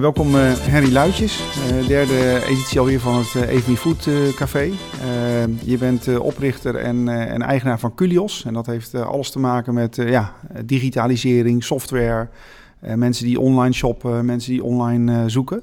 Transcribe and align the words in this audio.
Welkom 0.00 0.34
uh, 0.34 0.52
Henry 0.54 0.92
Luitjes, 0.92 1.40
uh, 1.40 1.88
derde 1.88 2.44
editie 2.46 2.78
alweer 2.78 3.00
van 3.00 3.18
het 3.18 3.34
uh, 3.34 3.48
Even 3.48 3.76
Food 3.76 4.08
Café. 4.34 4.70
je 5.64 5.78
bent 5.78 6.18
oprichter 6.18 6.76
en, 6.76 7.08
en, 7.08 7.42
eigenaar 7.42 7.78
van 7.78 7.94
Culios 7.94 8.44
en 8.44 8.54
dat 8.54 8.66
heeft 8.66 8.94
alles 8.94 9.30
te 9.30 9.38
maken 9.38 9.74
met 9.74 9.96
ja, 9.96 10.34
digitalisering, 10.64 11.64
software, 11.64 12.28
mensen 12.80 13.24
die 13.24 13.40
online 13.40 13.74
shoppen, 13.74 14.24
mensen 14.24 14.52
die 14.52 14.64
online 14.64 15.28
zoeken. 15.28 15.62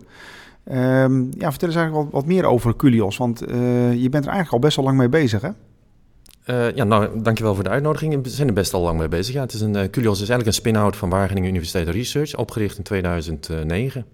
Ehm, 0.64 1.24
ja, 1.38 1.50
vertel 1.50 1.68
eens 1.68 1.78
eigenlijk 1.78 1.93
wat, 1.93 2.07
wat, 2.11 2.25
meer 2.25 2.46
over 2.46 2.75
Culios, 2.75 3.18
want 3.18 3.39
je 3.39 4.07
bent 4.10 4.25
er 4.25 4.32
eigenlijk 4.32 4.52
al 4.52 4.60
best 4.60 4.75
wel 4.75 4.86
lang 4.86 4.98
mee 4.98 5.10
bezig 5.10 5.42
hè? 5.42 5.50
Ja, 6.75 6.84
nou, 6.84 7.21
dankjewel 7.21 7.56
voor 7.56 7.64
de 7.64 7.70
uitnodiging. 7.70 8.24
We 8.24 8.30
zijn 8.30 8.48
er 8.48 8.54
best 8.54 8.74
al 8.74 8.82
lang 8.82 8.98
mee 9.00 9.07
bezig. 9.07 9.34
Ja, 9.34 9.42
het 9.42 9.54
is 9.54 9.61
een, 9.61 9.75
uh, 9.75 9.84
Culios 9.84 10.21
is 10.21 10.30
eigenlijk 10.30 10.48
een 10.48 10.54
spin-out 10.54 10.96
van 10.96 11.10
Wageningen 11.10 11.50
Universiteit 11.50 11.88
Research, 11.88 12.36
opgericht 12.36 12.78
in 12.78 12.84
2009. 12.84 14.06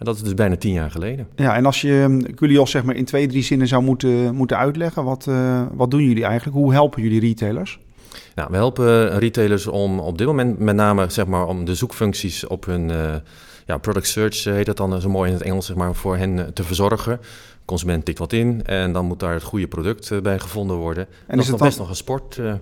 En 0.00 0.06
dat 0.06 0.16
is 0.16 0.22
dus 0.22 0.34
bijna 0.34 0.56
tien 0.56 0.72
jaar 0.72 0.90
geleden. 0.90 1.28
Ja, 1.36 1.56
en 1.56 1.66
als 1.66 1.80
je 1.80 2.22
Culios 2.34 2.60
um, 2.60 2.66
zeg 2.66 2.84
maar 2.84 2.96
in 2.96 3.04
twee, 3.04 3.26
drie 3.26 3.42
zinnen 3.42 3.66
zou 3.66 3.82
moeten, 3.82 4.34
moeten 4.34 4.56
uitleggen, 4.56 5.04
wat, 5.04 5.26
uh, 5.28 5.62
wat 5.72 5.90
doen 5.90 6.02
jullie 6.02 6.24
eigenlijk? 6.24 6.56
Hoe 6.56 6.72
helpen 6.72 7.02
jullie 7.02 7.20
retailers? 7.20 7.78
Nou, 8.34 8.48
we 8.50 8.56
helpen 8.56 9.18
retailers 9.18 9.66
om 9.66 9.98
op 9.98 10.18
dit 10.18 10.26
moment 10.26 10.58
met 10.58 10.74
name 10.74 11.10
zeg 11.10 11.26
maar, 11.26 11.46
om 11.46 11.64
de 11.64 11.74
zoekfuncties 11.74 12.46
op 12.46 12.64
hun 12.64 12.90
ja, 13.66 13.78
product 13.78 14.06
search, 14.06 14.44
heet 14.44 14.66
dat 14.66 14.76
dan 14.76 15.00
zo 15.00 15.08
mooi 15.08 15.30
in 15.30 15.36
het 15.36 15.44
Engels, 15.44 15.66
zeg 15.66 15.76
maar, 15.76 15.94
voor 15.94 16.16
hen 16.16 16.54
te 16.54 16.64
verzorgen 16.64 17.20
consument 17.70 18.04
tikt 18.04 18.18
wat 18.18 18.32
in 18.32 18.66
en 18.66 18.92
dan 18.92 19.06
moet 19.06 19.20
daar 19.20 19.32
het 19.34 19.42
goede 19.42 19.68
product 19.68 20.10
eh, 20.10 20.20
bij 20.20 20.38
gevonden 20.38 20.76
worden. 20.76 21.06
En, 21.26 21.38
is, 21.38 21.48
het 21.48 21.58
dan... 21.58 21.66
best 21.66 21.78
nog 21.78 21.88
een 21.88 21.96
sport. 21.96 22.36
Uh, 22.36 22.52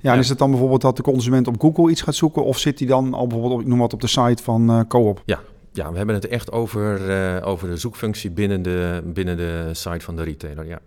ja, 0.00 0.12
en 0.12 0.18
is 0.18 0.28
het 0.28 0.38
dan 0.38 0.50
bijvoorbeeld 0.50 0.80
dat 0.80 0.96
de 0.96 1.02
consument 1.02 1.46
op 1.46 1.60
Google 1.60 1.90
iets 1.90 2.02
gaat 2.02 2.14
zoeken 2.14 2.44
of 2.44 2.58
zit 2.58 2.78
hij 2.78 2.88
dan 2.88 3.14
al 3.14 3.26
bijvoorbeeld, 3.26 3.60
ik 3.60 3.66
noem 3.66 3.78
wat, 3.78 3.92
op 3.92 4.00
de 4.00 4.06
site 4.06 4.42
van 4.42 4.70
uh, 4.70 4.80
Coop? 4.88 5.22
Ja, 5.24 5.40
ja, 5.76 5.90
we 5.90 5.96
hebben 5.96 6.14
het 6.14 6.28
echt 6.28 6.52
over, 6.52 7.08
uh, 7.08 7.46
over 7.46 7.68
de 7.68 7.76
zoekfunctie 7.76 8.30
binnen 8.30 8.62
de, 8.62 9.02
binnen 9.04 9.36
de 9.36 9.70
site 9.72 10.04
van 10.04 10.16
de 10.16 10.22
retailer, 10.22 10.66
ja. 10.66 10.80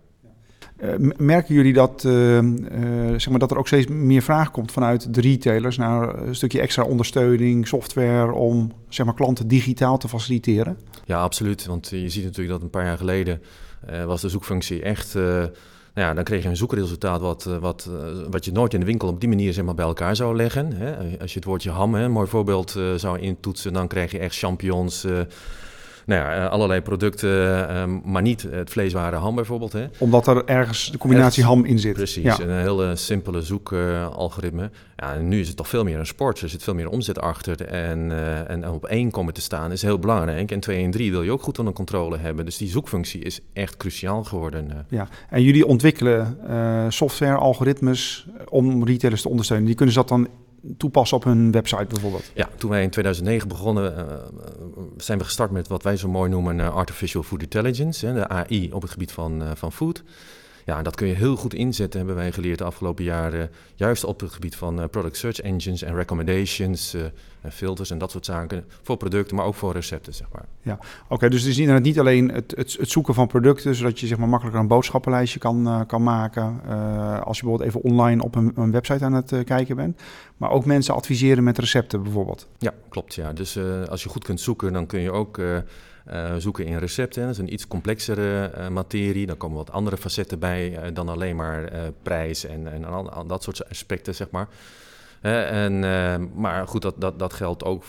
Uh, 0.82 1.10
merken 1.16 1.54
jullie 1.54 1.72
dat, 1.72 2.04
uh, 2.06 2.38
zeg 3.16 3.28
maar 3.28 3.38
dat 3.38 3.50
er 3.50 3.58
ook 3.58 3.66
steeds 3.66 3.86
meer 3.86 4.22
vraag 4.22 4.50
komt 4.50 4.72
vanuit 4.72 5.14
de 5.14 5.20
retailers 5.20 5.76
naar 5.76 6.18
een 6.18 6.34
stukje 6.34 6.60
extra 6.60 6.82
ondersteuning, 6.82 7.68
software 7.68 8.32
om 8.32 8.72
zeg 8.88 9.06
maar, 9.06 9.14
klanten 9.14 9.48
digitaal 9.48 9.98
te 9.98 10.08
faciliteren? 10.08 10.78
Ja, 11.04 11.20
absoluut. 11.20 11.66
Want 11.66 11.88
je 11.88 12.08
ziet 12.08 12.24
natuurlijk 12.24 12.50
dat 12.50 12.62
een 12.62 12.70
paar 12.70 12.84
jaar 12.84 12.96
geleden 12.96 13.42
was 14.06 14.20
de 14.20 14.28
zoekfunctie 14.28 14.82
echt. 14.82 15.16
Nou 15.94 16.08
ja, 16.08 16.14
dan 16.14 16.24
kreeg 16.24 16.42
je 16.42 16.48
een 16.48 16.56
zoekresultaat 16.56 17.20
wat, 17.20 17.44
uh, 17.48 17.56
wat, 17.56 17.88
wat 18.30 18.44
je 18.44 18.52
nooit 18.52 18.74
in 18.74 18.80
de 18.80 18.86
winkel 18.86 19.08
op 19.08 19.20
die 19.20 19.28
manier 19.28 19.52
zeg 19.52 19.64
maar, 19.64 19.74
bij 19.74 19.84
elkaar 19.84 20.16
zou 20.16 20.36
leggen. 20.36 20.72
Hè? 20.72 21.18
Als 21.20 21.32
je 21.32 21.38
het 21.38 21.48
woordje 21.48 21.70
ham, 21.70 21.94
hè, 21.94 22.04
een 22.04 22.10
mooi 22.10 22.28
voorbeeld, 22.28 22.70
zou 22.96 23.18
intoetsen, 23.18 23.72
dan 23.72 23.88
krijg 23.88 24.10
je 24.10 24.18
echt 24.18 24.38
champignons 24.38 25.06
nou 26.10 26.22
ja, 26.22 26.44
eh, 26.44 26.50
allerlei 26.50 26.80
producten, 26.80 27.68
ehm, 27.68 27.98
maar 28.04 28.22
niet 28.22 28.42
het 28.50 28.70
vleesware 28.70 29.16
ham 29.16 29.34
bijvoorbeeld. 29.34 29.72
Hè. 29.72 29.86
Omdat 29.98 30.26
er 30.26 30.44
ergens 30.44 30.90
de 30.90 30.98
combinatie 30.98 31.44
ham 31.44 31.64
in 31.64 31.78
zit. 31.78 31.92
Precies, 31.92 32.38
een 32.38 32.50
hele 32.50 32.96
simpele 32.96 33.42
zoekalgoritme. 33.42 34.70
ja, 34.96 35.14
en 35.14 35.28
nu 35.28 35.40
is 35.40 35.48
het 35.48 35.56
toch 35.56 35.68
veel 35.68 35.84
meer 35.84 35.98
een 35.98 36.06
sport, 36.06 36.40
er 36.40 36.48
zit 36.48 36.62
veel 36.62 36.74
meer 36.74 36.88
omzet 36.88 37.20
achter. 37.20 37.66
En, 37.66 37.98
uh, 38.10 38.50
en 38.50 38.68
op 38.68 38.86
één 38.86 39.10
komen 39.10 39.34
te 39.34 39.40
staan 39.40 39.72
is 39.72 39.82
heel 39.82 39.98
belangrijk. 39.98 40.50
En 40.50 40.60
twee 40.60 40.84
en 40.84 40.90
drie 40.90 41.10
wil 41.10 41.22
je 41.22 41.30
ook 41.30 41.42
goed 41.42 41.58
onder 41.58 41.74
controle 41.74 42.18
hebben. 42.18 42.44
Dus 42.44 42.56
die 42.56 42.68
zoekfunctie 42.68 43.22
is 43.22 43.40
echt 43.52 43.76
cruciaal 43.76 44.24
geworden. 44.24 44.70
Eh. 44.70 44.76
Ja, 44.88 45.08
en 45.30 45.42
jullie 45.42 45.66
ontwikkelen 45.66 46.36
software, 46.88 47.34
algoritmes 47.34 48.26
om 48.48 48.84
retailers 48.84 49.22
te 49.22 49.28
ondersteunen. 49.28 49.66
Die 49.66 49.76
kunnen 49.76 49.94
ze 49.94 50.00
dat 50.00 50.08
dan 50.08 50.28
toepassen 50.76 51.16
op 51.16 51.24
hun 51.24 51.50
website 51.50 51.86
bijvoorbeeld? 51.86 52.30
Ja, 52.34 52.48
toen 52.56 52.70
wij 52.70 52.82
in 52.82 52.90
2009 52.90 53.48
begonnen, 53.48 53.94
uh, 53.98 54.14
zijn 54.96 55.18
we 55.18 55.24
gestart 55.24 55.50
met 55.50 55.68
wat 55.68 55.82
wij 55.82 55.96
zo 55.96 56.08
mooi 56.08 56.30
noemen 56.30 56.58
uh, 56.58 56.74
Artificial 56.74 57.22
Food 57.22 57.42
Intelligence, 57.42 58.06
hè, 58.06 58.14
de 58.14 58.28
AI 58.28 58.72
op 58.72 58.82
het 58.82 58.90
gebied 58.90 59.12
van, 59.12 59.42
van 59.54 59.72
food. 59.72 60.02
Ja, 60.64 60.82
dat 60.82 60.96
kun 60.96 61.06
je 61.06 61.14
heel 61.14 61.36
goed 61.36 61.54
inzetten, 61.54 61.98
hebben 61.98 62.16
wij 62.16 62.32
geleerd 62.32 62.58
de 62.58 62.64
afgelopen 62.64 63.04
jaren. 63.04 63.50
Juist 63.74 64.04
op 64.04 64.20
het 64.20 64.30
gebied 64.30 64.56
van 64.56 64.78
uh, 64.78 64.84
product 64.90 65.16
search 65.16 65.40
engines 65.40 65.82
en 65.82 65.94
recommendations, 65.94 66.94
uh, 66.94 67.02
en 67.40 67.52
filters 67.52 67.90
en 67.90 67.98
dat 67.98 68.10
soort 68.10 68.24
zaken. 68.24 68.64
Voor 68.82 68.96
producten, 68.96 69.36
maar 69.36 69.44
ook 69.44 69.54
voor 69.54 69.72
recepten, 69.72 70.14
zeg 70.14 70.26
maar. 70.32 70.44
Ja, 70.62 70.78
oké. 71.08 71.28
dus 71.28 71.40
het 71.40 71.50
is 71.50 71.58
inderdaad 71.58 71.84
niet 71.84 71.98
alleen 71.98 72.28
het, 72.28 72.52
het, 72.56 72.76
het, 72.78 72.90
zoeken 72.90 73.14
van 73.14 73.26
producten, 73.26 73.74
zodat 73.74 74.00
je 74.00 74.06
zeg 74.06 74.18
maar, 74.18 74.28
makkelijker 74.28 74.62
een 74.62 74.68
boodschappenlijstje 74.68 75.38
kan, 75.38 75.66
uh, 75.66 75.80
kan 75.86 76.02
maken. 76.02 76.60
als 77.24 77.38
je 77.38 77.42
bijvoorbeeld 77.42 77.60
even 77.60 77.82
online 77.82 78.22
op 78.22 78.34
een, 78.34 78.52
een 78.54 78.70
website 78.70 79.04
aan 79.04 79.12
het 79.12 79.34
kijken 79.44 79.76
bent. 79.76 80.00
Maar 80.36 80.50
ook 80.50 80.64
mensen 80.64 80.94
adviseren 80.94 81.44
met 81.44 81.58
recepten 81.58 82.02
bijvoorbeeld. 82.02 82.48
Ja, 82.58 82.74
klopt. 82.88 83.14
Ja. 83.14 83.32
Dus 83.32 83.58
als 83.88 84.02
je 84.02 84.08
goed 84.08 84.24
kunt 84.24 84.40
zoeken, 84.40 84.72
dan 84.72 84.86
kun 84.86 85.00
je 85.00 85.12
ook 85.12 85.40
uh, 86.12 86.34
zoeken 86.38 86.66
in 86.66 86.78
recepten. 86.78 87.22
Dat 87.22 87.30
is 87.30 87.38
een 87.38 87.52
iets 87.52 87.66
complexere 87.66 88.52
uh, 88.58 88.68
materie. 88.68 89.26
Dan 89.26 89.36
komen 89.36 89.56
wat 89.56 89.70
andere 89.70 89.96
facetten 89.96 90.38
bij 90.38 90.70
uh, 90.70 90.94
dan 90.94 91.08
alleen 91.08 91.36
maar 91.36 91.72
prijs 92.02 92.44
en, 92.44 92.72
en 92.72 92.86
dat 93.26 93.42
soort 93.42 93.68
aspecten, 93.68 94.14
zeg 94.14 94.30
maar. 94.30 94.48
en, 95.20 95.80
maar 96.34 96.68
goed, 96.68 96.82
dat, 96.82 96.94
dat, 96.98 97.18
dat 97.18 97.32
geldt 97.32 97.64
ook, 97.64 97.84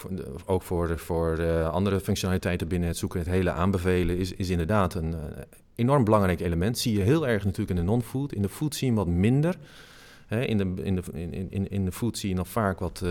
ook 0.46 0.62
voor, 0.62 1.00
voor 1.00 1.64
andere 1.66 2.00
functionaliteiten 2.00 2.68
binnen 2.68 2.88
het 2.88 2.98
zoeken. 2.98 3.20
Het 3.20 3.30
hele 3.30 3.52
aanbevelen 3.52 4.18
is, 4.18 4.34
is 4.34 4.50
inderdaad 4.50 4.94
een 4.94 5.16
enorm 5.76 6.04
belangrijk 6.04 6.40
element. 6.40 6.78
Zie 6.78 6.98
je 6.98 7.04
heel 7.04 7.28
erg 7.28 7.44
natuurlijk 7.44 7.70
in 7.70 7.86
de 7.86 7.92
non-food. 7.92 8.34
In 8.34 8.42
de 8.42 8.50
food 8.50 8.76
zie 8.76 8.90
je 8.90 8.94
wat 8.94 9.08
minder. 9.08 9.56
in, 10.30 10.58
de, 10.58 10.74
in, 10.84 10.96
de, 10.96 11.04
in, 11.14 11.52
in, 11.52 11.70
in 11.70 11.86
de 11.86 11.92
food 11.92 12.18
zie 12.18 12.30
je 12.30 12.36
nog 12.36 12.48
vaak 12.48 12.80
wat 12.80 13.04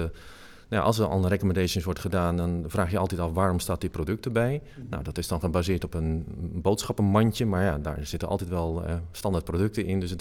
nou, 0.71 0.85
als 0.85 0.99
er 0.99 1.07
al 1.07 1.23
een 1.23 1.29
recommendations 1.29 1.85
wordt 1.85 2.01
gedaan, 2.01 2.37
dan 2.37 2.65
vraag 2.67 2.91
je 2.91 2.99
altijd 2.99 3.21
af 3.21 3.33
waarom 3.33 3.59
staat 3.59 3.81
die 3.81 3.91
product 3.91 4.25
erbij. 4.25 4.63
Nou, 4.91 5.03
dat 5.03 5.19
is 5.19 5.29
dan 5.29 5.41
gebaseerd 5.41 5.85
op 5.85 5.95
een 5.95 6.25
boodschappenmandje, 6.53 7.47
maar 7.47 7.65
ja, 7.65 7.79
daar 7.79 7.99
zitten 8.03 8.29
altijd 8.29 8.51
wel 8.51 8.83
uh, 8.87 8.95
standaard 9.13 9.45
producten 9.45 9.87
in. 9.87 10.01
Dus 10.01 10.15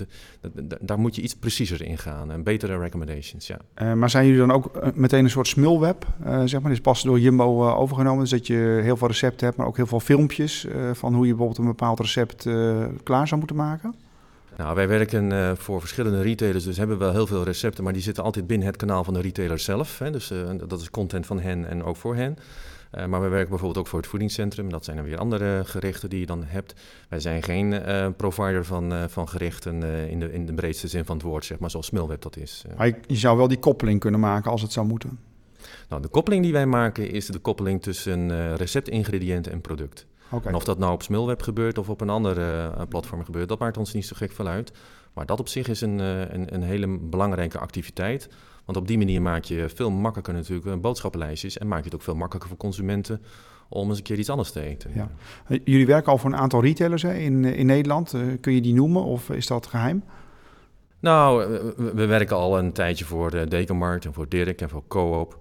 daar 0.81 0.99
moet 0.99 1.15
je 1.15 1.21
iets 1.21 1.35
preciezer 1.35 1.81
in 1.81 1.97
gaan 1.97 2.31
en 2.31 2.43
betere 2.43 2.77
recommendations, 2.77 3.47
ja. 3.47 3.59
Uh, 3.81 3.93
maar 3.93 4.09
zijn 4.09 4.25
jullie 4.25 4.39
dan 4.39 4.51
ook 4.51 4.75
eh, 4.75 4.89
meteen 4.93 5.23
een 5.23 5.29
soort 5.29 5.47
smulweb, 5.47 6.05
uh, 6.25 6.41
zeg 6.45 6.61
maar, 6.61 6.71
is 6.71 6.81
pas 6.81 7.03
door 7.03 7.19
Jumbo 7.19 7.69
overgenomen, 7.71 8.19
dus 8.19 8.29
dat 8.29 8.47
je 8.47 8.79
heel 8.83 8.97
veel 8.97 9.07
recepten 9.07 9.45
hebt, 9.45 9.57
maar 9.57 9.67
ook 9.67 9.77
heel 9.77 9.87
veel 9.87 9.99
filmpjes 9.99 10.67
van 10.93 11.13
hoe 11.13 11.23
je 11.25 11.29
bijvoorbeeld 11.29 11.57
een 11.57 11.65
bepaald 11.65 11.99
recept 11.99 12.47
klaar 13.03 13.27
zou 13.27 13.39
moeten 13.39 13.57
maken? 13.57 13.95
Nou, 14.59 14.75
wij 14.75 14.87
werken 14.87 15.31
uh, 15.31 15.51
voor 15.55 15.79
verschillende 15.79 16.21
retailers, 16.21 16.63
dus 16.63 16.77
hebben 16.77 16.97
wel 16.97 17.11
heel 17.11 17.27
veel 17.27 17.43
recepten, 17.43 17.83
maar 17.83 17.93
die 17.93 18.01
zitten 18.01 18.23
altijd 18.23 18.47
binnen 18.47 18.67
het 18.67 18.75
kanaal 18.75 19.03
van 19.03 19.13
de 19.13 19.21
retailer 19.21 19.59
zelf. 19.59 19.99
Hè, 19.99 20.11
dus 20.11 20.31
uh, 20.31 20.49
dat 20.67 20.81
is 20.81 20.89
content 20.89 21.25
van 21.25 21.39
hen 21.39 21.65
en 21.65 21.83
ook 21.83 21.95
voor 21.95 22.15
hen. 22.15 22.37
Uh, 22.97 23.05
maar 23.05 23.21
we 23.21 23.27
werken 23.27 23.49
bijvoorbeeld 23.49 23.79
ook 23.79 23.87
voor 23.87 23.99
het 23.99 24.07
voedingscentrum. 24.07 24.69
Dat 24.69 24.85
zijn 24.85 24.97
dan 24.97 25.05
weer 25.05 25.17
andere 25.17 25.61
gerichten 25.65 26.09
die 26.09 26.19
je 26.19 26.25
dan 26.25 26.43
hebt. 26.45 26.73
Wij 27.09 27.19
zijn 27.19 27.43
geen 27.43 27.81
provider 28.17 28.65
van, 28.65 29.09
van 29.09 29.29
gerichten 29.29 29.83
in, 30.09 30.19
de, 30.19 30.33
in 30.33 30.45
de 30.45 30.53
breedste 30.53 30.87
zin 30.87 31.05
van 31.05 31.15
het 31.15 31.25
woord, 31.25 31.45
zeg 31.45 31.59
maar, 31.59 31.69
zoals 31.69 31.85
Smilweb 31.85 32.21
dat 32.21 32.37
is. 32.37 32.63
Maar 32.77 32.97
je 33.07 33.15
zou 33.15 33.37
wel 33.37 33.47
die 33.47 33.59
koppeling 33.59 33.99
kunnen 33.99 34.19
maken 34.19 34.51
als 34.51 34.61
het 34.61 34.71
zou 34.71 34.87
moeten. 34.87 35.19
Nou, 35.89 36.01
de 36.01 36.07
koppeling 36.07 36.43
die 36.43 36.53
wij 36.53 36.65
maken 36.65 37.11
is 37.11 37.25
de 37.25 37.39
koppeling 37.39 37.81
tussen 37.81 38.55
receptingrediënt 38.55 39.47
en 39.47 39.61
product. 39.61 40.05
En 40.43 40.55
of 40.55 40.63
dat 40.63 40.77
nou 40.77 40.93
op 40.93 41.03
Smilweb 41.03 41.41
gebeurt 41.41 41.77
of 41.77 41.89
op 41.89 42.01
een 42.01 42.09
andere 42.09 42.71
uh, 42.77 42.81
platform 42.89 43.23
gebeurt, 43.23 43.49
dat 43.49 43.59
maakt 43.59 43.77
ons 43.77 43.93
niet 43.93 44.05
zo 44.05 44.15
gek 44.15 44.31
veel 44.31 44.47
uit. 44.47 44.71
Maar 45.13 45.25
dat 45.25 45.39
op 45.39 45.47
zich 45.47 45.67
is 45.67 45.81
een, 45.81 45.99
uh, 45.99 46.19
een, 46.19 46.53
een, 46.53 46.63
hele 46.63 46.97
belangrijke 46.99 47.59
activiteit. 47.59 48.29
Want 48.65 48.77
op 48.77 48.87
die 48.87 48.97
manier 48.97 49.21
maak 49.21 49.43
je 49.43 49.69
veel 49.75 49.91
makkelijker 49.91 50.33
natuurlijk 50.33 50.67
uh, 50.67 50.75
boodschappenlijstjes. 50.75 51.57
En 51.57 51.67
maak 51.67 51.79
je 51.79 51.85
het 51.85 51.95
ook 51.95 52.01
veel 52.01 52.15
makkelijker 52.15 52.49
voor 52.49 52.59
consumenten 52.59 53.21
om 53.69 53.89
eens 53.89 53.97
een 53.97 54.03
keer 54.03 54.17
iets 54.17 54.29
anders 54.29 54.51
te 54.51 54.61
eten. 54.61 54.91
Ja. 54.93 55.09
Jullie 55.63 55.85
werken 55.85 56.11
al 56.11 56.17
voor 56.17 56.29
een 56.29 56.37
aantal 56.37 56.61
retailers 56.61 57.01
hè, 57.01 57.13
in, 57.13 57.45
in 57.45 57.65
Nederland. 57.65 58.15
kun 58.41 58.53
je 58.53 58.61
die 58.61 58.73
noemen 58.73 59.03
of 59.03 59.29
is 59.29 59.47
dat 59.47 59.67
geheim? 59.67 60.03
Nou, 60.99 61.47
we, 61.77 62.05
werken 62.05 62.35
al 62.35 62.57
een 62.57 62.71
tijdje 62.71 63.05
voor 63.05 63.31
de 63.31 63.47
Dekenmarkt 63.47 64.05
en 64.05 64.13
voor 64.13 64.29
Dirk 64.29 64.61
en 64.61 64.69
voor 64.69 64.83
Coop. 64.87 65.37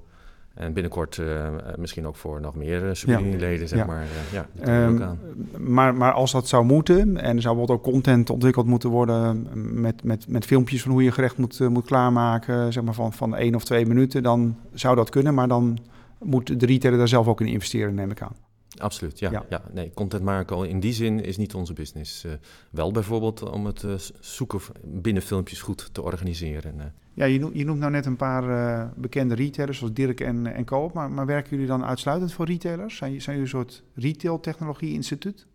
En 0.59 0.73
binnenkort 0.73 1.17
uh, 1.17 1.49
misschien 1.77 2.07
ook 2.07 2.17
voor 2.17 2.41
nog 2.41 2.55
meer 2.55 2.83
uh, 3.07 3.39
leden 3.39 3.69
zeg 3.69 3.87
maar. 3.87 4.03
Uh, 4.03 4.43
ja, 4.65 4.85
um, 4.85 5.19
maar, 5.59 5.95
maar 5.95 6.13
als 6.13 6.33
dat 6.33 6.49
zou 6.49 6.65
moeten, 6.65 7.17
en 7.17 7.37
er 7.37 7.43
zou 7.43 7.57
bijvoorbeeld 7.57 7.71
ook 7.71 7.93
content 7.93 8.31
ontwikkeld 8.31 8.67
moeten 8.67 8.91
worden 8.91 9.47
met, 9.81 10.05
met, 10.05 10.29
met 10.29 10.45
filmpjes 10.45 10.83
van 10.83 10.91
hoe 10.91 11.03
je 11.03 11.13
gerecht 11.13 11.37
moet, 11.37 11.69
moet 11.69 11.85
klaarmaken, 11.85 12.73
zeg 12.73 12.83
maar 12.85 12.95
van, 12.95 13.13
van 13.13 13.37
één 13.37 13.55
of 13.55 13.65
twee 13.65 13.87
minuten, 13.87 14.23
dan 14.23 14.57
zou 14.73 14.97
dat 14.97 15.11
kunnen, 15.11 15.35
maar 15.35 15.49
dan 15.49 15.79
moet 16.19 16.61
de 16.61 16.67
retailer 16.67 16.99
daar 16.99 17.09
zelf 17.09 17.29
ook 17.29 17.41
in 17.41 17.47
investeren, 17.47 17.95
neem 17.95 18.11
ik 18.11 18.23
aan. 18.23 18.48
Absoluut, 18.79 19.19
ja. 19.19 19.45
ja. 19.49 19.63
Nee, 19.73 19.91
content 19.95 20.23
maken 20.23 20.69
in 20.69 20.81
die 20.81 20.93
zin 20.93 21.25
is 21.25 21.37
niet 21.37 21.55
onze 21.55 21.73
business. 21.73 22.25
Uh, 22.25 22.33
wel 22.71 22.93
bijvoorbeeld 22.93 23.51
om 23.51 23.67
het 23.67 23.83
uh, 23.83 23.95
zoeken 24.21 24.61
binnen 24.85 25.23
filmpjes 25.23 25.61
goed 25.61 25.89
te 25.93 26.03
organiseren. 26.03 26.75
Uh. 26.77 26.85
Ja, 27.15 27.25
je 27.25 27.39
noemt, 27.39 27.57
je 27.57 27.65
noemt 27.65 27.79
nou 27.79 27.93
net 27.93 28.07
een 28.07 28.17
paar 28.17 28.93
bekende 28.97 29.35
retailers 29.35 29.79
zoals 29.79 29.93
Dirk 29.93 30.21
en, 30.21 30.47
en 30.47 30.65
Koop. 30.65 30.93
Maar, 30.93 31.11
maar 31.11 31.27
werken 31.27 31.51
jullie 31.51 31.67
dan 31.67 31.85
uitsluitend 31.85 32.33
voor 32.33 32.47
retailers? 32.47 32.97
Zijn, 32.97 33.23
zijn 33.23 33.37
jullie 33.37 33.53
een 33.53 33.61
soort 33.61 33.83
retail-technologie-instituut? 33.95 35.47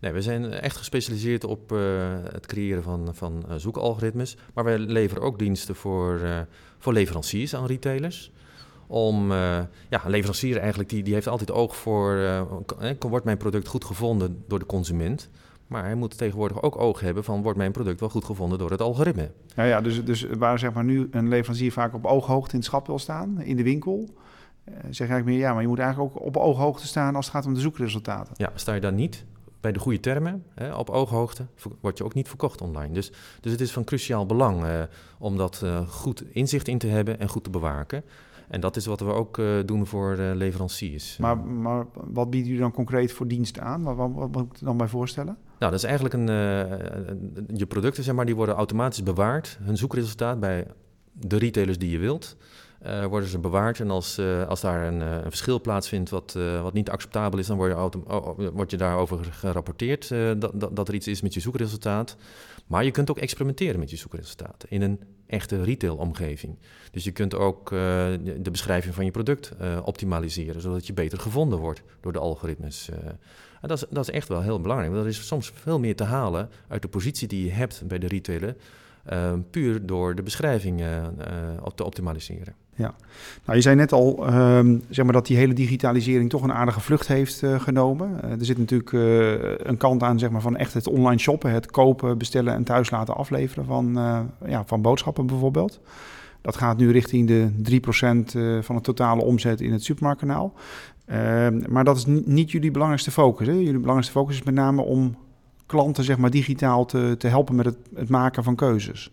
Nee, 0.00 0.12
we 0.12 0.22
zijn 0.22 0.52
echt 0.52 0.76
gespecialiseerd 0.76 1.44
op 1.44 1.70
het 2.32 2.46
creëren 2.46 2.82
van, 2.82 3.14
van 3.14 3.44
zoekalgoritmes. 3.56 4.36
Maar 4.54 4.64
wij 4.64 4.78
leveren 4.78 5.22
ook 5.22 5.38
diensten 5.38 5.74
voor, 5.74 6.46
voor 6.78 6.92
leveranciers 6.92 7.54
aan 7.54 7.66
retailers 7.66 8.32
om 8.86 9.32
ja, 9.32 9.68
een 10.04 10.10
leverancier 10.10 10.58
eigenlijk, 10.58 10.88
die, 10.88 11.02
die 11.02 11.14
heeft 11.14 11.28
altijd 11.28 11.50
oog 11.50 11.76
voor, 11.76 12.46
wordt 12.98 13.24
mijn 13.24 13.36
product 13.36 13.68
goed 13.68 13.84
gevonden 13.84 14.44
door 14.48 14.58
de 14.58 14.66
consument? 14.66 15.28
Maar 15.66 15.84
hij 15.84 15.94
moet 15.94 16.18
tegenwoordig 16.18 16.62
ook 16.62 16.80
oog 16.80 17.00
hebben 17.00 17.24
van, 17.24 17.42
wordt 17.42 17.58
mijn 17.58 17.72
product 17.72 18.00
wel 18.00 18.08
goed 18.08 18.24
gevonden 18.24 18.58
door 18.58 18.70
het 18.70 18.80
algoritme? 18.80 19.30
Ja, 19.56 19.64
ja 19.64 19.80
dus, 19.80 20.04
dus 20.04 20.26
waar 20.38 20.58
zeg 20.58 20.72
maar 20.72 20.84
nu 20.84 21.08
een 21.10 21.28
leverancier 21.28 21.72
vaak 21.72 21.94
op 21.94 22.04
ooghoogte 22.04 22.52
in 22.52 22.58
het 22.58 22.66
schap 22.66 22.86
wil 22.86 22.98
staan, 22.98 23.40
in 23.40 23.56
de 23.56 23.62
winkel... 23.62 24.08
zeg 24.90 25.08
eigenlijk 25.08 25.24
meer, 25.24 25.38
ja, 25.38 25.52
maar 25.52 25.62
je 25.62 25.68
moet 25.68 25.78
eigenlijk 25.78 26.16
ook 26.16 26.24
op 26.24 26.36
ooghoogte 26.36 26.86
staan 26.86 27.16
als 27.16 27.26
het 27.26 27.34
gaat 27.34 27.46
om 27.46 27.54
de 27.54 27.60
zoekresultaten. 27.60 28.34
Ja, 28.36 28.50
sta 28.54 28.74
je 28.74 28.80
dan 28.80 28.94
niet 28.94 29.24
bij 29.60 29.72
de 29.72 29.78
goede 29.78 30.00
termen, 30.00 30.44
hè, 30.54 30.74
op 30.74 30.90
ooghoogte, 30.90 31.46
word 31.80 31.98
je 31.98 32.04
ook 32.04 32.14
niet 32.14 32.28
verkocht 32.28 32.60
online. 32.60 32.94
Dus, 32.94 33.12
dus 33.40 33.52
het 33.52 33.60
is 33.60 33.72
van 33.72 33.84
cruciaal 33.84 34.26
belang 34.26 34.64
uh, 34.64 34.82
om 35.18 35.36
dat 35.36 35.60
uh, 35.64 35.88
goed 35.88 36.24
inzicht 36.32 36.68
in 36.68 36.78
te 36.78 36.86
hebben 36.86 37.20
en 37.20 37.28
goed 37.28 37.44
te 37.44 37.50
bewaken. 37.50 38.04
En 38.48 38.60
dat 38.60 38.76
is 38.76 38.86
wat 38.86 39.00
we 39.00 39.12
ook 39.12 39.38
uh, 39.38 39.46
doen 39.64 39.86
voor 39.86 40.16
leveranciers. 40.16 41.16
Maar, 41.16 41.38
maar 41.38 41.86
wat 41.92 42.30
bieden 42.30 42.48
jullie 42.48 42.64
dan 42.64 42.72
concreet 42.72 43.12
voor 43.12 43.28
diensten 43.28 43.62
aan? 43.62 43.82
Wat, 43.82 43.96
wat, 43.96 44.10
wat, 44.14 44.32
moet 44.32 44.44
ik 44.44 44.58
er 44.58 44.64
dan 44.64 44.76
bij 44.76 44.88
voorstellen? 44.88 45.36
Nou, 45.58 45.72
dat 45.72 45.82
is 45.82 45.84
eigenlijk 45.84 46.14
een, 46.14 46.26
je 47.56 47.66
producten, 47.68 48.04
zeg 48.04 48.14
maar, 48.14 48.26
die 48.26 48.36
worden 48.36 48.54
automatisch 48.54 49.02
bewaard. 49.02 49.58
Hun 49.62 49.76
zoekresultaat 49.76 50.40
bij 50.40 50.66
de 51.12 51.36
retailers 51.36 51.78
die 51.78 51.90
je 51.90 51.98
wilt. 51.98 52.36
Uh, 52.86 53.04
worden 53.04 53.28
ze 53.28 53.38
bewaard. 53.38 53.80
En 53.80 53.90
als, 53.90 54.18
uh, 54.18 54.46
als 54.46 54.60
daar 54.60 54.86
een, 54.86 55.00
uh, 55.00 55.14
een, 55.14 55.22
verschil 55.22 55.60
plaatsvindt 55.60 56.10
wat, 56.10 56.38
wat 56.62 56.72
niet 56.72 56.90
acceptabel 56.90 57.38
is, 57.38 57.46
dan 57.46 57.56
word 57.56 57.92
je, 57.92 58.50
word 58.52 58.70
je 58.70 58.76
daarover 58.76 59.24
gerapporteerd 59.24 60.08
dat, 60.08 60.50
dat, 60.54 60.76
dat, 60.76 60.88
er 60.88 60.94
iets 60.94 61.06
is 61.06 61.22
met 61.22 61.34
je 61.34 61.40
zoekresultaat. 61.40 62.16
Maar 62.66 62.84
je 62.84 62.90
kunt 62.90 63.10
ook 63.10 63.18
experimenteren 63.18 63.80
met 63.80 63.90
je 63.90 63.96
zoekresultaten 63.96 64.70
in 64.70 64.82
een 64.82 65.00
echte 65.26 65.62
retailomgeving. 65.62 66.58
Dus 66.90 67.04
je 67.04 67.10
kunt 67.10 67.34
ook 67.34 67.70
de 67.70 68.48
beschrijving 68.50 68.94
van 68.94 69.04
je 69.04 69.10
product 69.10 69.52
optimaliseren, 69.84 70.60
zodat 70.60 70.86
je 70.86 70.92
beter 70.92 71.18
gevonden 71.18 71.58
wordt 71.58 71.82
door 72.00 72.12
de 72.12 72.18
algoritmes. 72.18 72.88
en 73.60 73.68
dat 73.68 73.82
is, 73.82 73.84
dat 73.90 74.08
is 74.08 74.14
echt 74.14 74.28
wel 74.28 74.42
heel 74.42 74.60
belangrijk, 74.60 74.92
want 74.92 75.04
er 75.04 75.10
is 75.10 75.26
soms 75.26 75.52
veel 75.54 75.78
meer 75.78 75.96
te 75.96 76.04
halen 76.04 76.50
uit 76.68 76.82
de 76.82 76.88
positie 76.88 77.28
die 77.28 77.44
je 77.44 77.52
hebt 77.52 77.82
bij 77.86 77.98
de 77.98 78.06
retailer. 78.06 78.56
puur 79.50 79.86
door 79.86 80.14
de 80.14 80.22
beschrijving 80.22 80.84
te 81.74 81.84
optimaliseren. 81.84 82.63
Ja, 82.76 82.94
nou 83.44 83.56
je 83.56 83.60
zei 83.60 83.76
net 83.76 83.92
al 83.92 84.34
um, 84.34 84.82
zeg 84.88 85.04
maar 85.04 85.14
dat 85.14 85.26
die 85.26 85.36
hele 85.36 85.52
digitalisering 85.52 86.30
toch 86.30 86.42
een 86.42 86.52
aardige 86.52 86.80
vlucht 86.80 87.08
heeft 87.08 87.42
uh, 87.42 87.60
genomen. 87.60 88.20
Uh, 88.24 88.30
er 88.30 88.44
zit 88.44 88.58
natuurlijk 88.58 88.92
uh, 88.92 89.32
een 89.56 89.76
kant 89.76 90.02
aan 90.02 90.18
zeg 90.18 90.30
maar, 90.30 90.40
van 90.40 90.56
echt 90.56 90.74
het 90.74 90.88
online 90.88 91.18
shoppen, 91.18 91.50
het 91.50 91.70
kopen, 91.70 92.18
bestellen 92.18 92.54
en 92.54 92.64
thuis 92.64 92.90
laten 92.90 93.16
afleveren 93.16 93.64
van, 93.64 93.98
ja, 94.46 94.64
van 94.66 94.82
boodschappen 94.82 95.26
bijvoorbeeld. 95.26 95.80
Dat 96.40 96.56
gaat 96.56 96.76
nu 96.76 96.90
richting 96.90 97.28
de 97.28 97.50
3% 98.60 98.64
van 98.64 98.76
de 98.76 98.82
totale 98.82 99.22
omzet 99.22 99.60
in 99.60 99.72
het 99.72 99.84
supermarktkanaal. 99.84 100.52
Ehm, 101.06 101.62
maar 101.68 101.84
dat 101.84 101.96
is 101.96 102.04
niet 102.24 102.50
jullie 102.50 102.70
belangrijkste 102.70 103.10
focus. 103.10 103.46
Hè? 103.46 103.52
Jullie 103.52 103.72
belangrijkste 103.72 104.12
focus 104.12 104.34
is 104.34 104.42
met 104.42 104.54
name 104.54 104.82
om 104.82 105.16
klanten 105.66 106.04
zeg 106.04 106.18
maar, 106.18 106.30
digitaal 106.30 106.84
te, 106.84 107.14
te 107.18 107.28
helpen 107.28 107.54
met 107.54 107.64
het, 107.64 107.76
het 107.94 108.08
maken 108.08 108.44
van 108.44 108.54
keuzes. 108.54 109.12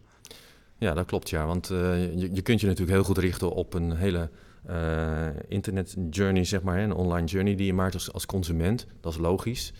Ja, 0.82 0.94
dat 0.94 1.06
klopt 1.06 1.30
ja. 1.30 1.46
Want 1.46 1.70
uh, 1.70 1.80
je, 2.16 2.30
je, 2.34 2.42
kunt 2.42 2.62
je 2.62 2.68
natuurlijk 2.68 2.98
heel 2.98 3.04
goed 3.04 3.18
richten 3.18 3.52
op 3.52 3.74
een 3.74 3.96
hele 3.96 4.30
uh, 4.70 5.28
internet 5.48 5.96
journey, 6.10 6.44
zeg 6.44 6.62
maar, 6.62 6.80
een 6.80 6.94
online 6.94 7.28
journey 7.28 7.56
die 7.56 7.66
je 7.66 7.74
maakt 7.74 7.94
als, 7.94 8.14
als 8.14 8.26
consument. 8.26 8.88
Dat 9.02 9.12
is 9.12 9.20
logisch. 9.20 9.74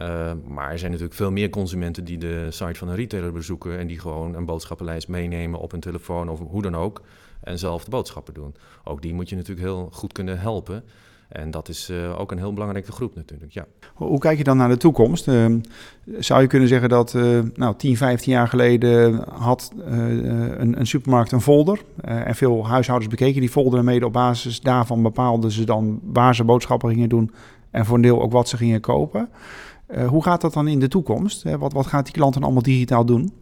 Uh, 0.00 0.32
maar 0.44 0.70
er 0.70 0.78
zijn 0.78 0.90
natuurlijk 0.90 1.18
veel 1.18 1.30
meer 1.30 1.50
consumenten 1.50 2.04
die 2.04 2.18
de 2.18 2.46
site 2.50 2.74
van 2.74 2.88
een 2.88 2.94
retailer 2.94 3.32
bezoeken 3.32 3.78
en 3.78 3.86
die 3.86 3.98
gewoon 3.98 4.34
een 4.34 4.44
boodschappenlijst 4.44 5.08
meenemen 5.08 5.60
op 5.60 5.70
hun 5.70 5.80
telefoon 5.80 6.28
of 6.28 6.38
hoe 6.38 6.62
dan 6.62 6.76
ook 6.76 7.02
en 7.40 7.58
zelf 7.58 7.84
de 7.84 7.90
boodschappen 7.90 8.34
doen. 8.34 8.54
Ook 8.84 9.02
die 9.02 9.14
moet 9.14 9.28
je 9.28 9.36
natuurlijk 9.36 9.66
heel 9.66 9.88
goed 9.92 10.12
kunnen 10.12 10.40
helpen. 10.40 10.84
En 11.30 11.50
dat 11.50 11.68
is 11.68 11.90
uh, 11.90 12.20
ook 12.20 12.30
een 12.30 12.38
heel 12.38 12.52
belangrijke 12.52 12.92
groep 12.92 13.14
natuurlijk, 13.14 13.52
ja. 13.52 13.66
Hoe 13.94 14.18
kijk 14.18 14.38
je 14.38 14.44
dan 14.44 14.56
naar 14.56 14.68
de 14.68 14.76
toekomst? 14.76 15.28
Uh, 15.28 15.54
zou 16.18 16.40
je 16.40 16.46
kunnen 16.46 16.68
zeggen 16.68 16.88
dat 16.88 17.14
uh, 17.14 17.38
nou, 17.54 17.74
10, 17.76 17.96
15 17.96 18.32
jaar 18.32 18.48
geleden 18.48 19.24
had 19.32 19.72
een, 19.84 20.80
een, 20.80 20.86
supermarkt 20.86 21.32
een 21.32 21.40
folder. 21.40 21.82
en 22.00 22.34
veel 22.34 22.66
huishoudens 22.66 23.10
bekeken 23.10 23.40
die 23.40 23.50
folder 23.50 23.78
en 23.78 23.84
mede 23.84 24.06
op 24.06 24.12
basis 24.12 24.60
daarvan 24.60 25.02
bepaalden 25.02 25.50
ze 25.50 25.64
dan 25.64 26.00
waar 26.02 26.34
ze 26.34 26.44
boodschappen 26.44 26.90
gingen 26.90 27.08
doen 27.08 27.30
en 27.70 27.86
voor 27.86 27.96
een 27.96 28.02
deel 28.02 28.22
ook 28.22 28.32
wat 28.32 28.48
ze 28.48 28.56
gingen 28.56 28.80
kopen. 28.80 29.28
hoe 30.06 30.22
gaat 30.22 30.40
dat 30.40 30.52
dan 30.52 30.68
in 30.68 30.80
de 30.80 30.88
toekomst? 30.88 31.42
wat, 31.42 31.72
wat 31.72 31.86
gaat 31.86 32.04
die 32.04 32.14
klant 32.14 32.34
dan 32.34 32.42
allemaal 32.42 32.62
digitaal 32.62 33.04
doen? 33.04 33.32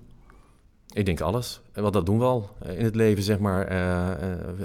Ik 0.99 1.07
denk 1.07 1.21
alles. 1.21 1.61
Want 1.75 1.93
dat 1.93 2.07
doen 2.07 2.19
we 2.19 2.25
al 2.25 2.51
in 2.77 2.85
het 2.85 2.95
leven, 2.95 3.23
zeg 3.23 3.39
maar, 3.39 3.73
uh, 3.73 4.09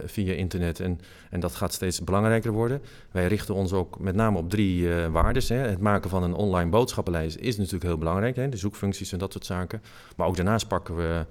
via 0.06 0.33
internet. 0.33 0.80
En, 0.80 1.00
en 1.30 1.39
dat 1.39 1.56
gaat 1.56 1.74
steeds 1.74 2.03
belangrijker 2.03 2.51
worden. 2.51 2.81
Wij 3.12 3.27
richten 3.27 3.56
ons 3.56 3.74
ook 3.74 4.00
met 4.00 4.15
name 4.15 4.38
op 4.38 4.50
drie 4.50 4.89
waardes. 4.89 5.50
Hè. 5.50 5.56
Het 5.56 5.80
maken 5.80 6.09
van 6.09 6.24
een 6.24 6.33
online 6.33 6.69
boodschappenlijst 6.69 7.38
is 7.38 7.57
natuurlijk 7.57 7.83
heel 7.83 7.97
belangrijk. 7.97 8.35
Hè. 8.35 8.50
De 8.50 8.57
zoekfuncties 8.57 9.12
en 9.12 9.19
dat 9.19 9.31
soort 9.31 9.45
zaken. 9.45 9.81
Maar 10.15 10.27
ook 10.27 10.35
daarnaast 10.35 10.68
pakken 10.68 10.95
we 10.95 11.25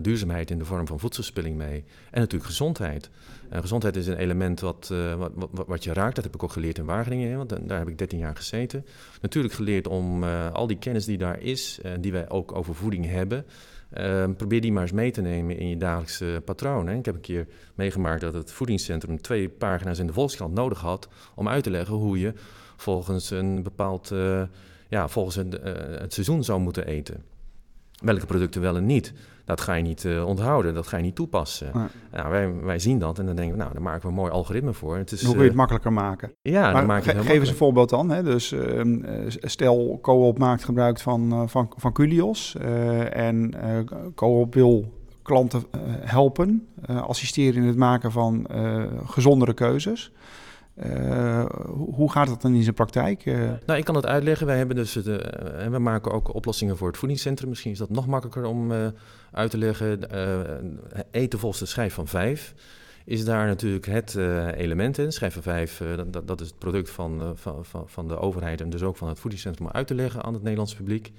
duurzaamheid 0.00 0.50
in 0.50 0.58
de 0.58 0.64
vorm 0.64 0.86
van 0.86 0.98
voedselspilling 0.98 1.56
mee. 1.56 1.84
En 2.10 2.20
natuurlijk 2.20 2.50
gezondheid. 2.50 3.10
gezondheid 3.50 3.96
is 3.96 4.06
een 4.06 4.16
element 4.16 4.60
wat, 4.60 4.92
wat, 5.18 5.32
wat, 5.34 5.66
wat, 5.66 5.84
je 5.84 5.92
raakt. 5.92 6.14
Dat 6.14 6.24
heb 6.24 6.34
ik 6.34 6.42
ook 6.42 6.52
geleerd 6.52 6.78
in 6.78 6.84
Wageningen. 6.84 7.30
Hè, 7.30 7.36
want 7.36 7.68
daar 7.68 7.78
heb 7.78 7.88
ik 7.88 7.98
13 7.98 8.18
jaar 8.18 8.36
gezeten. 8.36 8.86
Natuurlijk 9.20 9.54
geleerd 9.54 9.88
om 9.88 10.24
al 10.52 10.66
die 10.66 10.78
kennis 10.78 11.04
die 11.04 11.18
daar 11.18 11.40
is, 11.40 11.80
die 12.00 12.12
wij 12.12 12.28
ook 12.28 12.54
over 12.54 12.74
voeding 12.74 13.06
hebben... 13.06 13.44
Ehm, 13.92 14.32
probeer 14.32 14.60
die 14.60 14.72
maar 14.72 14.82
eens 14.82 14.92
mee 14.92 15.10
te 15.10 15.20
nemen 15.20 15.58
in 15.58 15.68
je 15.68 15.76
dagelijkse 15.76 16.42
patroon. 16.44 16.86
Hè. 16.86 16.94
Ik 16.94 17.04
heb 17.04 17.14
een 17.14 17.20
keer 17.20 17.46
meegemaakt 17.74 18.20
dat 18.20 18.34
het 18.34 18.52
voedingscentrum 18.52 19.20
twee 19.20 19.48
pagina's 19.48 19.98
in 19.98 20.06
de 20.06 20.12
Volkskrant 20.12 20.54
nodig 20.54 20.80
had 20.80 21.08
om 21.34 21.48
uit 21.48 21.64
te 21.64 21.70
leggen 21.70 21.94
hoe 21.94 22.18
je 22.18 22.32
volgens 22.76 23.30
een 23.30 23.62
bepaald, 23.62 24.10
uh, 24.10 24.42
ja, 24.88 25.08
volgens 25.08 25.36
een, 25.36 25.54
uh, 25.64 25.72
het 26.00 26.12
seizoen 26.12 26.44
zou 26.44 26.60
moeten 26.60 26.86
eten. 26.86 27.22
Welke 28.02 28.26
producten 28.26 28.60
wel 28.60 28.76
en 28.76 28.86
niet. 28.86 29.12
Dat 29.44 29.60
ga 29.60 29.74
je 29.74 29.82
niet 29.82 30.04
uh, 30.04 30.26
onthouden, 30.26 30.74
dat 30.74 30.86
ga 30.86 30.96
je 30.96 31.02
niet 31.02 31.14
toepassen. 31.14 31.70
Nou, 32.12 32.30
wij, 32.30 32.54
wij 32.54 32.78
zien 32.78 32.98
dat 32.98 33.18
en 33.18 33.26
dan 33.26 33.36
denken 33.36 33.54
we, 33.54 33.60
nou, 33.60 33.72
daar 33.72 33.82
maken 33.82 34.02
we 34.02 34.08
een 34.08 34.14
mooi 34.14 34.30
algoritme 34.30 34.72
voor. 34.72 34.96
Het 34.96 35.12
is, 35.12 35.22
Hoe 35.22 35.32
kun 35.32 35.42
je 35.42 35.48
het 35.48 35.56
makkelijker 35.56 35.92
maken? 35.92 36.32
Ja, 36.42 36.72
dan 36.72 36.86
maak 36.86 37.04
je 37.04 37.10
ge 37.10 37.22
geef 37.22 37.40
eens 37.40 37.48
een 37.48 37.54
voorbeeld 37.54 37.88
dan. 37.88 38.10
Hè. 38.10 38.22
Dus 38.22 38.52
uh, 38.52 39.00
stel, 39.28 39.98
Coop 40.02 40.38
maakt 40.38 40.64
gebruik 40.64 41.00
van, 41.00 41.48
van, 41.48 41.72
van 41.76 41.92
Culios 41.92 42.56
en 43.10 43.54
Coop 44.14 44.54
wil 44.54 45.00
klanten 45.22 45.62
helpen, 46.00 46.68
assisteren 46.86 47.62
in 47.62 47.68
het 47.68 47.76
maken 47.76 48.12
van 48.12 48.46
gezondere 49.06 49.54
keuzes. 49.54 50.12
Uh, 50.76 51.44
hoe 51.68 52.10
gaat 52.10 52.26
dat 52.26 52.42
dan 52.42 52.54
in 52.54 52.62
zijn 52.62 52.74
praktijk? 52.74 53.24
Uh... 53.24 53.50
Nou, 53.66 53.78
ik 53.78 53.84
kan 53.84 53.94
het 53.94 54.06
uitleggen. 54.06 54.46
Wij 54.46 54.56
hebben 54.56 54.76
dus 54.76 54.92
de, 54.92 55.32
uh, 55.60 55.68
we 55.68 55.78
maken 55.78 56.12
ook 56.12 56.34
oplossingen 56.34 56.76
voor 56.76 56.88
het 56.88 56.96
voedingscentrum. 56.96 57.48
Misschien 57.48 57.70
is 57.70 57.78
dat 57.78 57.90
nog 57.90 58.06
makkelijker 58.06 58.44
om 58.44 58.72
uit 59.32 59.50
te 59.50 59.58
leggen. 59.58 60.00
eten 61.10 61.38
volgens 61.38 61.60
de 61.60 61.66
schijf 61.66 61.94
van 61.94 62.06
vijf 62.06 62.54
is 63.04 63.24
daar 63.24 63.46
natuurlijk 63.46 63.86
het 63.86 64.16
element 64.56 64.98
in. 64.98 65.12
Schijf 65.12 65.32
van 65.32 65.42
vijf, 65.42 65.82
dat, 66.06 66.26
dat, 66.28 66.40
is 66.40 66.46
het 66.46 66.58
product 66.58 66.90
van, 66.90 67.32
van, 67.34 67.64
van 67.86 68.08
de 68.08 68.18
overheid 68.18 68.60
en 68.60 68.70
dus 68.70 68.82
ook 68.82 68.96
van 68.96 69.08
het 69.08 69.20
voedingscentrum 69.20 69.66
om 69.66 69.72
uit 69.72 69.86
te 69.86 69.94
leggen 69.94 70.22
aan 70.22 70.32
het 70.32 70.42
Nederlands 70.42 70.74
publiek. 70.74 71.12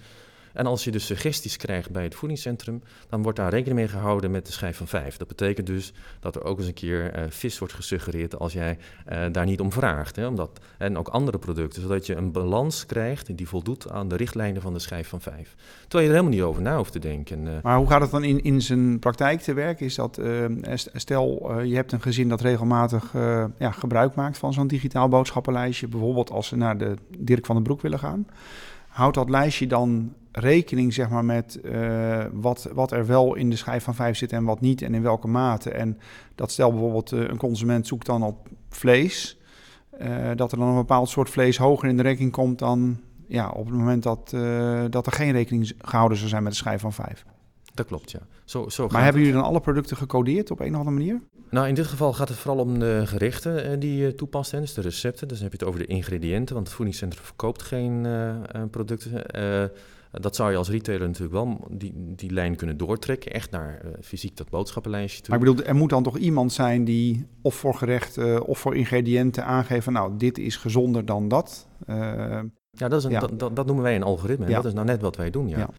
En 0.53 0.65
als 0.65 0.83
je 0.83 0.91
dus 0.91 1.05
suggesties 1.05 1.57
krijgt 1.57 1.91
bij 1.91 2.03
het 2.03 2.15
voedingscentrum, 2.15 2.81
dan 3.09 3.23
wordt 3.23 3.37
daar 3.37 3.49
rekening 3.49 3.79
mee 3.79 3.87
gehouden 3.87 4.31
met 4.31 4.45
de 4.45 4.51
schijf 4.51 4.77
van 4.77 4.87
5. 4.87 5.17
Dat 5.17 5.27
betekent 5.27 5.67
dus 5.67 5.93
dat 6.19 6.35
er 6.35 6.43
ook 6.43 6.57
eens 6.57 6.67
een 6.67 6.73
keer 6.73 7.17
uh, 7.17 7.23
vis 7.29 7.59
wordt 7.59 7.73
gesuggereerd 7.73 8.39
als 8.39 8.53
jij 8.53 8.77
uh, 9.11 9.25
daar 9.31 9.45
niet 9.45 9.59
om 9.59 9.71
vraagt. 9.71 10.15
Hè, 10.15 10.27
omdat, 10.27 10.59
en 10.77 10.97
ook 10.97 11.07
andere 11.07 11.37
producten, 11.37 11.81
zodat 11.81 12.05
je 12.05 12.15
een 12.15 12.31
balans 12.31 12.85
krijgt 12.85 13.37
die 13.37 13.47
voldoet 13.47 13.91
aan 13.91 14.07
de 14.07 14.15
richtlijnen 14.15 14.61
van 14.61 14.73
de 14.73 14.79
schijf 14.79 15.07
van 15.07 15.21
5. 15.21 15.55
Terwijl 15.81 16.03
je 16.03 16.15
er 16.15 16.19
helemaal 16.19 16.37
niet 16.37 16.41
over 16.41 16.61
na 16.61 16.77
hoeft 16.77 16.91
te 16.91 16.99
denken. 16.99 17.45
Uh, 17.45 17.51
maar 17.63 17.77
hoe 17.77 17.87
gaat 17.87 18.01
het 18.01 18.11
dan 18.11 18.23
in, 18.23 18.43
in 18.43 18.61
zijn 18.61 18.99
praktijk 18.99 19.41
te 19.41 19.53
werken? 19.53 19.85
Is 19.85 19.95
dat, 19.95 20.21
stel, 20.93 21.59
je 21.61 21.75
hebt 21.75 21.91
een 21.91 22.01
gezin 22.01 22.29
dat 22.29 22.41
regelmatig 22.41 23.13
ja, 23.57 23.71
gebruik 23.71 24.15
maakt 24.15 24.37
van 24.37 24.53
zo'n 24.53 24.67
digitaal 24.67 25.07
boodschappenlijstje, 25.07 25.87
bijvoorbeeld 25.87 26.31
als 26.31 26.47
ze 26.47 26.55
naar 26.55 26.77
de 26.77 26.95
Dirk 27.17 27.45
van 27.45 27.55
den 27.55 27.63
Broek 27.63 27.81
willen 27.81 27.99
gaan. 27.99 28.27
Houdt 28.87 29.15
dat 29.15 29.29
lijstje 29.29 29.67
dan 29.67 30.13
rekening 30.33 30.93
zeg 30.93 31.09
maar, 31.09 31.25
met 31.25 31.59
uh, 31.63 32.25
wat, 32.31 32.69
wat 32.73 32.91
er 32.91 33.05
wel 33.05 33.35
in 33.35 33.49
de 33.49 33.55
schijf 33.55 33.83
van 33.83 33.95
5 33.95 34.17
zit 34.17 34.31
en 34.31 34.43
wat 34.43 34.61
niet 34.61 34.81
en 34.81 34.93
in 34.93 35.01
welke 35.01 35.27
mate. 35.27 35.71
En 35.71 35.99
dat 36.35 36.51
stel 36.51 36.71
bijvoorbeeld 36.71 37.11
uh, 37.11 37.27
een 37.27 37.37
consument 37.37 37.87
zoekt 37.87 38.05
dan 38.05 38.23
op 38.23 38.47
vlees, 38.69 39.37
uh, 40.01 40.07
dat 40.35 40.51
er 40.51 40.57
dan 40.57 40.67
een 40.67 40.75
bepaald 40.75 41.09
soort 41.09 41.29
vlees 41.29 41.57
hoger 41.57 41.89
in 41.89 41.97
de 41.97 42.03
rekening 42.03 42.31
komt 42.31 42.59
dan 42.59 42.99
ja, 43.27 43.49
op 43.49 43.65
het 43.65 43.75
moment 43.75 44.03
dat, 44.03 44.29
dat 44.89 45.05
er 45.05 45.11
geen 45.11 45.31
rekening 45.31 45.73
gehouden 45.81 46.17
zou 46.17 46.29
zijn 46.29 46.43
met 46.43 46.51
de 46.51 46.57
schijf 46.57 46.81
van 46.81 46.93
5. 46.93 47.25
Dat 47.73 47.85
klopt, 47.85 48.11
ja. 48.11 48.19
Zo, 48.45 48.69
zo 48.69 48.87
maar 48.87 49.03
hebben 49.03 49.21
jullie 49.21 49.35
dan 49.35 49.45
alle 49.45 49.59
producten 49.59 49.97
gecodeerd 49.97 50.51
op 50.51 50.59
een 50.59 50.71
of 50.71 50.77
andere 50.77 50.95
manier? 50.95 51.21
Nou, 51.49 51.67
in 51.67 51.75
dit 51.75 51.87
geval 51.87 52.13
gaat 52.13 52.29
het 52.29 52.37
vooral 52.37 52.59
om 52.59 52.79
de 52.79 53.01
gerechten 53.05 53.79
die 53.79 53.97
je 53.97 54.15
toepast, 54.15 54.51
hè, 54.51 54.59
dus 54.59 54.73
de 54.73 54.81
recepten. 54.81 55.27
Dus 55.27 55.37
dan 55.37 55.49
heb 55.49 55.59
je 55.59 55.65
het 55.65 55.75
over 55.75 55.87
de 55.87 55.93
ingrediënten, 55.93 56.55
want 56.55 56.67
het 56.67 56.75
voedingscentrum 56.75 57.23
verkoopt 57.23 57.61
geen 57.61 58.07
producten. 58.71 59.23
Dat 60.21 60.35
zou 60.35 60.51
je 60.51 60.57
als 60.57 60.69
retailer 60.69 61.07
natuurlijk 61.07 61.33
wel 61.33 61.67
die, 61.71 61.93
die 61.95 62.31
lijn 62.31 62.55
kunnen 62.55 62.77
doortrekken. 62.77 63.31
Echt 63.31 63.51
naar 63.51 63.81
fysiek 64.01 64.37
dat 64.37 64.49
boodschappenlijstje 64.49 65.21
toe. 65.21 65.29
Maar 65.29 65.47
ik 65.47 65.55
bedoel, 65.55 65.69
er 65.69 65.75
moet 65.75 65.89
dan 65.89 66.03
toch 66.03 66.17
iemand 66.17 66.53
zijn 66.53 66.83
die 66.83 67.27
of 67.41 67.55
voor 67.55 67.75
gerechten 67.75 68.45
of 68.45 68.59
voor 68.59 68.75
ingrediënten 68.75 69.45
aangeeft 69.45 69.83
van 69.83 69.93
nou, 69.93 70.17
dit 70.17 70.37
is 70.37 70.55
gezonder 70.55 71.05
dan 71.05 71.27
dat. 71.27 71.67
ja, 71.85 72.87
dat, 72.87 72.93
is 72.93 73.03
een, 73.03 73.37
Dat, 73.37 73.55
dat, 73.55 73.65
noemen 73.65 73.83
wij 73.83 73.95
een 73.95 74.03
algoritme. 74.03 74.45
En 74.45 74.51
dat 74.51 74.65
is 74.65 74.73
nou 74.73 74.85
net 74.85 75.01
wat 75.01 75.15
wij 75.15 75.29
doen, 75.29 75.47
ja. 75.47 75.69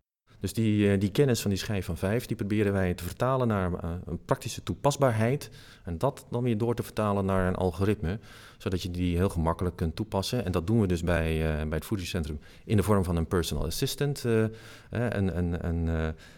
Dus 0.44 0.52
die, 0.52 0.90
eh, 0.90 1.00
die 1.00 1.10
kennis 1.10 1.40
van 1.40 1.50
die 1.50 1.58
schijf 1.58 1.84
van 1.84 1.96
vijf, 1.96 2.26
die 2.26 2.36
proberen 2.36 2.72
wij 2.72 2.94
te 2.94 3.04
vertalen 3.04 3.48
naar 3.48 3.70
een 4.04 4.24
praktische 4.24 4.62
toepasbaarheid. 4.62 5.50
En 5.84 5.98
dat 5.98 6.26
dan 6.30 6.42
weer 6.42 6.58
door 6.58 6.74
te 6.74 6.82
vertalen 6.82 7.24
naar 7.24 7.48
een 7.48 7.54
algoritme, 7.54 8.18
zodat 8.58 8.82
je 8.82 8.90
die 8.90 9.16
heel 9.16 9.28
gemakkelijk 9.28 9.76
kunt 9.76 9.96
toepassen. 9.96 10.44
En 10.44 10.52
dat 10.52 10.66
doen 10.66 10.80
we 10.80 10.86
dus 10.86 11.02
bij, 11.02 11.36
uh, 11.36 11.68
bij 11.68 11.78
het 11.78 11.84
voedingscentrum 11.84 12.38
in 12.64 12.76
de 12.76 12.82
vorm 12.82 13.04
van 13.04 13.16
een 13.16 13.26
personal 13.26 13.64
assistant. 13.64 14.24
en, 14.24 15.34
en, 15.34 15.62
en, 15.62 15.88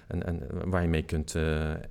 en, 0.09 0.43
waar 0.65 0.83
je 0.83 0.89
mee 0.89 1.03
kunt 1.03 1.37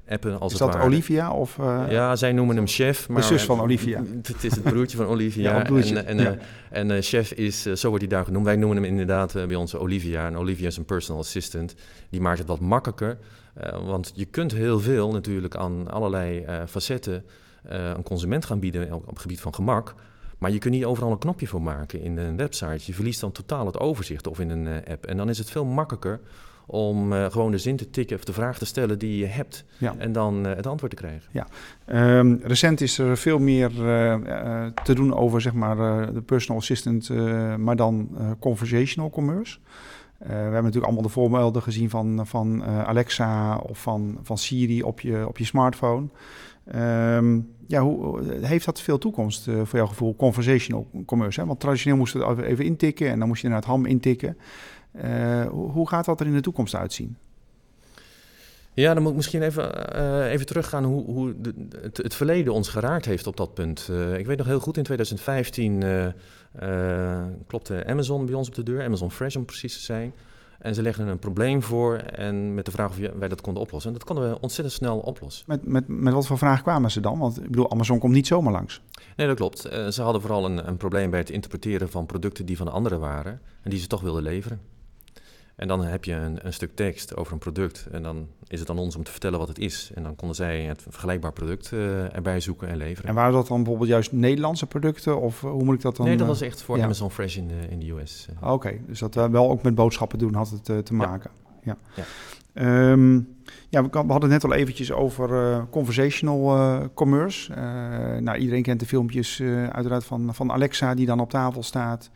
appen 0.07 0.39
als 0.39 0.53
Is 0.53 0.59
dat 0.59 0.75
Olivia? 0.75 1.31
Of, 1.31 1.57
ja, 1.89 2.15
zij 2.15 2.31
noemen 2.31 2.55
hem 2.55 2.67
chef. 2.67 3.09
Maar, 3.09 3.21
de 3.21 3.27
zus 3.27 3.43
van 3.43 3.61
Olivia. 3.61 4.01
Het 4.21 4.43
is 4.43 4.55
het 4.55 4.63
broertje 4.63 4.97
van 4.97 5.05
Olivia. 5.05 5.51
ja, 5.57 5.63
en 6.03 6.39
en, 6.69 6.91
en 6.91 7.01
chef 7.01 7.31
is, 7.31 7.61
zo 7.61 7.89
wordt 7.89 8.03
hij 8.03 8.13
daar 8.13 8.25
genoemd. 8.25 8.45
Wij 8.45 8.55
noemen 8.55 8.77
hem 8.77 8.85
inderdaad 8.85 9.33
bij 9.33 9.55
ons 9.55 9.75
Olivia. 9.75 10.25
En 10.25 10.37
Olivia 10.37 10.67
is 10.67 10.77
een 10.77 10.85
personal 10.85 11.21
assistant. 11.21 11.75
Die 12.09 12.21
maakt 12.21 12.39
het 12.39 12.47
wat 12.47 12.59
makkelijker. 12.59 13.17
Uh, 13.63 13.85
want 13.85 14.11
je 14.15 14.25
kunt 14.25 14.51
heel 14.51 14.79
veel 14.79 15.11
natuurlijk 15.11 15.55
aan 15.55 15.91
allerlei 15.91 16.45
uh, 16.45 16.61
facetten 16.67 17.25
uh, 17.71 17.89
een 17.89 18.03
consument 18.03 18.45
gaan 18.45 18.59
bieden 18.59 18.93
op, 18.93 19.07
het 19.07 19.19
gebied 19.19 19.41
van 19.41 19.53
gemak. 19.53 19.95
Maar 20.45 20.53
je 20.53 20.59
kunt 20.59 20.73
niet 20.73 20.85
overal 20.85 21.11
een 21.11 21.17
knopje 21.17 21.47
voor 21.47 21.61
maken 21.61 22.01
in 22.01 22.17
een 22.17 22.37
website. 22.37 22.79
Je 22.85 22.93
verliest 22.93 23.21
dan 23.21 23.31
totaal 23.31 23.65
het 23.65 23.79
overzicht 23.79 24.27
of 24.27 24.39
in 24.39 24.49
een 24.49 24.67
app. 24.87 25.05
En 25.05 25.17
dan 25.17 25.29
is 25.29 25.37
het 25.37 25.49
veel 25.49 25.65
makkelijker 25.65 26.19
om 26.65 27.13
uh, 27.13 27.25
gewoon 27.25 27.51
de 27.51 27.57
zin 27.57 27.75
te 27.75 27.89
tikken 27.89 28.17
of 28.17 28.23
de 28.23 28.33
vraag 28.33 28.57
te 28.57 28.65
stellen 28.65 28.99
die 28.99 29.17
je 29.17 29.25
hebt 29.25 29.65
ja. 29.77 29.95
en 29.97 30.11
dan 30.11 30.47
uh, 30.47 30.55
het 30.55 30.67
antwoord 30.67 30.91
te 30.91 30.97
krijgen. 30.97 31.29
Ja, 31.31 31.47
um, 32.17 32.39
recent 32.43 32.81
is 32.81 32.97
er 32.97 33.17
veel 33.17 33.39
meer 33.39 33.71
uh, 33.71 34.65
te 34.83 34.93
doen 34.93 35.15
over 35.15 35.41
zeg 35.41 35.53
maar 35.53 36.13
de 36.13 36.21
personal 36.21 36.61
assistant, 36.61 37.09
maar 37.57 37.75
dan 37.75 38.09
conversational 38.39 39.09
commerce. 39.09 39.57
We 40.17 40.33
hebben 40.33 40.53
natuurlijk 40.53 40.85
allemaal 40.85 41.03
de 41.03 41.09
voorbeelden 41.09 41.61
gezien 41.61 41.89
van, 41.89 42.27
van 42.27 42.63
Alexa 42.63 43.57
of 43.57 43.81
van, 43.81 44.17
van 44.21 44.37
Siri 44.37 44.83
op 44.83 44.99
je, 44.99 45.27
op 45.27 45.37
je 45.37 45.45
smartphone. 45.45 46.07
Um, 46.75 47.54
ja, 47.67 47.81
hoe, 47.81 48.23
heeft 48.41 48.65
dat 48.65 48.81
veel 48.81 48.97
toekomst 48.97 49.47
uh, 49.47 49.61
voor 49.63 49.79
jouw 49.79 49.87
gevoel, 49.87 50.15
conversational 50.15 50.87
commerce? 51.05 51.39
Hè? 51.39 51.45
Want 51.45 51.59
traditioneel 51.59 51.97
moest 51.97 52.13
het 52.13 52.39
even 52.39 52.65
intikken 52.65 53.09
en 53.09 53.19
dan 53.19 53.27
moest 53.27 53.41
je 53.41 53.47
naar 53.47 53.57
het 53.57 53.65
ham 53.65 53.85
intikken. 53.85 54.37
Hoe, 55.49 55.71
hoe, 55.71 55.87
gaat 55.87 56.05
dat 56.05 56.19
er 56.19 56.25
in 56.25 56.33
de 56.33 56.41
toekomst 56.41 56.75
uitzien? 56.75 57.17
Ja, 58.73 58.93
dan 58.93 59.01
moet 59.01 59.11
ik 59.11 59.17
misschien 59.17 59.41
even, 59.41 60.27
even 60.29 60.45
teruggaan 60.45 60.83
hoe, 60.83 61.05
hoe 61.05 61.33
de, 61.41 61.53
het, 61.81 62.15
verleden 62.15 62.53
ons 62.53 62.69
geraakt 62.69 63.05
heeft 63.05 63.27
op 63.27 63.37
dat 63.37 63.53
punt. 63.53 63.91
Ik 64.17 64.25
weet 64.25 64.37
nog 64.37 64.47
heel 64.47 64.59
goed, 64.59 64.77
in 64.77 64.83
2015 64.83 65.83
uh, 66.63 67.23
klopte 67.47 67.85
Amazon 67.85 68.25
bij 68.25 68.35
ons 68.35 68.47
op 68.47 68.55
de 68.55 68.63
deur, 68.63 68.83
Amazon 68.83 69.11
Fresh 69.11 69.35
om 69.35 69.45
precies 69.45 69.73
te 69.73 69.83
zijn. 69.83 70.13
En 70.59 70.75
ze 70.75 70.81
legden 70.81 71.07
een 71.07 71.19
probleem 71.19 71.63
voor 71.63 71.95
en 71.95 72.53
met 72.53 72.65
de 72.65 72.71
vraag 72.71 72.89
of 72.89 72.97
wij 73.19 73.27
dat 73.27 73.41
konden 73.41 73.63
oplossen. 73.63 73.91
En 73.91 73.97
dat 73.97 74.07
konden 74.07 74.29
we 74.29 74.41
ontzettend 74.41 74.75
snel 74.75 74.97
oplossen. 74.97 75.45
Met, 75.47 75.67
met, 75.67 75.87
met 75.87 76.13
wat 76.13 76.27
voor 76.27 76.37
vraag 76.37 76.61
kwamen 76.61 76.91
ze 76.91 76.99
dan? 76.99 77.19
Want 77.19 77.37
ik 77.37 77.49
bedoel, 77.49 77.71
Amazon 77.71 77.99
komt 77.99 78.13
niet 78.13 78.27
zomaar 78.27 78.51
langs. 78.51 78.81
Nee, 79.15 79.27
dat 79.27 79.35
klopt. 79.35 79.59
ze 79.89 80.01
hadden 80.01 80.21
vooral 80.21 80.45
een, 80.45 80.67
een 80.67 80.77
probleem 80.77 81.09
bij 81.09 81.19
het 81.19 81.29
interpreteren 81.29 81.89
van 81.89 82.05
producten 82.05 82.45
die 82.45 82.57
van 82.57 82.71
anderen 82.71 82.99
waren 82.99 83.41
en 83.61 83.69
die 83.69 83.79
ze 83.79 83.87
toch 83.87 84.01
wilden 84.01 84.23
leveren. 84.23 84.59
En 85.55 85.67
dan 85.67 85.83
heb 85.83 86.03
je 86.05 86.13
een, 86.13 86.45
een, 86.45 86.53
stuk 86.53 86.75
tekst 86.75 87.15
over 87.15 87.33
een 87.33 87.39
product. 87.39 87.87
En 87.91 88.03
dan 88.03 88.27
is 88.47 88.59
het 88.59 88.69
aan 88.69 88.77
ons 88.77 88.95
om 88.95 89.03
te 89.03 89.11
vertellen 89.11 89.39
wat 89.39 89.47
het 89.47 89.59
is. 89.59 89.91
En 89.93 90.03
dan 90.03 90.15
konden 90.15 90.35
zij 90.35 90.61
het 90.61 90.85
vergelijkbaar 90.89 91.33
product 91.33 91.71
uh, 91.71 92.15
erbij 92.15 92.39
zoeken 92.39 92.67
en 92.67 92.77
leveren. 92.77 93.09
En 93.09 93.15
waren 93.15 93.33
dat 93.33 93.47
dan 93.47 93.57
bijvoorbeeld 93.57 93.89
juist 93.89 94.11
Nederlandse 94.11 94.65
producten? 94.65 95.21
Of 95.21 95.41
hoe 95.41 95.63
moet 95.63 95.75
ik 95.75 95.81
dat 95.81 95.95
dan? 95.95 96.05
Nee, 96.05 96.17
dat 96.17 96.27
was 96.27 96.41
echt 96.41 96.61
voor 96.61 96.81
Amazon 96.81 97.11
Fresh 97.11 97.37
in 97.37 97.47
de, 97.47 97.67
in 97.69 97.79
de 97.79 97.91
US. 97.91 98.27
Ah, 98.39 98.53
oké, 98.53 98.79
dus 98.87 98.99
dat 98.99 99.15
uh, 99.15 99.25
wel 99.25 99.49
ook 99.49 99.63
met 99.63 99.75
boodschappen 99.75 100.19
doen 100.19 100.33
had 100.33 100.49
het 100.49 100.69
uh, 100.69 100.77
te 100.77 100.93
maken. 100.93 101.31
Ja. 101.63 101.77
ja. 101.95 102.03
ja. 102.53 102.91
Um, 102.91 103.33
ja, 103.69 103.83
we, 103.83 103.89
hadden 103.91 104.21
het 104.21 104.29
net 104.29 104.43
al 104.43 104.53
eventjes 104.53 104.91
over 104.91 105.59
conversational 105.69 106.89
commerce. 106.93 107.53
nou, 108.19 108.37
iedereen 108.37 108.63
kent 108.63 108.79
de 108.79 108.85
filmpjes 108.85 109.41
uiteraard 109.71 110.05
van, 110.05 110.35
van 110.35 110.51
Alexa 110.51 110.93
die 110.93 111.05
dan 111.05 111.19
op 111.19 111.29
tafel 111.29 111.63
staat. 111.63 112.09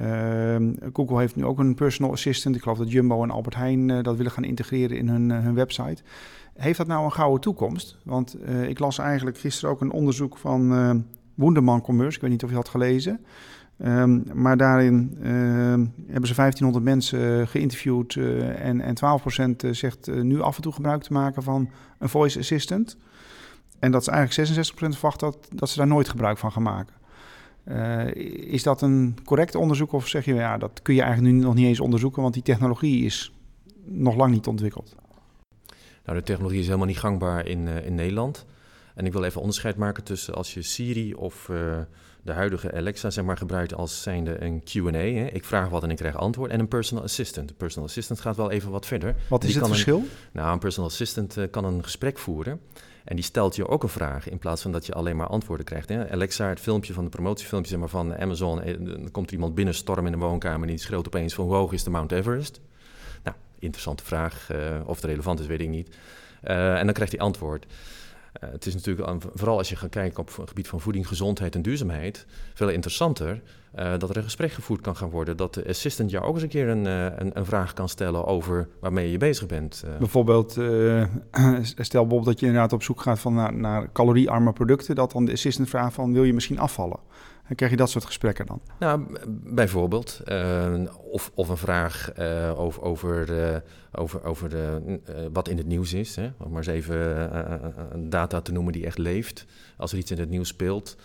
Uh, 0.00 0.56
Google 0.92 1.18
heeft 1.18 1.36
nu 1.36 1.44
ook 1.44 1.58
een 1.58 1.74
personal 1.74 2.12
assistant. 2.12 2.56
Ik 2.56 2.62
geloof 2.62 2.78
dat 2.78 2.90
Jumbo 2.90 3.22
en 3.22 3.30
Albert 3.30 3.54
Heijn 3.54 3.88
uh, 3.88 4.02
dat 4.02 4.16
willen 4.16 4.32
gaan 4.32 4.44
integreren 4.44 4.96
in 4.96 5.08
hun, 5.08 5.30
uh, 5.30 5.38
hun 5.38 5.54
website. 5.54 6.02
Heeft 6.54 6.78
dat 6.78 6.86
nou 6.86 7.04
een 7.04 7.12
gouden 7.12 7.40
toekomst? 7.40 7.98
Want 8.04 8.36
uh, 8.48 8.68
ik 8.68 8.78
las 8.78 8.98
eigenlijk 8.98 9.38
gisteren 9.38 9.70
ook 9.70 9.80
een 9.80 9.90
onderzoek 9.90 10.36
van 10.36 11.04
Wonderman 11.34 11.80
Commerce. 11.80 12.16
Ik 12.16 12.22
weet 12.22 12.30
niet 12.30 12.44
of 12.44 12.50
je 12.50 12.56
had 12.56 12.68
gelezen. 12.68 13.20
Um, 13.78 14.24
maar 14.32 14.56
daarin 14.56 15.18
ehm, 15.22 15.86
hebben 16.06 16.28
ze 16.28 16.34
1500 16.34 16.84
mensen 16.84 17.48
geïnterviewd 17.48 18.16
en, 18.56 18.80
en 18.80 18.94
12% 19.64 19.70
zegt 19.70 20.22
nu 20.22 20.40
af 20.40 20.56
en 20.56 20.62
toe 20.62 20.72
gebruik 20.72 21.02
te 21.02 21.12
maken 21.12 21.42
van 21.42 21.70
een 21.98 22.08
voice 22.08 22.38
assistant. 22.38 22.96
En 23.78 23.90
dat 23.90 24.00
is 24.00 24.08
eigenlijk 24.08 24.68
66% 24.72 24.72
verwacht 24.72 25.20
dat, 25.20 25.48
dat 25.54 25.68
ze 25.68 25.78
daar 25.78 25.86
nooit 25.86 26.08
gebruik 26.08 26.38
van 26.38 26.52
gaan 26.52 26.62
maken. 26.62 26.94
Uh, 27.68 28.14
is 28.52 28.62
dat 28.62 28.82
een 28.82 29.16
correct 29.24 29.54
onderzoek 29.54 29.92
of 29.92 30.08
zeg 30.08 30.24
je 30.24 30.34
ja, 30.34 30.58
dat 30.58 30.82
kun 30.82 30.94
je 30.94 31.02
eigenlijk 31.02 31.34
nu 31.34 31.40
nog 31.40 31.54
niet 31.54 31.66
eens 31.66 31.80
onderzoeken, 31.80 32.22
want 32.22 32.34
die 32.34 32.42
technologie 32.42 33.04
is 33.04 33.32
nog 33.84 34.16
lang 34.16 34.32
niet 34.32 34.46
ontwikkeld? 34.46 34.94
Nou, 36.04 36.18
de 36.18 36.24
technologie 36.24 36.60
is 36.60 36.66
helemaal 36.66 36.86
niet 36.86 36.98
gangbaar 36.98 37.46
in, 37.46 37.66
uh, 37.66 37.86
in 37.86 37.94
Nederland. 37.94 38.46
En 38.94 39.06
ik 39.06 39.12
wil 39.12 39.24
even 39.24 39.40
onderscheid 39.40 39.76
maken 39.76 40.04
tussen 40.04 40.34
als 40.34 40.54
je 40.54 40.62
Siri 40.62 41.14
of 41.14 41.48
uh, 41.48 41.78
de 42.22 42.32
huidige 42.32 42.72
Alexa 42.72 43.10
zeg 43.10 43.24
maar, 43.24 43.36
gebruikt 43.36 43.74
als 43.74 44.02
zijnde 44.02 44.42
een 44.42 44.62
Q&A. 44.62 44.98
Ik 45.32 45.44
vraag 45.44 45.68
wat 45.68 45.82
en 45.82 45.90
ik 45.90 45.96
krijg 45.96 46.16
antwoord. 46.16 46.50
En 46.50 46.60
een 46.60 46.68
personal 46.68 47.04
assistant. 47.04 47.50
Een 47.50 47.56
personal 47.56 47.88
assistant 47.88 48.20
gaat 48.20 48.36
wel 48.36 48.50
even 48.50 48.70
wat 48.70 48.86
verder. 48.86 49.14
Wat 49.28 49.44
is 49.44 49.54
het 49.54 49.66
verschil? 49.66 50.04
nou, 50.32 50.52
een 50.52 50.58
personal 50.58 50.90
assistant 50.90 51.38
kan 51.50 51.64
een 51.64 51.82
gesprek 51.82 52.18
voeren. 52.18 52.60
En 53.04 53.16
die 53.16 53.24
stelt 53.24 53.56
je 53.56 53.68
ook 53.68 53.82
een 53.82 53.88
vraag 53.88 54.28
in 54.28 54.38
plaats 54.38 54.62
van 54.62 54.72
dat 54.72 54.86
je 54.86 54.92
alleen 54.92 55.16
maar 55.16 55.26
antwoorden 55.26 55.66
krijgt. 55.66 55.88
Hè? 55.88 56.10
Alexa, 56.10 56.48
het 56.48 56.60
filmpje 56.60 56.92
van 56.92 57.04
de 57.04 57.10
promotiefilmpje 57.10 57.70
zeg 57.70 57.80
maar, 57.80 57.88
van 57.88 58.16
Amazon. 58.16 58.62
Eh, 58.62 58.74
dan 58.78 59.10
komt 59.10 59.26
er 59.26 59.34
iemand 59.34 59.54
binnenstormen 59.54 60.12
in 60.12 60.18
de 60.18 60.24
woonkamer 60.24 60.60
en 60.60 60.74
die 60.74 60.78
schreeuwt 60.78 61.06
opeens 61.06 61.34
van 61.34 61.44
hoe 61.44 61.54
hoog 61.54 61.72
is 61.72 61.84
de 61.84 61.90
Mount 61.90 62.12
Everest? 62.12 62.60
Nou, 63.22 63.36
interessante 63.58 64.04
vraag. 64.04 64.48
Uh, 64.52 64.80
of 64.86 64.96
het 64.96 65.04
relevant 65.04 65.40
is, 65.40 65.46
weet 65.46 65.60
ik 65.60 65.68
niet. 65.68 65.96
Uh, 66.44 66.78
en 66.78 66.84
dan 66.84 66.94
krijgt 66.94 67.12
hij 67.12 67.22
antwoord. 67.22 67.66
Uh, 68.42 68.50
het 68.50 68.66
is 68.66 68.74
natuurlijk, 68.74 69.22
vooral 69.34 69.58
als 69.58 69.68
je 69.68 69.76
gaat 69.76 69.90
kijken 69.90 70.18
op 70.18 70.36
het 70.36 70.48
gebied 70.48 70.68
van 70.68 70.80
voeding, 70.80 71.08
gezondheid 71.08 71.54
en 71.54 71.62
duurzaamheid, 71.62 72.26
veel 72.54 72.68
interessanter 72.68 73.42
uh, 73.78 73.92
dat 73.98 74.10
er 74.10 74.16
een 74.16 74.22
gesprek 74.22 74.52
gevoerd 74.52 74.80
kan 74.80 74.96
gaan 74.96 75.10
worden. 75.10 75.36
Dat 75.36 75.54
de 75.54 75.68
assistant 75.68 76.10
jou 76.10 76.24
ook 76.24 76.34
eens 76.34 76.42
een 76.42 76.48
keer 76.48 76.68
een, 76.68 76.86
uh, 76.86 77.06
een, 77.32 77.46
vraag 77.46 77.72
kan 77.72 77.88
stellen 77.88 78.26
over 78.26 78.68
waarmee 78.80 79.10
je 79.10 79.18
bezig 79.18 79.46
bent. 79.46 79.84
Bijvoorbeeld, 79.98 80.50
stel 80.50 82.00
bijvoorbeeld 82.00 82.24
dat 82.24 82.40
je 82.40 82.46
inderdaad 82.46 82.72
op 82.72 82.82
zoek 82.82 83.00
gaat 83.00 83.18
van 83.18 83.34
naar, 83.34 83.54
naar 83.54 83.92
caloriearme 83.92 84.52
producten, 84.52 84.94
dat 84.94 85.12
dan 85.12 85.24
de 85.24 85.32
assistant 85.32 85.68
vraagt 85.68 85.94
van 85.94 86.12
wil 86.12 86.24
je 86.24 86.34
misschien 86.34 86.58
afvallen? 86.58 86.98
En 87.44 87.54
krijg 87.54 87.70
je 87.70 87.76
dat 87.76 87.90
soort 87.90 88.04
gesprekken 88.04 88.46
dan? 88.46 88.60
Nou, 88.78 89.06
bijvoorbeeld. 89.28 90.20
Uh, 90.26 90.82
of, 91.10 91.30
of 91.34 91.48
een 91.48 91.56
vraag 91.56 92.12
uh, 92.18 92.60
over, 92.60 92.82
over, 92.82 93.30
uh, 93.30 93.56
over, 93.92 94.24
over 94.24 94.48
de, 94.48 95.00
wat 95.32 95.48
in 95.48 95.56
het 95.56 95.66
nieuws 95.66 95.92
is. 95.92 96.16
Hè? 96.16 96.30
Om 96.38 96.48
maar 96.48 96.58
eens 96.58 96.66
even 96.66 96.96
een 97.94 98.10
data 98.10 98.40
te 98.40 98.52
noemen 98.52 98.72
die 98.72 98.86
echt 98.86 98.98
leeft. 98.98 99.46
Als 99.76 99.92
er 99.92 99.98
iets 99.98 100.10
in 100.10 100.18
het 100.18 100.30
nieuws 100.30 100.48
speelt 100.48 100.96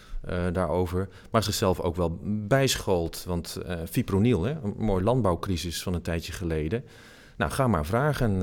daarover. 0.51 1.09
Maar 1.31 1.43
zichzelf 1.43 1.79
ook 1.79 1.95
wel 1.95 2.19
bijschoolt. 2.23 3.23
Want 3.27 3.57
fipronil, 3.89 4.43
hè? 4.43 4.51
een 4.51 4.73
mooi 4.77 5.03
landbouwcrisis 5.03 5.83
van 5.83 5.93
een 5.93 6.01
tijdje 6.01 6.31
geleden. 6.31 6.83
Nou, 7.37 7.51
ga 7.51 7.67
maar 7.67 7.85
vragen. 7.85 8.41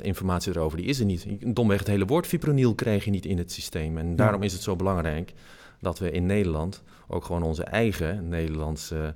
informatie 0.00 0.52
erover, 0.52 0.78
die 0.78 0.86
is 0.86 0.98
er 0.98 1.04
niet. 1.04 1.26
Domweg 1.54 1.78
het 1.78 1.88
hele 1.88 2.06
woord 2.06 2.26
fipronil 2.26 2.74
krijg 2.74 3.04
je 3.04 3.10
niet 3.10 3.26
in 3.26 3.38
het 3.38 3.52
systeem. 3.52 3.98
En 3.98 4.16
daarom 4.16 4.42
is 4.42 4.52
het 4.52 4.62
zo 4.62 4.76
belangrijk 4.76 5.32
dat 5.80 5.98
we 5.98 6.10
in 6.10 6.26
Nederland 6.26 6.82
ook 7.08 7.24
gewoon 7.24 7.42
onze 7.42 7.64
eigen 7.64 8.28
Nederlandse 8.28 9.14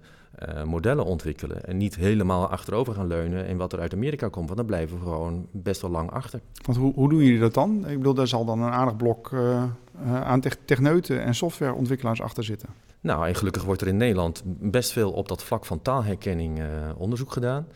uh, 0.48 0.62
modellen 0.64 1.04
ontwikkelen. 1.04 1.64
En 1.64 1.76
niet 1.76 1.96
helemaal 1.96 2.48
achterover 2.48 2.94
gaan 2.94 3.06
leunen 3.06 3.46
in 3.46 3.56
wat 3.56 3.72
er 3.72 3.80
uit 3.80 3.92
Amerika 3.92 4.28
komt. 4.28 4.46
Want 4.46 4.56
dan 4.56 4.66
blijven 4.66 4.96
we 4.96 5.02
gewoon 5.02 5.46
best 5.50 5.80
wel 5.80 5.90
lang 5.90 6.10
achter. 6.10 6.40
Want 6.64 6.78
hoe, 6.78 6.94
hoe 6.94 7.08
doen 7.08 7.22
jullie 7.22 7.40
dat 7.40 7.54
dan? 7.54 7.88
Ik 7.88 7.98
bedoel, 7.98 8.14
daar 8.14 8.28
zal 8.28 8.44
dan 8.44 8.62
een 8.62 8.72
aardig 8.72 8.96
blok 8.96 9.30
uh, 9.30 9.64
aan 10.04 10.42
techneuten 10.64 11.22
en 11.22 11.34
softwareontwikkelaars 11.34 12.20
achter 12.20 12.44
zitten. 12.44 12.68
Nou, 13.00 13.26
en 13.26 13.34
gelukkig 13.34 13.64
wordt 13.64 13.80
er 13.80 13.88
in 13.88 13.96
Nederland 13.96 14.42
best 14.44 14.92
veel 14.92 15.12
op 15.12 15.28
dat 15.28 15.42
vlak 15.42 15.64
van 15.64 15.82
taalherkenning 15.82 16.58
uh, 16.58 16.66
onderzoek 16.96 17.32
gedaan. 17.32 17.66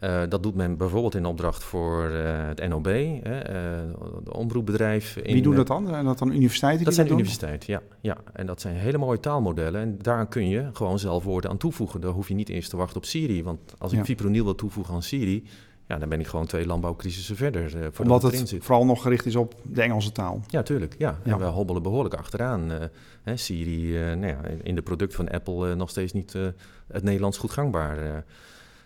Uh, 0.00 0.22
dat 0.28 0.42
doet 0.42 0.54
men 0.54 0.76
bijvoorbeeld 0.76 1.14
in 1.14 1.24
opdracht 1.24 1.64
voor 1.64 2.10
uh, 2.10 2.46
het 2.46 2.68
NOB, 2.68 2.86
uh, 2.86 3.22
de 4.24 4.32
omroepbedrijf. 4.32 5.16
In, 5.16 5.32
Wie 5.32 5.42
doet 5.42 5.56
dat 5.56 5.66
dan? 5.66 5.86
Zijn 5.86 6.04
dat 6.04 6.18
dan 6.18 6.32
universiteiten? 6.32 6.84
Dat 6.84 6.94
zijn 6.94 7.10
universiteiten, 7.10 7.72
ja, 7.72 7.82
ja. 8.00 8.16
En 8.32 8.46
dat 8.46 8.60
zijn 8.60 8.74
hele 8.74 8.98
mooie 8.98 9.20
taalmodellen. 9.20 9.80
En 9.80 9.98
daar 9.98 10.26
kun 10.26 10.48
je 10.48 10.70
gewoon 10.72 10.98
zelf 10.98 11.24
woorden 11.24 11.50
aan 11.50 11.56
toevoegen. 11.56 12.00
Daar 12.00 12.10
hoef 12.10 12.28
je 12.28 12.34
niet 12.34 12.48
eerst 12.48 12.70
te 12.70 12.76
wachten 12.76 12.96
op 12.96 13.04
Siri. 13.04 13.42
Want 13.42 13.74
als 13.78 13.92
ik 13.92 13.98
ja. 13.98 14.04
fipronil 14.04 14.44
wil 14.44 14.54
toevoegen 14.54 14.94
aan 14.94 15.02
Siri, 15.02 15.44
ja, 15.88 15.98
dan 15.98 16.08
ben 16.08 16.20
ik 16.20 16.26
gewoon 16.26 16.46
twee 16.46 16.66
landbouwcrisissen 16.66 17.36
verder. 17.36 17.76
Uh, 17.76 17.86
Omdat 18.00 18.22
het, 18.22 18.50
het 18.50 18.64
vooral 18.64 18.84
nog 18.84 19.02
gericht 19.02 19.26
is 19.26 19.36
op 19.36 19.54
de 19.62 19.82
Engelse 19.82 20.12
taal. 20.12 20.40
Ja, 20.46 20.62
tuurlijk. 20.62 20.94
Ja. 20.98 21.18
ja. 21.24 21.32
En 21.32 21.38
we 21.38 21.44
hobbelen 21.44 21.82
behoorlijk 21.82 22.14
achteraan. 22.14 22.72
Uh, 22.72 22.78
hè, 23.22 23.36
Siri, 23.36 24.10
uh, 24.10 24.16
nou 24.16 24.26
ja, 24.26 24.40
in 24.62 24.74
de 24.74 24.82
producten 24.82 25.16
van 25.16 25.28
Apple 25.28 25.74
nog 25.74 25.90
steeds 25.90 26.12
niet 26.12 26.32
het 26.88 27.02
Nederlands 27.02 27.38
goed 27.38 27.50
gangbaar. 27.50 28.24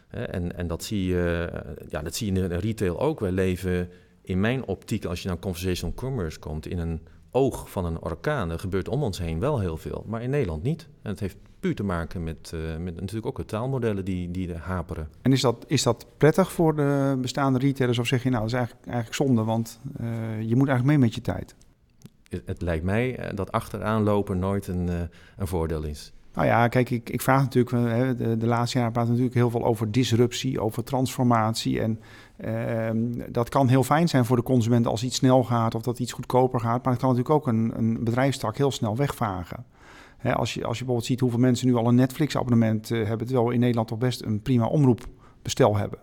En, 0.08 0.56
en 0.56 0.66
dat 0.66 0.84
zie, 0.84 1.06
je, 1.06 1.50
ja, 1.88 2.02
dat 2.02 2.14
zie 2.14 2.32
je 2.32 2.40
in 2.40 2.48
de 2.48 2.56
retail 2.56 3.00
ook. 3.00 3.20
We 3.20 3.32
leven 3.32 3.90
in 4.22 4.40
mijn 4.40 4.64
optiek, 4.64 5.04
als 5.04 5.22
je 5.22 5.28
naar 5.28 5.38
conversational 5.38 5.94
commerce 5.94 6.38
komt, 6.38 6.66
in 6.66 6.78
een 6.78 7.00
oog 7.30 7.70
van 7.70 7.84
een 7.84 8.02
orkaan. 8.02 8.50
Er 8.50 8.58
gebeurt 8.58 8.88
om 8.88 9.02
ons 9.02 9.18
heen 9.18 9.40
wel 9.40 9.60
heel 9.60 9.76
veel, 9.76 10.04
maar 10.06 10.22
in 10.22 10.30
Nederland 10.30 10.62
niet. 10.62 10.88
En 11.02 11.10
het 11.10 11.20
heeft 11.20 11.36
puur 11.60 11.74
te 11.74 11.82
maken 11.82 12.24
met, 12.24 12.52
uh, 12.54 12.76
met 12.76 13.00
natuurlijk 13.00 13.26
ook 13.26 13.36
de 13.36 13.44
taalmodellen 13.44 14.04
die, 14.04 14.30
die 14.30 14.54
haperen. 14.54 15.08
En 15.22 15.32
is 15.32 15.40
dat, 15.40 15.64
is 15.66 15.82
dat 15.82 16.06
prettig 16.16 16.52
voor 16.52 16.76
de 16.76 17.18
bestaande 17.20 17.58
retailers 17.58 17.98
of 17.98 18.06
zeg 18.06 18.22
je 18.22 18.30
nou, 18.30 18.42
dat 18.42 18.52
is 18.52 18.56
eigenlijk, 18.56 18.86
eigenlijk 18.86 19.16
zonde, 19.16 19.44
want 19.44 19.80
uh, 20.00 20.08
je 20.40 20.56
moet 20.56 20.68
eigenlijk 20.68 20.84
mee 20.84 20.98
met 20.98 21.14
je 21.14 21.20
tijd? 21.20 21.54
Het, 22.28 22.42
het 22.44 22.62
lijkt 22.62 22.84
mij 22.84 23.16
eh, 23.16 23.36
dat 23.36 23.52
achteraan 23.52 24.02
lopen 24.02 24.38
nooit 24.38 24.66
een, 24.66 24.88
een 25.36 25.46
voordeel 25.46 25.82
is. 25.82 26.12
Nou 26.38 26.50
ja, 26.50 26.68
kijk, 26.68 26.90
ik, 26.90 27.10
ik 27.10 27.20
vraag 27.20 27.40
natuurlijk, 27.40 27.88
hè, 27.90 28.14
de, 28.14 28.36
de 28.36 28.46
laatste 28.46 28.78
jaren 28.78 28.92
praten 28.92 29.10
natuurlijk 29.10 29.38
heel 29.38 29.50
veel 29.50 29.64
over 29.64 29.90
disruptie, 29.90 30.60
over 30.60 30.84
transformatie. 30.84 31.80
En 31.80 32.00
uh, 32.44 33.24
dat 33.28 33.48
kan 33.48 33.68
heel 33.68 33.84
fijn 33.84 34.08
zijn 34.08 34.24
voor 34.24 34.36
de 34.36 34.42
consument 34.42 34.86
als 34.86 35.02
iets 35.02 35.16
snel 35.16 35.44
gaat 35.44 35.74
of 35.74 35.82
dat 35.82 35.98
iets 35.98 36.12
goedkoper 36.12 36.60
gaat. 36.60 36.84
Maar 36.84 36.92
het 36.92 37.02
kan 37.02 37.10
natuurlijk 37.10 37.34
ook 37.34 37.46
een, 37.46 37.72
een 37.76 38.04
bedrijfstak 38.04 38.56
heel 38.56 38.70
snel 38.70 38.96
wegvagen 38.96 39.64
als, 40.22 40.54
je, 40.54 40.64
als 40.64 40.78
je 40.78 40.84
bijvoorbeeld 40.84 41.04
ziet 41.04 41.20
hoeveel 41.20 41.38
mensen 41.38 41.66
nu 41.66 41.74
al 41.74 41.88
een 41.88 41.94
Netflix-abonnement 41.94 42.90
uh, 42.90 43.06
hebben, 43.06 43.26
terwijl 43.26 43.48
we 43.48 43.54
in 43.54 43.60
Nederland 43.60 43.88
toch 43.88 43.98
best 43.98 44.22
een 44.22 44.42
prima 44.42 44.66
omroepbestel 44.66 45.76
hebben. 45.76 45.98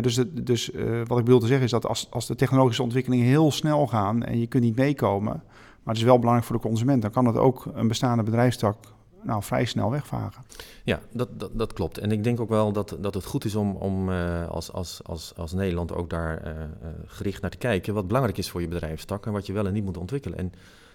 dus 0.00 0.24
dus 0.42 0.70
uh, 0.70 1.00
wat 1.06 1.18
ik 1.18 1.24
bedoel 1.24 1.40
te 1.40 1.46
zeggen 1.46 1.64
is 1.64 1.70
dat 1.70 1.86
als, 1.86 2.08
als 2.10 2.26
de 2.26 2.34
technologische 2.34 2.82
ontwikkelingen 2.82 3.26
heel 3.26 3.50
snel 3.50 3.86
gaan 3.86 4.22
en 4.22 4.40
je 4.40 4.46
kunt 4.46 4.62
niet 4.62 4.76
meekomen, 4.76 5.42
maar 5.82 5.94
het 5.94 5.96
is 5.96 6.02
wel 6.02 6.18
belangrijk 6.18 6.46
voor 6.46 6.56
de 6.56 6.68
consument, 6.68 7.02
dan 7.02 7.10
kan 7.10 7.26
het 7.26 7.36
ook 7.36 7.66
een 7.74 7.88
bestaande 7.88 8.22
bedrijfstak 8.22 8.76
nou, 9.26 9.42
vrij 9.42 9.64
snel 9.64 9.90
wegvagen. 9.90 10.42
Ja, 10.84 11.00
dat, 11.12 11.40
dat, 11.40 11.50
dat, 11.52 11.72
klopt. 11.72 11.98
En 11.98 12.12
ik 12.12 12.24
denk 12.24 12.40
ook 12.40 12.48
wel 12.48 12.72
dat, 12.72 12.96
dat 12.98 13.14
het 13.14 13.24
goed 13.24 13.44
is 13.44 13.54
om, 13.54 13.76
om 13.76 14.08
uh, 14.08 14.48
als, 14.48 14.72
als, 14.72 15.00
als, 15.04 15.32
als 15.36 15.52
Nederland 15.52 15.92
ook 15.92 16.10
daar 16.10 16.46
uh, 16.46 16.52
gericht 17.06 17.40
naar 17.42 17.50
te 17.50 17.56
kijken. 17.56 17.94
Wat 17.94 18.06
belangrijk 18.06 18.38
is 18.38 18.50
voor 18.50 18.60
je 18.60 18.68
bedrijfstak 18.68 19.26
en 19.26 19.32
wat 19.32 19.46
je 19.46 19.52
wel 19.52 19.66
en 19.66 19.72
niet 19.72 19.84
moet 19.84 19.96
ontwikkelen. 19.96 20.38
En 20.38 20.52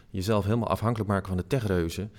jezelf 0.09 0.43
helemaal 0.43 0.67
afhankelijk 0.67 1.09
maken 1.09 1.27
van 1.27 1.37
de 1.37 1.47
techreuzen 1.47 2.11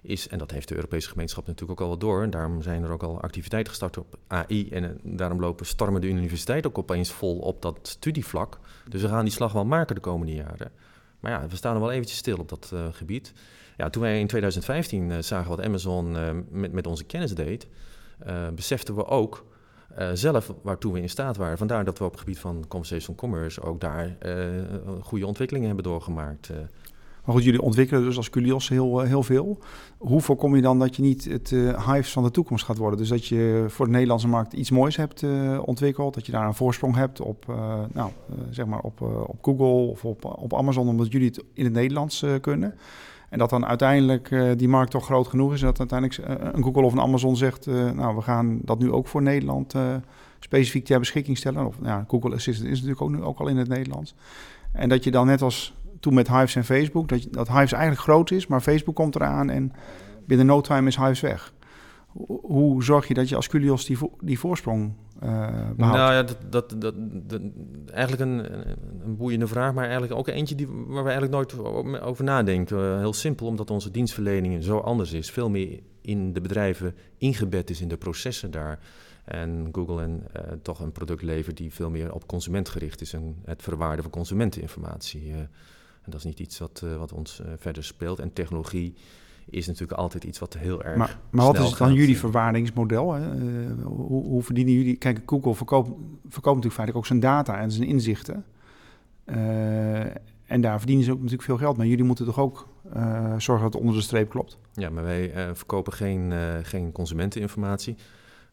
is, 0.00 0.28
en 0.28 0.38
dat 0.38 0.50
heeft 0.50 0.68
de 0.68 0.74
Europese 0.74 1.08
gemeenschap 1.08 1.46
natuurlijk 1.46 1.80
ook 1.80 1.86
al 1.86 1.92
wat 1.92 2.00
door, 2.00 2.22
en 2.22 2.30
daarom 2.30 2.62
zijn 2.62 2.82
er 2.82 2.90
ook 2.90 3.02
al 3.02 3.20
activiteiten 3.20 3.70
gestart 3.70 3.98
op 3.98 4.18
AI, 4.26 4.70
en 4.70 4.84
eh, 4.84 4.90
daarom 5.02 5.40
lopen 5.40 5.66
stormen 5.66 6.00
de 6.00 6.08
universiteit 6.08 6.66
ook 6.66 6.78
opeens 6.78 7.10
vol 7.10 7.38
op 7.38 7.62
dat 7.62 7.78
studievlak. 7.82 8.58
Dus 8.88 9.02
we 9.02 9.08
gaan 9.08 9.24
die 9.24 9.32
slag 9.32 9.52
wel 9.52 9.64
maken 9.64 9.94
de 9.94 10.00
komende 10.00 10.34
jaren. 10.34 10.72
Maar 11.20 11.30
ja, 11.30 11.46
we 11.48 11.56
staan 11.56 11.74
er 11.74 11.80
wel 11.80 11.92
eventjes 11.92 12.18
stil 12.18 12.38
op 12.38 12.48
dat 12.48 12.72
gebied. 12.90 13.32
Ja, 13.76 13.90
toen 13.90 14.02
wij 14.02 14.20
in 14.20 14.26
2015 14.26 15.08
uh, 15.08 15.16
eh, 15.16 15.22
zagen 15.22 15.48
wat 15.48 15.62
Amazon 15.62 16.14
uh, 16.14 16.30
met, 16.50 16.72
met 16.72 16.86
onze 16.86 17.04
kennis 17.04 17.34
deed, 17.34 17.66
beseften 18.54 18.94
we 18.94 19.06
ook 19.06 19.44
zelf 20.12 20.52
waartoe 20.62 20.92
we 20.92 21.00
in 21.00 21.08
staat 21.08 21.36
waren. 21.36 21.58
Vandaar 21.58 21.84
dat 21.84 21.98
we 21.98 22.04
op 22.04 22.10
het 22.10 22.20
gebied 22.20 22.38
van 22.38 22.64
conversational 22.68 23.20
commerce 23.20 23.62
ook 23.62 23.80
daar 23.80 24.16
goede 25.00 25.26
ontwikkelingen 25.26 25.66
hebben 25.66 25.84
doorgemaakt. 25.84 26.50
Maar 27.24 27.34
goed, 27.34 27.44
jullie 27.44 27.62
ontwikkelen 27.62 28.02
dus 28.02 28.16
als 28.16 28.30
Culios 28.30 28.68
heel, 28.68 29.02
eh, 29.02 29.08
heel 29.08 29.22
veel. 29.22 29.58
Hoe 29.98 30.20
voorkom 30.20 30.56
je 30.56 30.62
dan 30.62 30.78
dat 30.78 30.96
je 30.96 31.02
niet 31.02 31.24
het 31.24 31.50
uh, 31.50 31.92
Hives 31.92 32.12
van 32.12 32.22
de 32.22 32.30
toekomst 32.30 32.64
gaat 32.64 32.76
worden? 32.76 32.98
Dus 32.98 33.08
dat 33.08 33.26
je 33.26 33.64
voor 33.68 33.86
de 33.86 33.92
Nederlandse 33.92 34.28
markt 34.28 34.52
iets 34.52 34.70
moois 34.70 34.96
hebt 34.96 35.22
uh, 35.22 35.62
ontwikkeld, 35.64 36.14
dat 36.14 36.26
je 36.26 36.32
daar 36.32 36.46
een 36.46 36.54
voorsprong 36.54 36.94
hebt 36.94 37.20
op, 37.20 37.46
uh, 37.50 37.80
nou, 37.92 38.10
zeg 38.50 38.66
maar 38.66 38.80
op, 38.80 39.00
op 39.26 39.38
Google 39.42 39.90
of 39.90 40.04
op, 40.04 40.24
op 40.24 40.54
Amazon, 40.54 40.88
omdat 40.88 41.12
jullie 41.12 41.28
het 41.28 41.44
in 41.52 41.64
het 41.64 41.72
Nederlands 41.72 42.24
kunnen. 42.40 42.74
En 43.32 43.38
dat 43.38 43.50
dan 43.50 43.66
uiteindelijk 43.66 44.34
die 44.56 44.68
markt 44.68 44.90
toch 44.90 45.04
groot 45.04 45.28
genoeg 45.28 45.52
is 45.52 45.60
dat 45.60 45.78
uiteindelijk 45.78 46.28
een 46.54 46.62
Google 46.62 46.82
of 46.82 46.92
een 46.92 47.00
Amazon 47.00 47.36
zegt, 47.36 47.66
nou, 47.66 48.16
we 48.16 48.22
gaan 48.22 48.58
dat 48.62 48.78
nu 48.78 48.92
ook 48.92 49.08
voor 49.08 49.22
Nederland 49.22 49.74
specifiek 50.38 50.84
ter 50.84 50.98
beschikking 50.98 51.38
stellen. 51.38 51.66
Of 51.66 51.76
ja, 51.82 52.04
Google 52.08 52.34
Assistant 52.34 52.68
is 52.68 52.74
natuurlijk 52.74 53.02
ook 53.02 53.10
nu 53.10 53.22
ook 53.22 53.38
al 53.38 53.46
in 53.46 53.56
het 53.56 53.68
Nederlands. 53.68 54.14
En 54.72 54.88
dat 54.88 55.04
je 55.04 55.10
dan 55.10 55.26
net 55.26 55.42
als 55.42 55.74
toen 56.00 56.14
met 56.14 56.28
Hives 56.28 56.56
en 56.56 56.64
Facebook, 56.64 57.08
dat, 57.08 57.26
dat 57.30 57.48
Hives 57.48 57.72
eigenlijk 57.72 58.02
groot 58.02 58.30
is, 58.30 58.46
maar 58.46 58.60
Facebook 58.60 58.94
komt 58.94 59.14
eraan 59.14 59.50
en 59.50 59.72
binnen 60.26 60.46
no 60.46 60.60
time 60.60 60.88
is 60.88 60.96
Hives 60.96 61.20
weg. 61.20 61.52
Hoe 62.42 62.84
zorg 62.84 63.08
je 63.08 63.14
dat 63.14 63.28
je 63.28 63.36
als 63.36 63.48
Culios 63.48 63.84
die, 63.84 63.98
die 64.20 64.38
voorsprong 64.38 64.94
uh? 65.22 65.68
Nou 65.76 65.96
ja, 65.96 66.22
dat, 66.22 66.38
dat, 66.50 66.94
dat, 67.26 67.42
eigenlijk 67.92 68.22
een, 68.22 68.52
een, 69.04 69.16
boeiende 69.16 69.46
vraag, 69.46 69.74
maar 69.74 69.84
eigenlijk 69.84 70.14
ook 70.14 70.28
eentje 70.28 70.54
die, 70.54 70.66
waar 70.68 71.04
we 71.04 71.10
eigenlijk 71.10 71.32
nooit 71.32 71.58
over 72.02 72.24
nadenken. 72.24 72.98
heel 72.98 73.12
simpel, 73.12 73.46
omdat 73.46 73.70
onze 73.70 73.90
dienstverlening 73.90 74.64
zo 74.64 74.78
anders 74.78 75.12
is. 75.12 75.30
Veel 75.30 75.50
meer 75.50 75.80
in 76.00 76.32
de 76.32 76.40
bedrijven 76.40 76.94
ingebed 77.18 77.70
is 77.70 77.80
in 77.80 77.88
de 77.88 77.96
processen 77.96 78.50
daar. 78.50 78.78
En 79.24 79.68
Google 79.72 80.02
en, 80.02 80.26
uh, 80.36 80.42
toch 80.62 80.80
een 80.80 80.92
product 80.92 81.22
levert 81.22 81.56
die 81.56 81.72
veel 81.72 81.90
meer 81.90 82.12
op 82.12 82.26
consument 82.26 82.68
gericht 82.68 83.00
is 83.00 83.12
en 83.12 83.36
het 83.44 83.62
verwaarden 83.62 84.02
van 84.02 84.12
consumenteninformatie. 84.12 85.32
En 85.32 86.10
dat 86.10 86.14
is 86.14 86.24
niet 86.24 86.40
iets 86.40 86.58
wat, 86.58 86.84
wat 86.98 87.12
ons 87.12 87.42
verder 87.58 87.84
speelt. 87.84 88.18
En 88.18 88.32
technologie 88.32 88.94
is 89.50 89.66
natuurlijk 89.66 89.98
altijd 89.98 90.24
iets 90.24 90.38
wat 90.38 90.54
heel 90.54 90.82
erg. 90.82 90.96
Maar, 90.96 91.18
maar 91.30 91.46
wat 91.46 91.58
is 91.58 91.76
dan 91.76 91.94
jullie 91.94 92.18
verwaardingsmodel? 92.18 93.12
Hè? 93.12 93.34
Uh, 93.34 93.84
hoe, 93.84 94.24
hoe, 94.24 94.42
verdienen 94.42 94.74
jullie? 94.74 94.96
Kijk, 94.96 95.20
Google 95.26 95.54
verkoopt, 95.54 95.88
verkoopt 96.28 96.56
natuurlijk 96.56 96.74
feitelijk 96.74 96.96
ook 96.96 97.06
zijn 97.06 97.20
data 97.20 97.60
en 97.60 97.70
zijn 97.70 97.88
inzichten. 97.88 98.44
en 100.46 100.60
daar 100.60 100.78
verdienen 100.78 101.04
ze 101.04 101.10
ook 101.10 101.16
natuurlijk 101.16 101.44
veel 101.44 101.56
geld 101.56 101.76
mee. 101.76 101.88
Jullie 101.88 102.04
moeten 102.04 102.24
toch 102.24 102.38
ook 102.38 102.68
zorgen 103.38 103.64
dat 103.64 103.72
het 103.72 103.76
onder 103.82 103.94
de 103.94 104.00
streep 104.00 104.30
klopt? 104.30 104.58
Ja, 104.72 104.90
maar 104.90 105.04
wij 105.04 105.32
verkopen 105.52 105.92
geen, 105.92 106.32
geen 106.62 106.92
consumenteninformatie. 106.92 107.96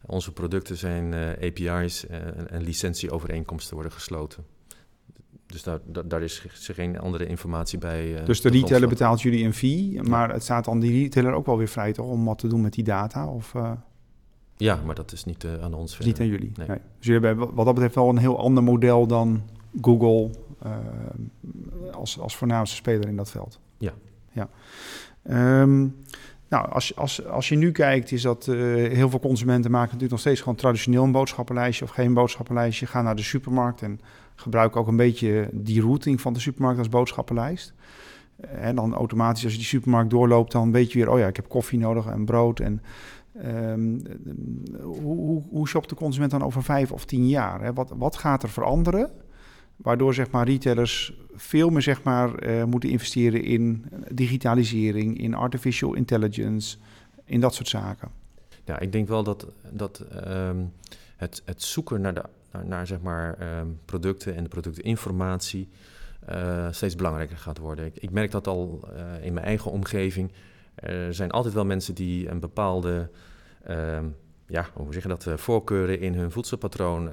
Onze 0.06 0.32
producten 0.32 0.76
zijn 0.76 1.14
API's 1.14 2.06
en 2.46 2.62
licentieovereenkomsten 2.62 3.74
worden 3.74 3.92
gesloten. 3.92 4.44
Dus 5.50 5.62
daar, 5.62 5.78
daar, 6.04 6.22
is 6.22 6.44
geen 6.56 6.98
andere 6.98 7.26
informatie 7.26 7.78
bij. 7.78 8.20
Uh, 8.20 8.26
dus 8.26 8.40
de 8.40 8.48
retailer 8.48 8.88
betaalt 8.88 9.22
jullie 9.22 9.44
een 9.44 9.54
fee, 9.54 10.02
maar 10.02 10.32
het 10.32 10.42
staat 10.42 10.64
dan 10.64 10.80
die 10.80 11.02
retailer 11.02 11.32
ook 11.32 11.46
wel 11.46 11.58
weer 11.58 11.68
vrij 11.68 11.92
toch 11.92 12.06
om 12.06 12.24
wat 12.24 12.38
te 12.38 12.48
doen 12.48 12.60
met 12.60 12.72
die 12.72 12.84
data? 12.84 13.26
Of, 13.26 13.54
uh... 13.54 13.72
Ja, 14.56 14.78
maar 14.84 14.94
dat 14.94 15.12
is 15.12 15.24
niet 15.24 15.44
uh, 15.44 15.62
aan 15.62 15.74
ons. 15.74 15.98
Niet 15.98 16.20
aan 16.20 16.26
jullie. 16.26 16.52
Nee. 16.56 16.68
Nee. 16.68 16.78
Dus 16.98 17.06
jullie 17.06 17.26
hebben 17.26 17.54
wat 17.54 17.64
dat 17.64 17.74
betreft 17.74 17.94
wel 17.94 18.08
een 18.08 18.18
heel 18.18 18.38
ander 18.38 18.62
model 18.62 19.06
dan 19.06 19.42
Google 19.80 20.30
als, 21.92 22.20
als 22.20 22.36
voornaamste 22.36 22.76
speler 22.76 23.08
in 23.08 23.16
dat 23.16 23.30
veld. 23.30 23.60
Ja. 23.78 23.92
ja. 24.32 24.48
Um, 25.62 25.96
nou, 26.48 26.70
als, 26.70 26.96
als, 26.96 27.26
als 27.26 27.48
je 27.48 27.56
nu 27.56 27.72
kijkt, 27.72 28.12
is 28.12 28.22
dat 28.22 28.46
heel 28.46 29.10
veel 29.10 29.20
consumenten 29.20 29.70
maken 29.70 29.86
natuurlijk 29.86 30.10
nog 30.10 30.20
steeds 30.20 30.40
gewoon 30.40 30.54
traditioneel 30.54 31.04
een 31.04 31.12
boodschappenlijstje 31.12 31.84
of 31.84 31.90
geen 31.90 32.14
boodschappenlijstje. 32.14 32.86
Gaan 32.86 33.04
naar 33.04 33.16
de 33.16 33.22
supermarkt 33.22 33.82
en 33.82 34.00
gebruik 34.40 34.76
ook 34.76 34.86
een 34.88 34.96
beetje 34.96 35.48
die 35.52 35.82
routing 35.82 36.20
van 36.20 36.32
de 36.32 36.40
supermarkt 36.40 36.78
als 36.78 36.88
boodschappenlijst. 36.88 37.74
En 38.40 38.76
dan 38.76 38.94
automatisch 38.94 39.44
als 39.44 39.52
je 39.52 39.58
die 39.58 39.68
supermarkt 39.68 40.10
doorloopt, 40.10 40.52
dan 40.52 40.72
weet 40.72 40.92
je 40.92 40.98
weer, 40.98 41.10
oh 41.10 41.18
ja, 41.18 41.26
ik 41.26 41.36
heb 41.36 41.48
koffie 41.48 41.78
nodig 41.78 42.06
en 42.06 42.24
brood. 42.24 42.60
En 42.60 42.82
um, 43.46 44.02
hoe, 44.82 44.96
hoe, 45.00 45.42
hoe 45.50 45.68
shopt 45.68 45.88
de 45.88 45.94
consument 45.94 46.30
dan 46.30 46.42
over 46.42 46.62
vijf 46.62 46.92
of 46.92 47.04
tien 47.04 47.28
jaar? 47.28 47.74
Wat, 47.74 47.92
wat 47.96 48.16
gaat 48.16 48.42
er 48.42 48.48
veranderen? 48.48 49.10
Waardoor 49.76 50.14
zeg 50.14 50.30
maar, 50.30 50.46
retailers 50.46 51.14
veel 51.34 51.70
meer 51.70 51.82
zeg 51.82 52.02
maar, 52.02 52.46
uh, 52.46 52.64
moeten 52.64 52.90
investeren 52.90 53.42
in 53.42 53.84
digitalisering, 54.12 55.18
in 55.18 55.34
artificial 55.34 55.94
intelligence, 55.94 56.76
in 57.24 57.40
dat 57.40 57.54
soort 57.54 57.68
zaken. 57.68 58.08
Ja, 58.64 58.78
ik 58.78 58.92
denk 58.92 59.08
wel 59.08 59.22
dat, 59.22 59.46
dat 59.70 60.04
um, 60.26 60.72
het, 61.16 61.42
het 61.44 61.62
zoeken 61.62 62.00
naar 62.00 62.14
de 62.14 62.24
naar, 62.64 62.86
zeg 62.86 63.00
maar, 63.00 63.34
ehm, 63.38 63.66
producten 63.84 64.36
en 64.36 64.42
de 64.42 64.48
productinformatie 64.48 65.68
uh, 66.32 66.66
steeds 66.70 66.94
belangrijker 66.94 67.36
gaat 67.36 67.58
worden. 67.58 67.90
Ik, 67.94 68.10
merk 68.10 68.30
dat 68.30 68.46
al 68.46 68.80
uh, 68.96 69.24
in 69.24 69.32
mijn 69.32 69.46
eigen 69.46 69.70
omgeving. 69.70 70.32
Er 70.74 71.14
zijn 71.14 71.30
altijd 71.30 71.54
wel 71.54 71.64
mensen 71.64 71.94
die 71.94 72.28
een 72.28 72.40
bepaalde, 72.40 73.10
uh, 73.70 73.98
ja, 74.46 74.66
hoe 74.74 74.92
zeg 74.92 75.02
je 75.02 75.08
dat, 75.08 75.26
voorkeuren 75.34 76.00
in 76.00 76.14
hun 76.14 76.30
voedselpatroon 76.30 77.10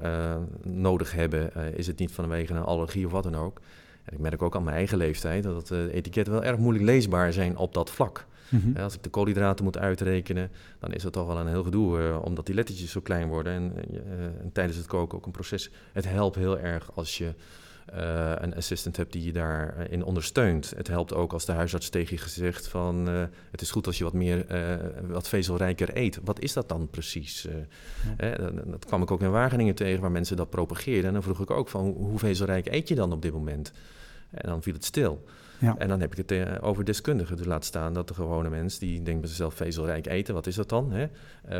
nodig 0.62 1.12
hebben. 1.12 1.74
is 1.76 1.86
het 1.86 1.98
niet 1.98 2.12
vanwege 2.12 2.54
een 2.54 2.62
allergie 2.62 3.06
of 3.06 3.12
wat 3.12 3.22
dan 3.22 3.36
ook. 3.36 3.60
En 4.04 4.12
ik 4.12 4.18
merk 4.18 4.42
ook 4.42 4.56
aan 4.56 4.64
mijn 4.64 4.76
eigen 4.76 4.98
leeftijd 4.98 5.42
dat 5.42 5.66
de 5.66 5.90
etiketten 5.92 6.32
wel 6.32 6.44
erg 6.44 6.58
moeilijk 6.58 6.84
leesbaar 6.84 7.32
zijn 7.32 7.56
op 7.56 7.74
dat 7.74 7.90
vlak. 7.90 8.26
Mhm. 8.48 8.80
als 8.80 8.94
ik 8.94 9.02
de 9.02 9.10
koolhydraten 9.10 9.64
moet 9.64 9.78
uitrekenen, 9.78 10.50
dan 10.78 10.92
is 10.92 11.02
dat 11.02 11.12
toch 11.12 11.26
wel 11.26 11.38
een 11.38 11.48
heel 11.48 11.62
gedoe, 11.62 12.20
omdat 12.22 12.46
die 12.46 12.54
lettertjes 12.54 12.90
zo 12.90 13.00
klein 13.00 13.28
worden. 13.28 13.52
En, 13.52 13.72
en, 14.42 14.50
tijdens 14.52 14.76
het 14.76 14.86
koken 14.86 15.18
ook 15.18 15.26
een 15.26 15.32
proces. 15.32 15.70
Het 15.92 16.08
helpt 16.08 16.36
heel 16.36 16.58
erg 16.58 16.90
als 16.94 17.18
je 17.18 17.34
uh, 17.94 18.32
een 18.34 18.54
assistant 18.54 18.96
hebt 18.96 19.12
die 19.12 19.24
je 19.24 19.32
daarin 19.32 20.04
ondersteunt. 20.04 20.72
Het 20.76 20.88
helpt 20.88 21.14
ook 21.14 21.32
als 21.32 21.44
de 21.44 21.52
huisarts 21.52 21.88
tegen 21.88 22.16
je 22.16 22.22
gezegd 22.22 22.68
van 22.68 23.08
uh, 23.08 23.22
het 23.50 23.60
is 23.60 23.70
goed 23.70 23.86
als 23.86 23.98
je 23.98 24.04
wat 24.04 24.12
meer, 24.12 24.44
uh, 24.50 24.86
wat 25.08 25.28
vezelrijker 25.28 25.96
eet. 25.96 26.18
Wat 26.24 26.40
is 26.40 26.52
dat 26.52 26.68
dan 26.68 26.88
precies? 26.90 27.46
Ja. 28.18 28.36
dat 28.64 28.84
kwam 28.84 29.02
ik 29.02 29.10
ook 29.10 29.22
in 29.22 29.30
Wageningen 29.30 29.74
tegen 29.74 30.00
waar 30.00 30.10
mensen 30.10 30.36
dat 30.36 30.50
propageerden. 30.50 31.06
En 31.06 31.12
dan 31.12 31.22
vroeg 31.22 31.40
ik 31.40 31.50
ook 31.50 31.68
van 31.68 31.94
hoe 31.96 32.18
vezelrijk 32.18 32.66
eet 32.66 32.88
je 32.88 32.94
dan 32.94 33.12
op 33.12 33.22
dit 33.22 33.32
moment? 33.32 33.72
En 34.30 34.48
dan 34.48 34.62
viel 34.62 34.74
het 34.74 34.84
stil. 34.84 35.24
Ja. 35.58 35.74
En 35.78 35.88
dan 35.88 36.00
heb 36.00 36.14
ik 36.14 36.28
het 36.28 36.60
over 36.60 36.84
deskundigen. 36.84 37.36
Dus 37.36 37.46
laat 37.46 37.64
staan 37.64 37.92
dat 37.92 38.08
de 38.08 38.14
gewone 38.14 38.48
mens 38.48 38.78
die 38.78 39.02
denkt 39.02 39.20
bij 39.20 39.28
zichzelf 39.28 39.54
vezelrijk 39.54 40.06
eten, 40.06 40.34
wat 40.34 40.46
is 40.46 40.54
dat 40.54 40.68
dan? 40.68 40.92
Hè? 40.92 41.06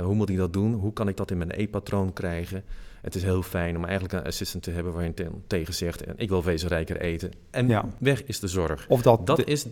hoe 0.00 0.14
moet 0.14 0.28
ik 0.28 0.36
dat 0.36 0.52
doen? 0.52 0.72
Hoe 0.72 0.92
kan 0.92 1.08
ik 1.08 1.16
dat 1.16 1.30
in 1.30 1.38
mijn 1.38 1.50
eetpatroon 1.50 2.12
krijgen? 2.12 2.64
Het 3.00 3.14
is 3.14 3.22
heel 3.22 3.42
fijn 3.42 3.76
om 3.76 3.84
eigenlijk 3.84 4.14
een 4.14 4.24
assistant 4.24 4.62
te 4.62 4.70
hebben 4.70 4.92
waar 4.92 5.04
je 5.04 5.26
tegen 5.46 5.74
zegt: 5.74 6.02
ik 6.16 6.28
wil 6.28 6.42
vezelrijker 6.42 7.00
eten. 7.00 7.32
En 7.50 7.92
weg 7.98 8.24
is 8.24 8.40
de 8.40 8.48
zorg. 8.48 8.86
Of 8.88 9.02
dat, 9.02 9.26
dat 9.26 9.44
is 9.44 9.66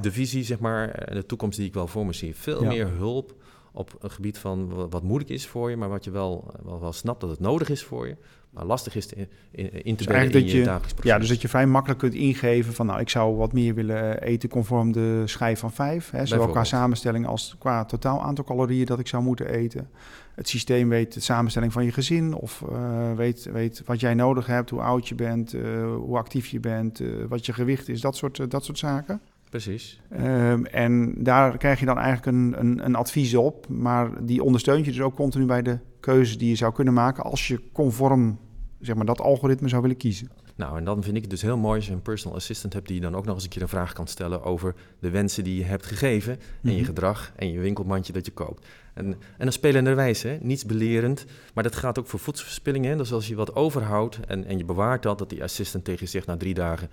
de 0.00 0.12
visie, 0.12 0.44
zeg 0.44 0.58
maar, 0.58 1.12
de 1.12 1.26
toekomst 1.26 1.58
die 1.58 1.66
ik 1.66 1.74
wel 1.74 1.86
voor 1.86 2.06
me 2.06 2.12
zie. 2.12 2.36
Veel 2.36 2.64
meer 2.64 2.88
hulp 2.88 3.34
op 3.72 3.96
een 4.00 4.10
gebied 4.10 4.38
van 4.38 4.88
wat 4.90 5.02
moeilijk 5.02 5.30
is 5.30 5.46
voor 5.46 5.70
je, 5.70 5.76
maar 5.76 5.88
wat 5.88 6.04
je 6.04 6.10
wel, 6.10 6.54
wel, 6.64 6.80
wel 6.80 6.92
snapt 6.92 7.20
dat 7.20 7.30
het 7.30 7.40
nodig 7.40 7.68
is 7.68 7.82
voor 7.82 8.06
je. 8.06 8.16
Maar 8.54 8.64
lastig 8.64 8.96
is 8.96 9.06
te, 9.06 9.16
in, 9.50 9.84
in 9.84 9.96
te 9.96 10.04
dus 10.04 10.06
brengen 10.06 10.32
in 10.32 10.46
je, 10.46 10.56
je. 10.56 10.78
Ja, 11.02 11.18
dus 11.18 11.28
dat 11.28 11.42
je 11.42 11.48
vrij 11.48 11.66
makkelijk 11.66 12.00
kunt 12.00 12.14
ingeven 12.14 12.72
van... 12.72 12.86
nou, 12.86 13.00
ik 13.00 13.08
zou 13.08 13.36
wat 13.36 13.52
meer 13.52 13.74
willen 13.74 14.22
eten 14.22 14.48
conform 14.48 14.92
de 14.92 15.22
schijf 15.24 15.58
van 15.58 15.72
vijf. 15.72 16.10
Hè, 16.10 16.26
zowel 16.26 16.48
qua 16.48 16.64
samenstelling 16.64 17.26
als 17.26 17.56
qua 17.58 17.84
totaal 17.84 18.22
aantal 18.22 18.44
calorieën 18.44 18.86
dat 18.86 18.98
ik 18.98 19.06
zou 19.06 19.22
moeten 19.22 19.48
eten. 19.48 19.90
Het 20.34 20.48
systeem 20.48 20.88
weet 20.88 21.14
de 21.14 21.20
samenstelling 21.20 21.72
van 21.72 21.84
je 21.84 21.92
gezin... 21.92 22.34
of 22.34 22.64
uh, 22.72 23.12
weet, 23.12 23.48
weet 23.52 23.82
wat 23.84 24.00
jij 24.00 24.14
nodig 24.14 24.46
hebt, 24.46 24.70
hoe 24.70 24.80
oud 24.80 25.08
je 25.08 25.14
bent, 25.14 25.54
uh, 25.54 25.62
hoe 25.96 26.16
actief 26.16 26.46
je 26.46 26.60
bent... 26.60 27.00
Uh, 27.00 27.24
wat 27.28 27.46
je 27.46 27.52
gewicht 27.52 27.88
is, 27.88 28.00
dat 28.00 28.16
soort, 28.16 28.50
dat 28.50 28.64
soort 28.64 28.78
zaken. 28.78 29.20
Precies. 29.54 30.00
Um, 30.20 30.66
en 30.66 31.14
daar 31.16 31.56
krijg 31.56 31.80
je 31.80 31.86
dan 31.86 31.98
eigenlijk 31.98 32.26
een, 32.26 32.54
een, 32.58 32.84
een, 32.84 32.94
advies 32.94 33.34
op. 33.34 33.68
Maar 33.68 34.24
die 34.24 34.42
ondersteunt 34.42 34.84
je 34.84 34.90
dus 34.90 35.00
ook 35.00 35.14
continu 35.14 35.44
bij 35.46 35.62
de 35.62 35.78
keuzes 36.00 36.38
die 36.38 36.48
je 36.48 36.54
zou 36.54 36.72
kunnen 36.72 36.94
maken 36.94 37.24
als 37.24 37.48
je 37.48 37.60
conform 37.72 38.38
zeg 38.84 38.96
maar, 38.96 39.06
dat 39.06 39.20
algoritme 39.20 39.68
zou 39.68 39.82
willen 39.82 39.96
kiezen. 39.96 40.28
Nou, 40.56 40.76
en 40.78 40.84
dan 40.84 41.02
vind 41.02 41.16
ik 41.16 41.22
het 41.22 41.30
dus 41.30 41.42
heel 41.42 41.56
mooi 41.56 41.76
als 41.76 41.86
je 41.86 41.92
een 41.92 42.02
personal 42.02 42.36
assistant 42.36 42.72
hebt 42.72 42.88
die 42.88 43.00
dan 43.00 43.16
ook 43.16 43.24
nog 43.24 43.34
eens 43.34 43.44
een 43.44 43.50
keer 43.50 43.62
een 43.62 43.68
vraag 43.68 43.92
kan 43.92 44.06
stellen 44.06 44.42
over 44.42 44.74
de 44.98 45.10
wensen 45.10 45.44
die 45.44 45.58
je 45.58 45.64
hebt 45.64 45.86
gegeven 45.86 46.32
en 46.62 46.70
je 46.70 46.76
mhm. 46.76 46.84
gedrag 46.84 47.32
en 47.36 47.52
je 47.52 47.58
winkelmandje 47.58 48.12
dat 48.12 48.26
je 48.26 48.32
koopt. 48.32 48.66
En, 48.94 49.06
en 49.06 49.16
dan 49.38 49.52
spelenderwijs, 49.52 50.22
hè, 50.22 50.38
niets 50.40 50.64
belerend, 50.64 51.24
maar 51.54 51.64
dat 51.64 51.76
gaat 51.76 51.98
ook 51.98 52.06
voor 52.06 52.20
voedselverspilling. 52.20 52.84
Hè? 52.84 52.96
Dus 52.96 53.12
als 53.12 53.28
je 53.28 53.34
wat 53.34 53.54
overhoudt 53.54 54.20
en, 54.26 54.44
en 54.44 54.58
je 54.58 54.64
bewaart 54.64 55.02
dat, 55.02 55.18
dat 55.18 55.30
die 55.30 55.42
assistant 55.42 55.84
tegen 55.84 56.04
je 56.04 56.10
zegt 56.10 56.26
na 56.26 56.36
drie 56.36 56.54
dagen, 56.54 56.88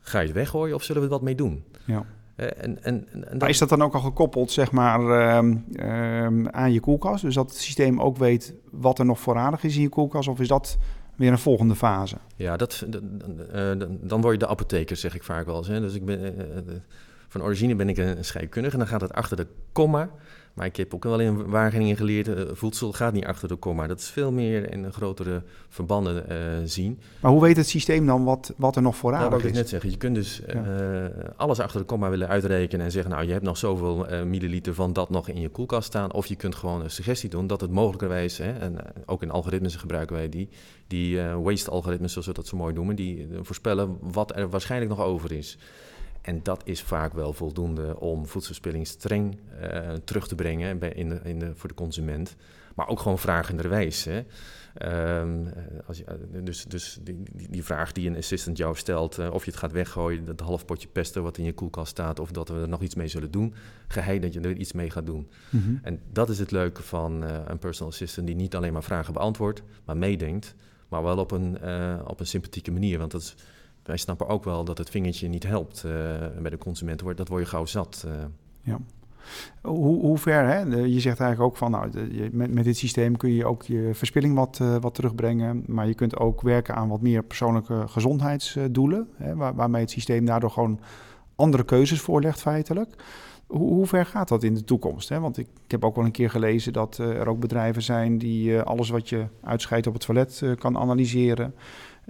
ga 0.00 0.20
je 0.20 0.26
het 0.26 0.36
weggooien 0.36 0.74
of 0.74 0.82
zullen 0.82 1.02
we 1.02 1.08
er 1.08 1.14
wat 1.14 1.22
mee 1.22 1.34
doen? 1.34 1.64
Ja. 1.84 2.06
En, 2.36 2.82
en, 2.82 3.06
en 3.12 3.38
maar 3.38 3.48
is 3.48 3.58
dat 3.58 3.68
dan 3.68 3.82
ook 3.82 3.94
al 3.94 4.00
gekoppeld 4.00 4.50
zeg 4.50 4.72
maar, 4.72 5.00
uh, 5.00 5.50
uh, 5.72 6.44
aan 6.50 6.72
je 6.72 6.80
koelkast? 6.80 7.22
Dus 7.22 7.34
dat 7.34 7.50
het 7.50 7.58
systeem 7.58 8.00
ook 8.00 8.16
weet 8.16 8.54
wat 8.70 8.98
er 8.98 9.04
nog 9.04 9.20
voorradig 9.20 9.64
is 9.64 9.76
in 9.76 9.82
je 9.82 9.88
koelkast? 9.88 10.28
Of 10.28 10.40
is 10.40 10.48
dat 10.48 10.78
weer 11.16 11.32
een 11.32 11.38
volgende 11.38 11.74
fase? 11.74 12.16
Ja, 12.36 12.56
dat, 12.56 12.86
uh, 13.54 13.70
dan 13.88 14.20
word 14.20 14.32
je 14.32 14.38
de 14.38 14.46
apotheker, 14.46 14.96
zeg 14.96 15.14
ik 15.14 15.22
vaak 15.22 15.46
wel 15.46 15.56
eens. 15.56 15.68
Hè? 15.68 15.80
Dus 15.80 15.94
ik 15.94 16.04
ben, 16.04 16.22
eh, 16.22 16.56
eh, 16.56 16.64
van 17.28 17.42
origine 17.42 17.74
ben 17.74 17.88
ik 17.88 17.96
een 17.96 18.24
scheikundige 18.24 18.72
en 18.72 18.78
dan 18.78 18.88
gaat 18.88 19.00
het 19.00 19.12
achter 19.12 19.36
de 19.36 19.46
komma. 19.72 20.10
Maar 20.56 20.66
ik 20.66 20.76
heb 20.76 20.94
ook 20.94 21.04
wel 21.04 21.20
in 21.20 21.46
Wageningen 21.46 21.96
geleerd, 21.96 22.28
uh, 22.28 22.40
voedsel 22.52 22.92
gaat 22.92 23.12
niet 23.12 23.24
achter 23.24 23.48
de 23.48 23.56
komma. 23.56 23.86
Dat 23.86 23.98
is 23.98 24.10
veel 24.10 24.32
meer 24.32 24.72
in 24.72 24.92
grotere 24.92 25.42
verbanden 25.68 26.24
uh, 26.30 26.36
zien. 26.64 27.00
Maar 27.20 27.30
hoe 27.30 27.40
weet 27.40 27.56
het 27.56 27.68
systeem 27.68 28.06
dan 28.06 28.24
wat, 28.24 28.54
wat 28.56 28.76
er 28.76 28.82
nog 28.82 28.96
voorradig 28.96 29.28
nou, 29.28 29.36
is? 29.36 29.42
Dat 29.42 29.50
ik 29.50 29.58
net 29.58 29.68
zeggen. 29.68 29.90
Je 29.90 29.96
kunt 29.96 30.14
dus 30.14 30.40
uh, 30.54 31.04
alles 31.36 31.60
achter 31.60 31.80
de 31.80 31.86
komma 31.86 32.10
willen 32.10 32.28
uitrekenen 32.28 32.86
en 32.86 32.92
zeggen... 32.92 33.10
nou, 33.10 33.24
je 33.26 33.32
hebt 33.32 33.44
nog 33.44 33.56
zoveel 33.56 34.06
milliliter 34.24 34.74
van 34.74 34.92
dat 34.92 35.10
nog 35.10 35.28
in 35.28 35.40
je 35.40 35.48
koelkast 35.48 35.86
staan. 35.86 36.12
Of 36.12 36.26
je 36.26 36.36
kunt 36.36 36.54
gewoon 36.54 36.82
een 36.82 36.90
suggestie 36.90 37.30
doen 37.30 37.46
dat 37.46 37.60
het 37.60 37.70
mogelijkerwijs... 37.70 38.38
Hè, 38.38 38.52
en 38.52 38.76
ook 39.06 39.22
in 39.22 39.30
algoritmes 39.30 39.76
gebruiken 39.76 40.16
wij 40.16 40.28
die... 40.28 40.48
die 40.86 41.20
waste-algoritmes, 41.20 42.12
zoals 42.12 42.26
we 42.26 42.32
dat 42.32 42.46
zo 42.46 42.56
mooi 42.56 42.74
noemen... 42.74 42.96
die 42.96 43.28
voorspellen 43.42 43.98
wat 44.00 44.36
er 44.36 44.48
waarschijnlijk 44.48 44.90
nog 44.90 45.00
over 45.00 45.32
is. 45.32 45.58
En 46.26 46.40
dat 46.42 46.62
is 46.64 46.82
vaak 46.82 47.12
wel 47.12 47.32
voldoende 47.32 48.00
om 48.00 48.26
voedselverspilling 48.26 48.86
streng 48.86 49.38
uh, 49.62 49.92
terug 49.92 50.28
te 50.28 50.34
brengen 50.34 50.78
bij 50.78 50.88
in 50.90 51.08
de, 51.08 51.20
in 51.24 51.38
de, 51.38 51.54
voor 51.54 51.68
de 51.68 51.74
consument. 51.74 52.36
Maar 52.74 52.88
ook 52.88 53.00
gewoon 53.00 53.18
vragenderwijs. 53.18 54.04
Hè. 54.04 54.24
Um, 55.20 55.48
als 55.86 55.98
je, 55.98 56.04
eh, 56.04 56.14
dus 56.44 56.64
dus 56.64 56.98
die, 57.02 57.22
die, 57.32 57.50
die, 57.50 57.64
vraag 57.64 57.92
die 57.92 58.08
een 58.08 58.16
assistant 58.16 58.56
jou 58.56 58.76
stelt, 58.76 59.18
uh, 59.18 59.32
of 59.32 59.44
je 59.44 59.50
het 59.50 59.60
gaat 59.60 59.72
weggooien, 59.72 60.24
dat 60.24 60.40
half 60.40 60.64
potje 60.64 60.88
pesto 60.88 61.22
wat 61.22 61.38
in 61.38 61.44
je 61.44 61.52
koelkast 61.52 61.90
staat, 61.90 62.20
of 62.20 62.30
dat 62.30 62.48
we 62.48 62.60
er 62.60 62.68
nog 62.68 62.82
iets 62.82 62.94
mee 62.94 63.08
zullen 63.08 63.30
doen, 63.30 63.54
geheim 63.88 64.20
dat 64.20 64.32
je 64.32 64.40
er 64.40 64.56
iets 64.56 64.72
mee 64.72 64.90
gaat 64.90 65.06
doen. 65.06 65.28
Mm 65.50 65.62
-hmm. 65.62 65.80
En 65.82 66.00
dat 66.12 66.28
is 66.28 66.38
het 66.38 66.50
leuke 66.50 66.82
van 66.82 67.24
uh, 67.24 67.38
een 67.46 67.58
personal 67.58 67.92
assistant 67.92 68.26
die 68.26 68.36
niet 68.36 68.54
alleen 68.54 68.72
maar 68.72 68.84
vragen 68.84 69.12
beantwoordt, 69.12 69.62
maar 69.84 69.96
meedenkt, 69.96 70.54
maar 70.88 71.02
wel 71.02 71.18
op 71.18 71.30
een, 71.30 71.58
op 72.06 72.20
een 72.20 72.26
sympathieke 72.26 72.70
manier. 72.70 72.98
Want 72.98 73.10
dat 73.10 73.20
is 73.20 73.34
wij 73.86 73.96
snappen 73.96 74.28
ook 74.28 74.44
wel 74.44 74.64
dat 74.64 74.78
het 74.78 74.90
vingertje 74.90 75.28
niet 75.28 75.46
helpt 75.46 75.82
uh, 75.86 75.92
bij 76.40 76.50
de 76.50 76.58
consument. 76.58 77.16
Dat 77.16 77.28
word 77.28 77.42
je 77.42 77.48
gauw 77.48 77.66
zat. 77.66 78.04
Uh. 78.06 78.12
Ja. 78.62 78.78
Hoe, 79.62 80.00
hoe 80.00 80.18
ver, 80.18 80.46
hè? 80.46 80.60
je 80.84 81.00
zegt 81.00 81.20
eigenlijk 81.20 81.40
ook 81.40 81.56
van, 81.56 81.70
nou, 81.70 81.90
met, 82.32 82.52
met 82.52 82.64
dit 82.64 82.76
systeem 82.76 83.16
kun 83.16 83.32
je 83.32 83.46
ook 83.46 83.62
je 83.62 83.90
verspilling 83.92 84.34
wat, 84.34 84.58
uh, 84.62 84.76
wat 84.80 84.94
terugbrengen. 84.94 85.64
Maar 85.66 85.86
je 85.86 85.94
kunt 85.94 86.16
ook 86.16 86.40
werken 86.40 86.74
aan 86.74 86.88
wat 86.88 87.00
meer 87.00 87.22
persoonlijke 87.22 87.84
gezondheidsdoelen. 87.86 89.08
Hè, 89.16 89.36
waar, 89.36 89.54
waarmee 89.54 89.80
het 89.80 89.90
systeem 89.90 90.24
daardoor 90.24 90.50
gewoon 90.50 90.80
andere 91.34 91.64
keuzes 91.64 92.00
voorlegt 92.00 92.40
feitelijk. 92.40 92.94
Hoe, 93.46 93.68
hoe 93.72 93.86
ver 93.86 94.06
gaat 94.06 94.28
dat 94.28 94.42
in 94.42 94.54
de 94.54 94.64
toekomst? 94.64 95.08
Hè? 95.08 95.20
Want 95.20 95.38
ik, 95.38 95.46
ik, 95.64 95.70
heb 95.70 95.84
ook 95.84 95.96
wel 95.96 96.04
een 96.04 96.10
keer 96.10 96.30
gelezen 96.30 96.72
dat 96.72 96.98
er 96.98 97.28
ook 97.28 97.40
bedrijven 97.40 97.82
zijn 97.82 98.18
die 98.18 98.60
alles 98.60 98.88
wat 98.88 99.08
je 99.08 99.26
uitscheidt 99.42 99.86
op 99.86 99.92
het 99.92 100.02
toilet 100.02 100.42
kan 100.58 100.78
analyseren. 100.78 101.54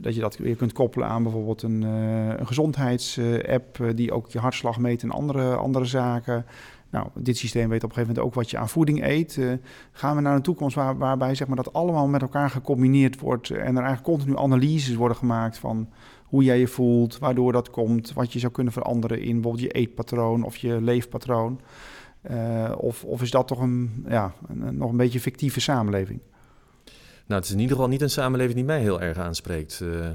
Dat 0.01 0.15
je 0.15 0.21
dat 0.21 0.37
weer 0.37 0.57
kunt 0.57 0.73
koppelen 0.73 1.09
aan 1.09 1.23
bijvoorbeeld 1.23 1.63
een, 1.63 1.83
uh, 1.83 2.29
een 2.37 2.47
gezondheidsapp 2.47 3.79
uh, 3.79 3.91
die 3.95 4.13
ook 4.13 4.31
je 4.31 4.39
hartslag 4.39 4.79
meet 4.79 5.03
en 5.03 5.11
andere, 5.11 5.55
andere 5.55 5.85
zaken. 5.85 6.45
Nou, 6.91 7.09
dit 7.15 7.37
systeem 7.37 7.69
weet 7.69 7.85
op 7.85 7.89
een 7.89 7.95
gegeven 7.95 8.15
moment 8.15 8.27
ook 8.27 8.41
wat 8.41 8.51
je 8.51 8.59
aan 8.59 8.69
voeding 8.69 9.05
eet. 9.05 9.37
Uh, 9.37 9.53
gaan 9.93 10.17
we 10.17 10.23
naar 10.23 10.35
een 10.35 10.43
toekomst 10.43 10.77
waar, 10.77 10.99
waarbij 10.99 11.35
zeg 11.35 11.47
maar, 11.47 11.57
dat 11.57 11.73
allemaal 11.73 12.07
met 12.07 12.23
elkaar 12.23 12.51
gecombineerd 12.51 13.21
wordt 13.21 13.51
en 13.51 13.77
er 13.77 13.83
eigenlijk 13.83 14.03
continu 14.03 14.39
analyses 14.39 14.95
worden 14.95 15.17
gemaakt 15.17 15.59
van 15.59 15.89
hoe 16.25 16.45
jij 16.45 16.59
je 16.59 16.67
voelt, 16.67 17.19
waardoor 17.19 17.53
dat 17.53 17.71
komt, 17.71 18.13
wat 18.13 18.33
je 18.33 18.39
zou 18.39 18.53
kunnen 18.53 18.73
veranderen 18.73 19.21
in 19.21 19.33
bijvoorbeeld 19.33 19.73
je 19.73 19.79
eetpatroon 19.81 20.43
of 20.45 20.57
je 20.57 20.81
leefpatroon. 20.81 21.61
of, 22.77 23.05
of 23.05 23.23
is 23.23 23.31
dat 23.31 23.49
toch 23.49 23.61
een, 23.61 24.05
ja, 24.09 24.33
een, 24.49 24.77
nog 24.77 24.91
een 24.91 24.97
beetje 24.97 25.21
fictieve 25.21 25.61
samenleving? 25.61 26.21
Nou, 27.27 27.41
het 27.41 27.45
is 27.45 27.55
in 27.55 27.61
ieder 27.61 27.77
geval 27.77 27.91
niet 27.91 28.01
een 28.01 28.11
samenleving 28.11 28.55
die 28.55 28.65
mij 28.65 28.81
heel 28.81 29.01
erg 29.01 29.19
aanspreekt. 29.19 29.81
Uh, 29.83 30.09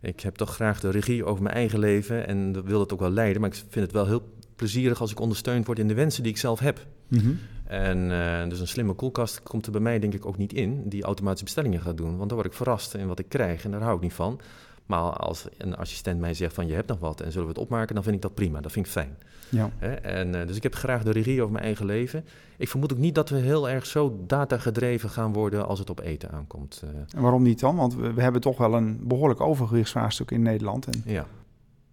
ik 0.00 0.20
heb 0.20 0.34
toch 0.34 0.54
graag 0.54 0.80
de 0.80 0.90
regie 0.90 1.24
over 1.24 1.42
mijn 1.42 1.54
eigen 1.54 1.78
leven 1.78 2.26
en 2.26 2.64
wil 2.64 2.80
het 2.80 2.92
ook 2.92 3.00
wel 3.00 3.10
leiden. 3.10 3.40
Maar 3.40 3.50
ik 3.50 3.56
vind 3.56 3.84
het 3.84 3.92
wel 3.92 4.06
heel 4.06 4.22
plezierig 4.56 5.00
als 5.00 5.10
ik 5.10 5.20
ondersteund 5.20 5.66
word 5.66 5.78
in 5.78 5.88
de 5.88 5.94
wensen 5.94 6.22
die 6.22 6.32
ik 6.32 6.38
zelf 6.38 6.58
heb. 6.58 6.86
Mm 7.08 7.18
-hmm. 7.18 7.38
En 7.64 8.10
uh, 8.10 8.48
dus 8.48 8.60
een 8.60 8.68
slimme 8.68 8.92
koelkast 8.92 9.42
komt 9.42 9.66
er 9.66 9.72
bij 9.72 9.80
mij 9.80 9.98
denk 9.98 10.14
ik 10.14 10.26
ook 10.26 10.36
niet 10.36 10.52
in, 10.52 10.88
die 10.88 11.02
automatische 11.02 11.44
bestellingen 11.44 11.80
gaat 11.80 11.96
doen. 11.96 12.16
Want 12.16 12.28
dan 12.28 12.38
word 12.38 12.50
ik 12.50 12.56
verrast 12.56 12.94
in 12.94 13.06
wat 13.06 13.18
ik 13.18 13.28
krijg 13.28 13.64
en 13.64 13.70
daar 13.70 13.82
hou 13.82 13.96
ik 13.96 14.02
niet 14.02 14.12
van. 14.12 14.40
Maar 14.86 15.00
als 15.00 15.46
een 15.58 15.76
assistent 15.76 16.20
mij 16.20 16.34
zegt 16.34 16.54
van 16.54 16.66
je 16.66 16.74
hebt 16.74 16.88
nog 16.88 16.98
wat 16.98 17.20
en 17.20 17.32
zullen 17.32 17.46
we 17.46 17.52
het 17.52 17.62
opmaken, 17.62 17.94
dan 17.94 18.04
vind 18.04 18.16
ik 18.16 18.22
dat 18.22 18.34
prima. 18.34 18.60
Dat 18.60 18.72
vind 18.72 18.86
ik 18.86 18.92
fijn. 18.92 19.16
Ja. 19.48 19.70
En, 20.02 20.34
uh, 20.34 20.46
dus 20.46 20.56
ik 20.56 20.62
heb 20.62 20.74
graag 20.74 21.02
de 21.02 21.10
regie 21.10 21.40
over 21.40 21.52
mijn 21.52 21.64
eigen 21.64 21.86
leven. 21.86 22.24
Ik 22.56 22.68
vermoed 22.68 22.92
ook 22.92 22.98
niet 22.98 23.14
dat 23.14 23.28
we 23.28 23.36
heel 23.36 23.68
erg 23.68 23.86
zo 23.86 24.20
datagedreven 24.26 25.10
gaan 25.10 25.32
worden 25.32 25.66
als 25.66 25.78
het 25.78 25.90
op 25.90 26.00
eten 26.00 26.30
aankomt. 26.30 26.82
Uh. 26.84 26.90
En 27.14 27.22
waarom 27.22 27.42
niet 27.42 27.60
dan? 27.60 27.76
Want 27.76 27.94
we, 27.94 28.12
we, 28.12 28.22
hebben 28.22 28.40
toch 28.40 28.58
wel 28.58 28.74
een 28.74 29.00
behoorlijk 29.02 29.40
overgewichtsvraagstuk 29.40 30.30
in 30.30 30.42
Nederland. 30.42 30.86
En... 30.86 31.02
Ja. 31.04 31.26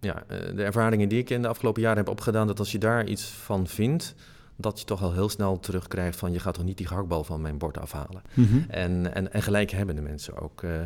ja, 0.00 0.22
uh, 0.30 0.56
de 0.56 0.62
ervaringen 0.64 1.08
die 1.08 1.18
ik 1.18 1.30
in 1.30 1.42
de 1.42 1.48
afgelopen 1.48 1.82
jaren 1.82 1.98
heb 1.98 2.08
opgedaan, 2.08 2.46
dat 2.46 2.58
als 2.58 2.72
je 2.72 2.78
daar 2.78 3.06
iets 3.06 3.24
van 3.24 3.66
vindt, 3.66 4.14
dat 4.56 4.78
je 4.78 4.84
toch 4.84 5.02
al 5.02 5.12
heel 5.12 5.28
snel 5.28 5.60
terugkrijgt 5.60 6.18
van 6.18 6.32
je 6.32 6.38
gaat 6.38 6.54
toch 6.54 6.64
niet 6.64 6.76
die 6.76 6.86
gehaktbal 6.86 7.24
van 7.24 7.40
mijn 7.40 7.58
bord 7.58 7.78
afhalen. 7.78 8.22
Mm 8.34 8.46
-hmm. 8.46 8.64
en, 8.68 9.14
en, 9.14 9.32
en 9.32 9.42
gelijk 9.42 9.70
hebben 9.70 9.96
de 9.96 10.02
mensen 10.02 10.38
ook. 10.38 10.62
Uh, 10.62 10.80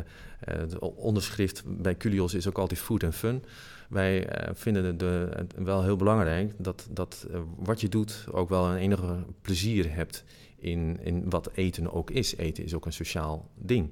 uh, 0.49 0.81
onderschrift 0.95 1.63
bij 1.65 1.97
Culios 1.97 2.33
is 2.33 2.47
ook 2.47 2.57
altijd 2.57 2.79
food 2.79 3.03
and 3.03 3.15
fun. 3.15 3.43
Wij 3.89 4.47
uh, 4.47 4.49
vinden 4.53 4.83
het 4.85 4.99
de, 4.99 5.45
wel 5.55 5.83
heel 5.83 5.95
belangrijk 5.95 6.53
dat, 6.57 6.87
dat 6.91 7.27
wat 7.55 7.81
je 7.81 7.89
doet 7.89 8.25
ook 8.31 8.49
wel 8.49 8.67
een 8.67 8.77
enige 8.77 9.25
plezier 9.41 9.93
hebt 9.93 10.23
in, 10.57 10.99
in 11.01 11.29
wat 11.29 11.49
eten 11.53 11.93
ook 11.93 12.11
is. 12.11 12.35
Eten 12.35 12.63
is 12.63 12.73
ook 12.73 12.85
een 12.85 12.93
sociaal 12.93 13.49
ding. 13.55 13.89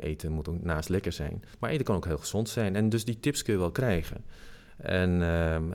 eten 0.00 0.32
moet 0.32 0.48
ook 0.48 0.62
naast 0.62 0.88
lekker 0.88 1.12
zijn. 1.12 1.44
Maar 1.58 1.70
eten 1.70 1.84
kan 1.84 1.96
ook 1.96 2.04
heel 2.04 2.18
gezond 2.18 2.48
zijn. 2.48 2.76
En 2.76 2.88
dus 2.88 3.04
die 3.04 3.20
tips 3.20 3.42
kun 3.42 3.52
je 3.52 3.58
wel 3.60 3.70
krijgen. 3.70 4.24
En, 4.76 5.22
ehm, 5.22 5.68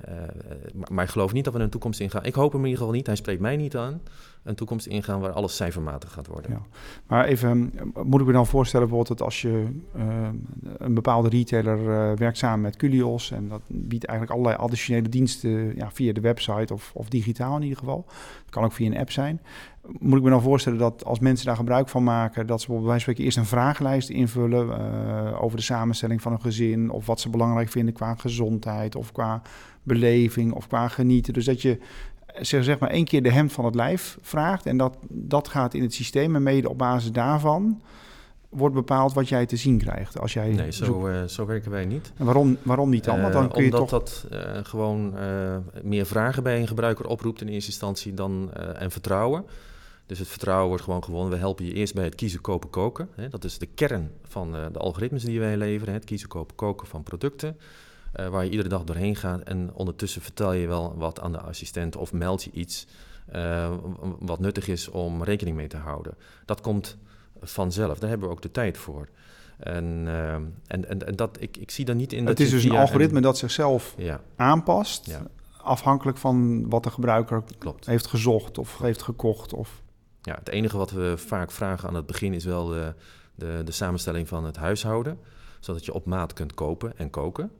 maar, 0.73 0.87
maar, 0.91 1.03
ik 1.03 1.09
geloof 1.09 1.33
niet 1.33 1.45
dat 1.45 1.53
we 1.53 1.59
een 1.59 1.69
toekomst 1.69 1.99
ingaan. 1.99 2.25
Ik 2.25 2.33
hoop 2.33 2.51
hem 2.51 2.61
in 2.61 2.67
ieder 2.67 2.79
geval 2.79 2.95
niet. 2.95 3.07
Hij 3.07 3.15
spreekt 3.15 3.41
mij 3.41 3.57
niet 3.57 3.77
aan 3.77 4.01
een 4.43 4.55
toekomst 4.55 4.85
ingaan 4.85 5.19
waar 5.19 5.31
alles 5.31 5.55
cijfermatig 5.55 6.11
gaat 6.11 6.27
worden. 6.27 6.65
Maar 7.07 7.25
even, 7.25 7.73
moet 8.03 8.19
ik 8.19 8.25
me 8.25 8.31
dan 8.33 8.47
voorstellen 8.47 8.87
bijvoorbeeld 8.87 9.17
dat 9.17 9.27
als 9.27 9.41
je 9.41 9.67
uh, 9.95 10.03
een 10.77 10.93
bepaalde 10.93 11.29
retailer 11.29 11.79
uh, 11.79 12.17
werkt 12.17 12.37
samen 12.37 12.61
met 12.61 12.75
Culios 12.75 13.31
en 13.31 13.47
dat 13.47 13.61
biedt 13.67 14.05
eigenlijk 14.05 14.39
allerlei 14.39 14.63
additionele 14.63 15.09
diensten 15.09 15.75
ja, 15.75 15.91
via 15.91 16.13
de 16.13 16.21
website 16.21 16.73
of, 16.73 16.91
of 16.93 17.09
digitaal 17.09 17.55
in 17.55 17.61
ieder 17.61 17.77
geval. 17.77 18.05
Het 18.41 18.49
kan 18.49 18.63
ook 18.63 18.71
via 18.71 18.87
een 18.87 18.97
app 18.97 19.11
zijn. 19.11 19.41
Moet 19.99 20.17
ik 20.17 20.23
me 20.23 20.29
dan 20.29 20.41
voorstellen 20.41 20.79
dat 20.79 21.05
als 21.05 21.19
mensen 21.19 21.45
daar 21.45 21.55
gebruik 21.55 21.89
van 21.89 22.03
maken, 22.03 22.47
dat 22.47 22.61
ze 22.61 22.67
bij 22.67 22.75
wijze 22.75 22.89
van 22.91 22.99
spreken 22.99 23.23
eerst 23.23 23.37
een 23.37 23.45
vragenlijst 23.45 24.09
invullen 24.09 24.67
uh, 24.67 25.43
over 25.43 25.57
de 25.57 25.63
samenstelling 25.63 26.21
van 26.21 26.31
een 26.31 26.41
gezin 26.41 26.89
of 26.89 27.05
wat 27.05 27.19
ze 27.19 27.29
belangrijk 27.29 27.69
vinden 27.69 27.93
qua 27.93 28.15
gezondheid 28.15 28.95
of 28.95 29.11
qua 29.11 29.41
beleving 29.83 30.53
of 30.53 30.67
qua 30.67 30.87
genieten. 30.87 31.33
Dus 31.33 31.45
dat 31.45 31.61
je 31.61 31.79
zeg, 32.39 32.63
zeg 32.63 32.79
maar 32.79 32.89
één 32.89 33.05
keer 33.05 33.23
de 33.23 33.31
hemd 33.31 33.51
van 33.51 33.65
het 33.65 33.75
lijf 33.75 34.17
vraagt. 34.21 34.65
En 34.65 34.77
dat, 34.77 34.97
dat 35.09 35.47
gaat 35.47 35.73
in 35.73 35.81
het 35.81 35.93
systeem 35.93 36.35
en 36.35 36.43
mede 36.43 36.69
op 36.69 36.77
basis 36.77 37.11
daarvan 37.11 37.81
wordt 38.49 38.75
bepaald 38.75 39.13
wat 39.13 39.29
jij 39.29 39.45
te 39.45 39.55
zien 39.55 39.77
krijgt. 39.77 40.19
Als 40.19 40.33
jij 40.33 40.49
nee, 40.49 40.71
zo, 40.71 41.07
uh, 41.07 41.23
zo 41.23 41.45
werken 41.45 41.71
wij 41.71 41.85
niet. 41.85 42.11
En 42.17 42.25
waarom, 42.25 42.57
waarom 42.63 42.89
niet 42.89 43.03
dan? 43.03 43.21
Want 43.21 43.33
dan 43.33 43.51
kun 43.51 43.63
je 43.63 43.71
omdat 43.71 43.89
toch... 43.89 43.99
dat 43.99 44.27
uh, 44.31 44.39
gewoon 44.63 45.13
meer 45.83 46.05
vragen 46.05 46.43
bij 46.43 46.59
een 46.59 46.67
gebruiker 46.67 47.07
oproept 47.07 47.41
in 47.41 47.47
eerste 47.47 47.69
instantie 47.69 48.13
dan 48.13 48.53
en 48.53 48.91
vertrouwen. 48.91 49.45
Dus 50.05 50.19
het 50.19 50.27
vertrouwen 50.27 50.67
wordt 50.67 50.83
gewoon 50.83 51.03
gewonnen. 51.03 51.31
We 51.31 51.37
helpen 51.37 51.65
je 51.65 51.73
eerst 51.73 51.93
bij 51.93 52.03
het 52.03 52.15
kiezen, 52.15 52.41
kopen, 52.41 52.69
koken. 52.69 53.09
Hè. 53.15 53.29
Dat 53.29 53.43
is 53.43 53.57
de 53.57 53.65
kern 53.65 54.11
van 54.23 54.51
de 54.51 54.79
algoritmes 54.79 55.23
die 55.23 55.39
wij 55.39 55.57
leveren. 55.57 55.93
Hè. 55.93 55.99
Het 55.99 56.05
kiezen, 56.05 56.27
kopen, 56.27 56.55
koken 56.55 56.87
van 56.87 57.03
producten. 57.03 57.57
Uh, 58.19 58.27
waar 58.27 58.43
je 58.43 58.49
iedere 58.49 58.69
dag 58.69 58.83
doorheen 58.83 59.15
gaat. 59.15 59.41
En 59.41 59.69
ondertussen 59.73 60.21
vertel 60.21 60.53
je 60.53 60.67
wel 60.67 60.95
wat 60.97 61.19
aan 61.19 61.31
de 61.31 61.41
assistent 61.41 61.95
of 61.95 62.13
meld 62.13 62.43
je 62.43 62.51
iets 62.51 62.87
uh, 63.35 63.73
wat 64.19 64.39
nuttig 64.39 64.67
is 64.67 64.87
om 64.87 65.23
rekening 65.23 65.55
mee 65.55 65.67
te 65.67 65.77
houden. 65.77 66.13
Dat 66.45 66.61
komt 66.61 66.97
vanzelf, 67.41 67.99
daar 67.99 68.09
hebben 68.09 68.27
we 68.27 68.33
ook 68.33 68.41
de 68.41 68.51
tijd 68.51 68.77
voor. 68.77 69.07
En, 69.57 70.03
uh, 70.05 70.33
en, 70.33 70.49
en, 70.67 71.07
en, 71.07 71.15
dat, 71.15 71.37
ik, 71.39 71.57
ik 71.57 71.71
zie 71.71 71.85
dan 71.85 71.97
niet 71.97 72.13
in. 72.13 72.25
Het 72.25 72.39
is 72.39 72.49
dus 72.49 72.63
een 72.63 72.71
algoritme 72.71 73.21
dat 73.21 73.37
zichzelf 73.37 73.93
ja. 73.97 74.21
aanpast. 74.35 75.05
Ja. 75.05 75.21
Afhankelijk 75.61 76.17
van 76.17 76.69
wat 76.69 76.83
de 76.83 76.89
gebruiker 76.89 77.43
Klopt. 77.57 77.85
heeft 77.85 78.07
gezocht 78.07 78.57
of 78.57 78.77
heeft 78.77 79.01
gekocht. 79.01 79.53
Of... 79.53 79.81
Ja, 80.21 80.35
het 80.35 80.49
enige 80.49 80.77
wat 80.77 80.91
we 80.91 81.13
vaak 81.17 81.51
vragen 81.51 81.89
aan 81.89 81.95
het 81.95 82.05
begin 82.05 82.33
is 82.33 82.45
wel 82.45 82.65
de, 82.65 82.93
de, 83.35 83.61
de 83.65 83.71
samenstelling 83.71 84.27
van 84.27 84.45
het 84.45 84.55
huishouden. 84.55 85.17
Zodat 85.59 85.85
je 85.85 85.93
op 85.93 86.05
maat 86.05 86.33
kunt 86.33 86.53
kopen 86.53 86.97
en 86.97 87.09
koken. 87.09 87.51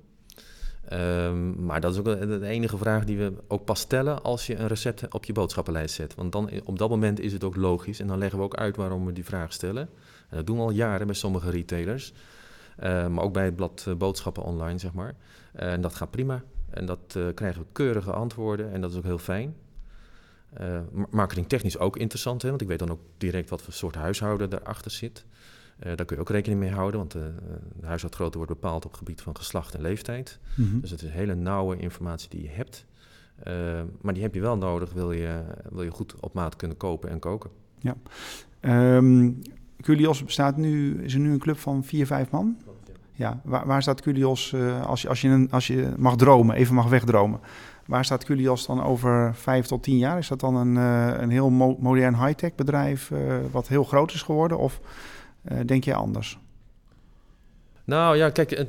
Um, 0.94 1.66
maar 1.66 1.82
dat 1.82 1.94
is 1.94 2.00
ook 2.00 2.06
de 2.06 2.46
enige 2.46 2.78
vraag 2.78 3.06
die 3.06 3.18
we 3.18 3.34
ook 3.48 3.66
pas 3.66 3.80
stellen 3.80 4.24
als 4.24 4.48
je 4.48 4.56
een 4.56 4.68
recept 4.68 5.14
op 5.14 5.26
je 5.26 5.34
boodschappenlijst 5.34 5.96
zet. 5.96 6.16
Want 6.16 6.32
dan, 6.32 6.50
op 6.64 6.78
dat 6.78 6.90
moment 6.90 7.20
is 7.20 7.34
het 7.34 7.44
ook 7.44 7.56
logisch 7.56 8.00
en 8.00 8.08
dan 8.08 8.18
leggen 8.18 8.38
we 8.40 8.44
ook 8.44 8.56
uit 8.56 8.76
waarom 8.76 9.06
we 9.06 9.14
die 9.14 9.26
vraag 9.26 9.54
stellen. 9.54 9.90
En 10.30 10.38
dat 10.38 10.46
doen 10.46 10.58
we 10.58 10.62
al 10.62 10.72
jaren 10.72 11.06
bij 11.06 11.16
sommige 11.16 11.50
retailers, 11.50 12.14
uh, 12.84 13.08
maar 13.08 13.24
ook 13.24 13.34
bij 13.34 13.46
het 13.46 13.56
blad 13.56 13.86
uh, 13.88 13.96
Boodschappen 13.96 14.44
Online, 14.44 14.78
zeg 14.78 14.94
maar. 14.94 15.16
Uh, 15.56 15.72
en 15.74 15.82
dat 15.82 15.96
gaat 15.96 16.12
prima 16.12 16.44
en 16.70 16.86
dat 16.86 17.16
eh, 17.16 17.24
krijgen 17.34 17.62
we 17.62 17.68
keurige 17.72 18.12
antwoorden 18.12 18.72
en 18.72 18.82
dat 18.82 18.92
is 18.92 18.98
ook 18.98 19.04
heel 19.04 19.18
fijn. 19.18 19.56
marketingtechnisch 21.10 21.78
ook 21.78 21.98
interessant, 21.98 22.42
hè, 22.42 22.50
want 22.50 22.62
ik 22.62 22.68
weet 22.68 22.80
dan 22.80 22.92
ook 22.92 23.02
direct 23.18 23.50
wat 23.50 23.62
voor 23.62 23.74
soort 23.74 23.96
huishouden 23.96 24.50
daarachter 24.50 24.92
zit. 24.92 25.26
Uh, 25.88 25.96
daar 25.96 26.06
kun 26.06 26.16
je 26.16 26.22
ook 26.22 26.30
rekening 26.30 26.60
mee 26.60 26.72
houden, 26.72 27.00
want 27.00 27.12
de, 27.12 27.20
eh, 27.20 27.56
de 27.80 27.86
huishoudgrootte 27.86 28.38
wordt 28.38 28.54
bepaald 28.54 28.86
op 28.86 28.92
het 28.92 29.00
gebied 29.00 29.22
van 29.22 29.36
geslacht 29.36 29.76
en 29.76 29.82
leeftijd. 29.82 30.40
Mhm. 30.56 30.80
Dus 30.80 30.92
het 30.92 31.02
is 31.02 31.10
hele 31.10 31.36
nauwe 31.36 31.78
informatie 31.78 32.30
die 32.30 32.42
je 32.42 32.50
hebt. 32.50 32.86
Uh, 33.48 33.82
maar 34.02 34.14
die 34.14 34.24
heb 34.24 34.34
je 34.34 34.42
wel 34.42 34.58
nodig, 34.58 34.94
wil 34.94 35.12
je, 35.12 35.42
wil 35.70 35.84
je 35.84 35.90
goed 35.90 36.16
op 36.20 36.34
maat 36.34 36.56
kunnen 36.56 36.78
kopen 36.78 37.10
en 37.10 37.20
koken. 37.20 37.50
Ja. 37.80 37.96
Um, 38.96 39.42
Culios 39.82 40.24
bestaat 40.24 40.58
nu, 40.58 41.04
is 41.04 41.14
er 41.14 41.20
nu 41.20 41.32
een 41.32 41.40
club 41.40 41.58
van 41.58 41.84
vier, 41.84 42.06
vijf 42.06 42.30
man? 42.30 42.58
Ja, 43.12 43.42
waar, 43.44 43.66
waar 43.66 43.82
staat 43.82 44.02
Culios, 44.02 44.52
uh, 44.52 44.86
als, 44.86 45.02
je, 45.02 45.08
als, 45.10 45.22
je 45.22 45.28
een, 45.28 45.52
als 45.52 45.68
je 45.68 45.94
mag 45.98 46.16
dromen, 46.16 46.56
even 46.56 46.76
mag 46.76 46.90
wegdromen, 46.90 47.40
waar 47.86 48.06
staat 48.06 48.24
Culios 48.24 48.66
dan 48.66 48.84
over 48.84 49.36
vijf 49.36 49.66
tot 49.66 49.84
tien 49.84 49.98
jaar? 49.98 50.18
Is 50.18 50.28
dat 50.28 50.40
dan 50.40 50.56
een, 50.56 50.76
uh, 50.76 51.22
een 51.22 51.30
heel 51.30 51.50
mo 51.50 51.78
modern 51.80 52.26
high-tech 52.26 52.56
bedrijf 52.56 53.12
wat 53.52 53.68
heel 53.68 53.84
groot 53.84 54.14
is 54.14 54.22
geworden? 54.22 54.58
Of 54.58 54.82
denk 55.66 55.84
je 55.84 55.94
anders? 55.94 56.40
Nou 57.84 58.18
ja, 58.18 58.30
kijk, 58.30 58.64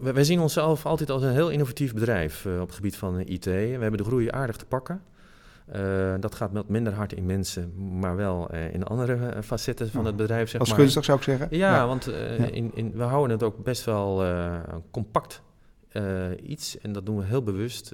wij 0.00 0.24
zien 0.24 0.40
onszelf 0.40 0.86
altijd 0.86 1.10
als 1.10 1.22
een 1.22 1.32
heel 1.32 1.50
innovatief 1.50 1.94
bedrijf 1.94 2.44
uh, 2.44 2.60
op 2.60 2.66
het 2.66 2.76
gebied 2.76 2.96
van 2.96 3.20
IT. 3.20 3.44
We 3.44 3.76
hebben 3.80 3.96
de 3.96 4.04
groei 4.04 4.30
aardig 4.30 4.56
te 4.56 4.64
pakken. 4.64 5.02
Uh, 5.76 6.14
dat 6.20 6.34
gaat 6.34 6.52
met 6.52 6.68
minder 6.68 6.92
hard 6.92 7.12
in 7.12 7.26
mensen, 7.26 7.98
maar 7.98 8.16
wel 8.16 8.54
uh, 8.54 8.74
in 8.74 8.84
andere 8.84 9.42
facetten 9.42 9.90
van 9.90 10.04
het 10.04 10.16
bedrijf. 10.16 10.50
Zeg 10.50 10.60
als 10.60 10.72
gunstig 10.72 11.04
zou 11.04 11.18
ik 11.18 11.24
zeggen. 11.24 11.46
Ja, 11.50 11.74
ja. 11.74 11.86
want 11.86 12.04
ja. 12.04 12.44
In, 12.44 12.70
in, 12.74 12.92
we 12.94 13.02
houden 13.02 13.36
het 13.36 13.46
ook 13.46 13.64
best 13.64 13.84
wel 13.84 14.24
compact 14.90 15.42
iets 16.42 16.78
en 16.78 16.92
dat 16.92 17.06
doen 17.06 17.16
we 17.16 17.24
heel 17.24 17.42
bewust. 17.42 17.92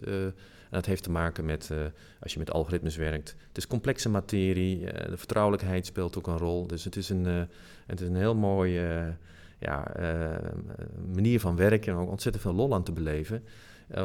Dat 0.76 0.86
heeft 0.86 1.02
te 1.02 1.10
maken 1.10 1.44
met, 1.44 1.68
uh, 1.72 1.78
als 2.20 2.32
je 2.32 2.38
met 2.38 2.50
algoritmes 2.50 2.96
werkt, 2.96 3.36
het 3.48 3.56
is 3.56 3.66
complexe 3.66 4.08
materie, 4.08 4.80
uh, 4.80 5.08
de 5.08 5.16
vertrouwelijkheid 5.16 5.86
speelt 5.86 6.18
ook 6.18 6.26
een 6.26 6.38
rol. 6.38 6.66
Dus 6.66 6.84
het 6.84 6.96
is 6.96 7.08
een, 7.08 7.26
uh, 7.26 7.42
het 7.86 8.00
is 8.00 8.08
een 8.08 8.16
heel 8.16 8.34
mooie 8.34 9.14
ja, 9.58 9.92
manier 11.14 11.40
van 11.40 11.56
werken 11.56 11.92
en 11.92 11.98
ook 11.98 12.10
ontzettend 12.10 12.44
veel 12.44 12.54
lol 12.54 12.74
aan 12.74 12.82
te 12.82 12.92
beleven. 12.92 13.44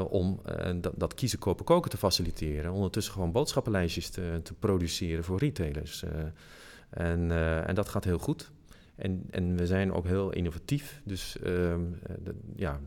om 0.10 0.42
dat, 0.82 0.94
dat, 0.98 1.14
kiezen, 1.14 1.40
kopen, 1.40 1.66
koken 1.66 1.90
te 1.90 1.98
faciliteren. 1.98 2.72
Ondertussen 2.72 3.14
gewoon 3.14 3.32
boodschappenlijstjes 3.32 4.10
te, 4.10 4.40
te 4.44 4.54
produceren 4.54 5.24
voor 5.24 5.40
retailers. 5.40 6.04
en, 6.90 7.32
en 7.68 7.76
dat 7.76 7.90
gaat 7.90 8.04
heel 8.04 8.20
goed. 8.20 8.52
En, 8.96 9.24
en 9.30 9.58
we 9.58 9.66
zijn 9.66 9.94
ook 9.94 10.06
heel 10.06 10.32
innovatief. 10.32 11.02
Dus 11.04 11.40
ehm, 11.40 11.82
ja, 12.56 12.80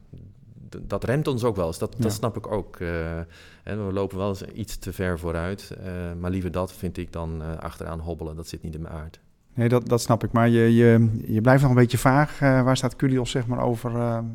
dat 0.83 1.05
remt 1.05 1.29
ons 1.29 1.44
ook 1.44 1.57
wel 1.57 1.66
eens. 1.66 1.79
Dat, 1.79 1.94
dat 1.98 2.12
snap 2.12 2.37
ik 2.37 2.53
ook. 2.53 2.81
Uh, 2.81 2.88
we 3.64 3.92
lopen 3.92 4.18
wel 4.18 4.29
eens 4.29 4.42
iets 4.42 4.77
te 4.77 4.92
ver 4.92 5.18
vooruit. 5.18 5.70
Uh, 5.79 5.87
maar 6.20 6.31
liever 6.31 6.50
dat 6.50 6.72
vind 6.72 6.96
ik 6.96 7.12
dan 7.12 7.42
uh, 7.42 7.59
achteraan 7.59 8.00
hobbelen. 8.00 8.37
Dat 8.37 8.48
zit 8.48 8.62
niet 8.62 8.74
in 8.74 8.83
mijn 8.83 8.94
aard. 8.94 9.20
Nee, 9.55 9.68
dat, 9.68 9.88
dat 9.88 10.00
snap 10.00 10.24
ik. 10.24 10.33
Maar 10.33 10.48
je, 10.48 10.74
je, 10.74 11.20
je 11.27 11.40
blijft 11.40 11.62
nog 11.62 11.70
een 11.70 11.77
beetje 11.77 11.98
vaag. 11.98 12.38
waar 12.38 12.77
staat 12.77 12.96
Culios 12.96 13.31
zeg 13.31 13.46
maar 13.46 13.62
over 13.62 13.90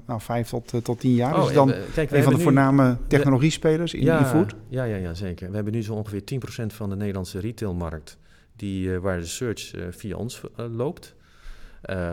nou, 0.06 0.22
vijf 0.22 0.50
tot, 0.50 0.74
tot 0.84 1.00
tien 1.00 1.14
jaar? 1.14 1.42
Oh, 1.42 1.54
dan 1.54 1.74
kijk, 1.94 2.12
een 2.12 2.24
van 2.24 2.34
de 2.34 2.40
voorname 2.40 2.98
technologiespelers 3.08 3.94
in, 3.94 4.04
ja, 4.04 4.20
in 4.20 4.26
food? 4.26 4.56
Ja, 4.68 4.84
ja, 4.84 4.96
ja, 4.96 5.14
zeker. 5.14 5.50
We 5.50 5.56
hebben 5.56 5.74
nu 5.74 5.84
zo 5.84 5.94
ongeveer 5.94 6.22
10% 6.64 6.66
van 6.68 6.90
de 6.90 6.96
Nederlandse 6.96 7.40
retailmarkt... 7.40 8.18
Die, 8.56 9.00
waar 9.00 9.20
de 9.20 9.26
search 9.26 9.72
via 9.90 10.16
ons 10.16 10.42
loopt. 10.56 11.16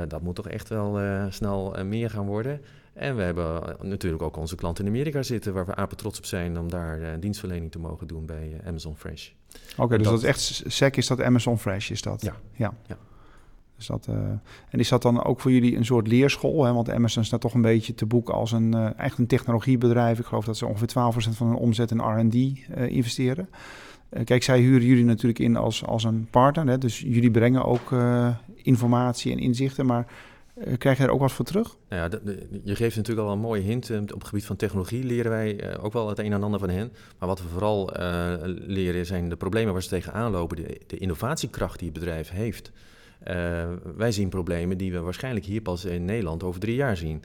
dat 0.08 0.22
moet 0.22 0.34
toch 0.34 0.48
echt 0.48 0.68
wel 0.68 1.00
snel 1.30 1.76
meer 1.84 2.10
gaan 2.10 2.26
worden. 2.26 2.60
En 2.96 3.16
we 3.16 3.22
hebben 3.22 3.76
natuurlijk 3.80 4.22
ook 4.22 4.36
onze 4.36 4.56
klanten 4.56 4.84
in 4.84 4.90
Amerika 4.90 5.22
zitten, 5.22 5.52
waar 5.52 5.66
we 5.66 5.74
apen 5.74 5.96
trots 5.96 6.18
op 6.18 6.24
zijn 6.24 6.58
om 6.58 6.70
daar 6.70 7.00
uh, 7.00 7.08
dienstverlening 7.20 7.70
te 7.70 7.78
mogen 7.78 8.06
doen 8.06 8.26
bij 8.26 8.52
uh, 8.60 8.68
Amazon 8.68 8.96
Fresh. 8.96 9.30
Oké, 9.76 9.98
dus 9.98 10.06
dat, 10.06 10.18
is 10.18 10.24
echt 10.24 10.62
SEC, 10.66 10.96
is 10.96 11.06
dat 11.06 11.20
Amazon 11.20 11.58
Fresh, 11.58 11.90
is 11.90 12.02
dat? 12.02 12.22
Ja. 12.22 12.36
ja. 12.52 12.74
ja. 12.86 12.96
Dus 13.76 13.86
dat, 13.86 14.06
uh, 14.10 14.16
en 14.70 14.78
is 14.78 14.88
dat 14.88 15.02
dan 15.02 15.24
ook 15.24 15.40
voor 15.40 15.50
jullie 15.50 15.76
een 15.76 15.84
soort 15.84 16.06
leerschool? 16.06 16.64
Hè? 16.64 16.72
Want 16.72 16.90
Amazon 16.90 17.24
staat 17.24 17.40
toch 17.40 17.54
een 17.54 17.62
beetje 17.62 17.94
te 17.94 18.06
boek 18.06 18.28
als 18.28 18.52
een, 18.52 18.94
echt 18.96 19.18
een 19.18 19.26
technologiebedrijf. 19.26 20.18
Ik 20.18 20.24
geloof 20.24 20.44
dat 20.44 20.56
ze 20.56 20.66
ongeveer 20.66 20.88
12% 20.88 21.36
van 21.36 21.46
hun 21.46 21.56
omzet 21.56 21.90
in 21.90 21.98
R&D 21.98 22.34
investeren. 22.90 23.48
kijk, 24.24 24.42
zij 24.42 24.60
huren 24.60 24.86
jullie 24.86 25.04
natuurlijk 25.04 25.38
in 25.38 25.56
als, 25.56 25.84
als 25.84 26.04
een 26.04 26.28
partner. 26.30 26.66
Hè? 26.66 26.78
Dus 26.78 27.00
jullie 27.00 27.30
brengen 27.30 27.64
ook 27.64 27.92
informatie 28.54 29.32
en 29.32 29.38
inzichten, 29.38 29.86
maar 29.86 30.06
eh, 30.06 30.12
krijg 30.78 30.98
je 30.98 31.04
er 31.04 31.10
ook 31.10 31.20
wat 31.20 31.32
voor 31.32 31.44
terug? 31.44 31.76
Nou 31.88 32.10
ja, 32.10 32.20
je 32.64 32.74
geeft 32.74 32.96
natuurlijk 32.96 33.26
al 33.26 33.32
een 33.32 33.40
mooie 33.40 33.62
hint. 33.62 33.90
Op 33.90 34.18
het 34.18 34.28
gebied 34.28 34.44
van 34.44 34.56
technologie 34.56 35.04
leren 35.04 35.30
wij 35.30 35.60
eh, 35.60 35.84
ook 35.84 35.92
wel 35.92 36.08
het 36.08 36.18
een 36.18 36.32
en 36.32 36.42
ander 36.42 36.60
van 36.60 36.68
hen. 36.68 36.92
Maar 37.18 37.28
wat 37.28 37.42
we 37.42 37.48
vooral 37.48 37.90
leren 38.66 39.06
zijn 39.06 39.28
de 39.28 39.36
problemen 39.36 39.72
waar 39.72 39.82
ze 39.82 39.88
tegenaan 39.88 40.30
lopen. 40.30 40.56
De, 40.56 40.80
de 40.86 40.98
innovatiekracht 40.98 41.78
die 41.78 41.88
het 41.88 41.98
bedrijf 41.98 42.30
heeft. 42.30 42.72
Wij 43.96 44.12
zien 44.12 44.28
problemen 44.28 44.78
die 44.78 44.92
we 44.92 45.00
waarschijnlijk 45.00 45.46
hier 45.46 45.60
pas 45.60 45.84
in 45.84 46.04
Nederland 46.04 46.42
over 46.42 46.60
drie 46.60 46.74
jaar 46.74 46.96
zien. 46.96 47.22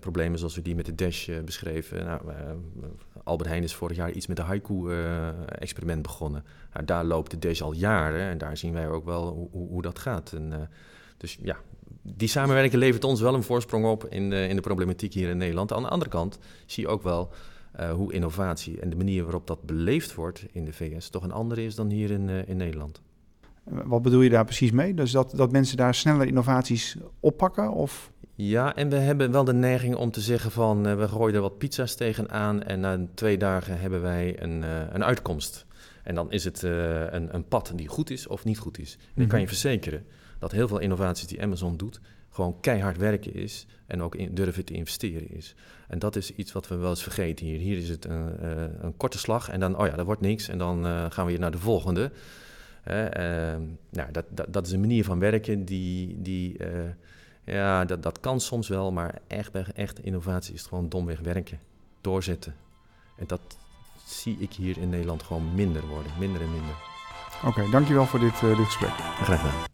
problemen 0.00 0.38
zoals 0.38 0.54
we 0.54 0.62
die 0.62 0.74
met 0.74 0.86
de 0.86 0.94
Dash 0.94 1.28
beschreven. 1.44 2.04
Nou, 2.04 2.20
Albert 3.24 3.48
Heijn 3.48 3.62
is 3.62 3.74
vorig 3.74 3.96
jaar 3.96 4.10
iets 4.10 4.26
met 4.26 4.36
de 4.36 4.42
haiku-experiment 4.42 6.02
begonnen. 6.02 6.44
Nou, 6.72 6.84
daar 6.84 7.04
loopt 7.04 7.30
de 7.30 7.38
Dash 7.38 7.60
al 7.60 7.72
jaren 7.72 8.20
en 8.20 8.38
daar 8.38 8.56
zien 8.56 8.72
wij 8.72 8.88
ook 8.88 9.04
wel 9.04 9.48
hoe, 9.52 9.68
hoe 9.68 9.82
dat 9.82 9.98
gaat. 9.98 10.32
En, 10.32 10.68
dus 11.16 11.38
ja, 11.42 11.56
die 12.02 12.28
samenwerking 12.28 12.74
levert 12.74 13.04
ons 13.04 13.20
wel 13.20 13.34
een 13.34 13.42
voorsprong 13.42 13.84
op 13.84 14.06
in 14.06 14.30
de, 14.30 14.48
in 14.48 14.56
de 14.56 14.62
problematiek 14.62 15.12
hier 15.12 15.28
in 15.28 15.36
Nederland. 15.36 15.72
Aan 15.72 15.82
de 15.82 15.88
andere 15.88 16.10
kant 16.10 16.38
zie 16.66 16.84
je 16.84 16.90
ook 16.90 17.02
wel 17.02 17.30
uh, 17.80 17.92
hoe 17.92 18.12
innovatie 18.12 18.80
en 18.80 18.90
de 18.90 18.96
manier 18.96 19.22
waarop 19.22 19.46
dat 19.46 19.62
beleefd 19.62 20.14
wordt 20.14 20.46
in 20.52 20.64
de 20.64 20.72
VS 20.72 21.08
toch 21.08 21.22
een 21.22 21.32
andere 21.32 21.64
is 21.64 21.74
dan 21.74 21.90
hier 21.90 22.10
in, 22.10 22.28
uh, 22.28 22.48
in 22.48 22.56
Nederland. 22.56 23.00
Wat 23.64 24.02
bedoel 24.02 24.20
je 24.20 24.30
daar 24.30 24.44
precies 24.44 24.70
mee? 24.70 24.94
Dus 24.94 25.10
dat, 25.10 25.32
dat 25.36 25.52
mensen 25.52 25.76
daar 25.76 25.94
sneller 25.94 26.26
innovaties 26.26 26.96
oppakken? 27.20 27.72
Of? 27.72 28.12
Ja, 28.34 28.76
en 28.76 28.88
we 28.88 28.96
hebben 28.96 29.32
wel 29.32 29.44
de 29.44 29.52
neiging 29.52 29.94
om 29.94 30.10
te 30.10 30.20
zeggen 30.20 30.50
van 30.50 30.86
uh, 30.86 30.94
we 30.94 31.08
gooien 31.08 31.34
er 31.34 31.40
wat 31.40 31.58
pizza's 31.58 31.94
tegenaan 31.94 32.62
en 32.62 32.80
na 32.80 33.06
twee 33.14 33.38
dagen 33.38 33.80
hebben 33.80 34.02
wij 34.02 34.42
een, 34.42 34.62
een 34.94 35.04
uitkomst. 35.04 35.66
En 36.02 36.14
dan 36.14 36.32
is 36.32 36.44
het 36.44 36.62
een, 36.62 37.34
een, 37.34 37.48
pad 37.48 37.72
die 37.74 37.88
goed 37.88 38.10
is 38.10 38.26
of 38.26 38.44
niet 38.44 38.58
goed 38.58 38.78
is. 38.78 38.98
En 39.14 39.26
kan 39.26 39.40
je 39.40 39.46
verzekeren 39.46 40.04
dat 40.42 40.52
heel 40.52 40.68
veel 40.68 40.78
innovaties 40.78 41.26
die 41.26 41.42
Amazon 41.42 41.76
doet, 41.76 42.00
gewoon 42.30 42.60
keihard 42.60 42.96
werken 42.96 43.34
is 43.34 43.66
en 43.86 44.02
ook 44.02 44.14
in, 44.14 44.34
durven 44.34 44.64
te 44.64 44.72
investeren 44.72 45.30
is. 45.30 45.54
En 45.88 45.98
dat 45.98 46.16
is 46.16 46.34
iets 46.34 46.52
wat 46.52 46.68
we 46.68 46.76
wel 46.76 46.90
eens 46.90 47.02
vergeten 47.02 47.46
hier. 47.46 47.58
Hier 47.58 47.76
is 47.76 47.88
het 47.88 48.04
een, 48.04 48.44
een 48.84 48.96
korte 48.96 49.18
slag 49.18 49.48
en 49.48 49.60
dan, 49.60 49.78
oh 49.78 49.86
ja, 49.86 49.96
dat 49.96 50.06
wordt 50.06 50.20
niks 50.20 50.48
en 50.48 50.58
dan 50.58 50.84
gaan 51.12 51.24
we 51.24 51.30
hier 51.30 51.40
naar 51.40 51.50
de 51.50 51.58
volgende. 51.58 52.10
nou, 53.90 54.12
dat, 54.12 54.24
dat, 54.28 54.46
dat, 54.48 54.66
is 54.66 54.72
een 54.72 54.80
manier 54.80 55.04
van 55.04 55.18
werken 55.18 55.64
die, 55.64 56.22
die 56.22 56.56
ja, 57.44 57.84
dat, 57.84 58.02
dat 58.02 58.20
kan 58.20 58.40
soms 58.40 58.68
wel, 58.68 58.92
maar 58.92 59.18
echt 59.26 59.52
bij 59.52 59.64
echte 59.74 60.02
innovatie 60.02 60.54
is 60.54 60.60
het 60.60 60.68
gewoon 60.68 60.88
domweg 60.88 61.20
werken, 61.20 61.60
doorzetten. 62.00 62.54
En 63.16 63.26
dat 63.26 63.40
zie 64.06 64.36
ik 64.38 64.52
hier 64.52 64.78
in 64.78 64.88
Nederland 64.88 65.22
gewoon 65.22 65.54
minder 65.54 65.86
worden, 65.86 66.12
minder 66.18 66.40
en 66.40 66.50
minder. 66.50 66.74
Oké, 67.44 67.70
dankjewel 67.70 68.06
voor 68.06 68.20
dit, 68.20 68.40
dit 68.40 68.56
gesprek. 68.56 68.92
Graag 69.22 69.40
gedaan. 69.40 69.71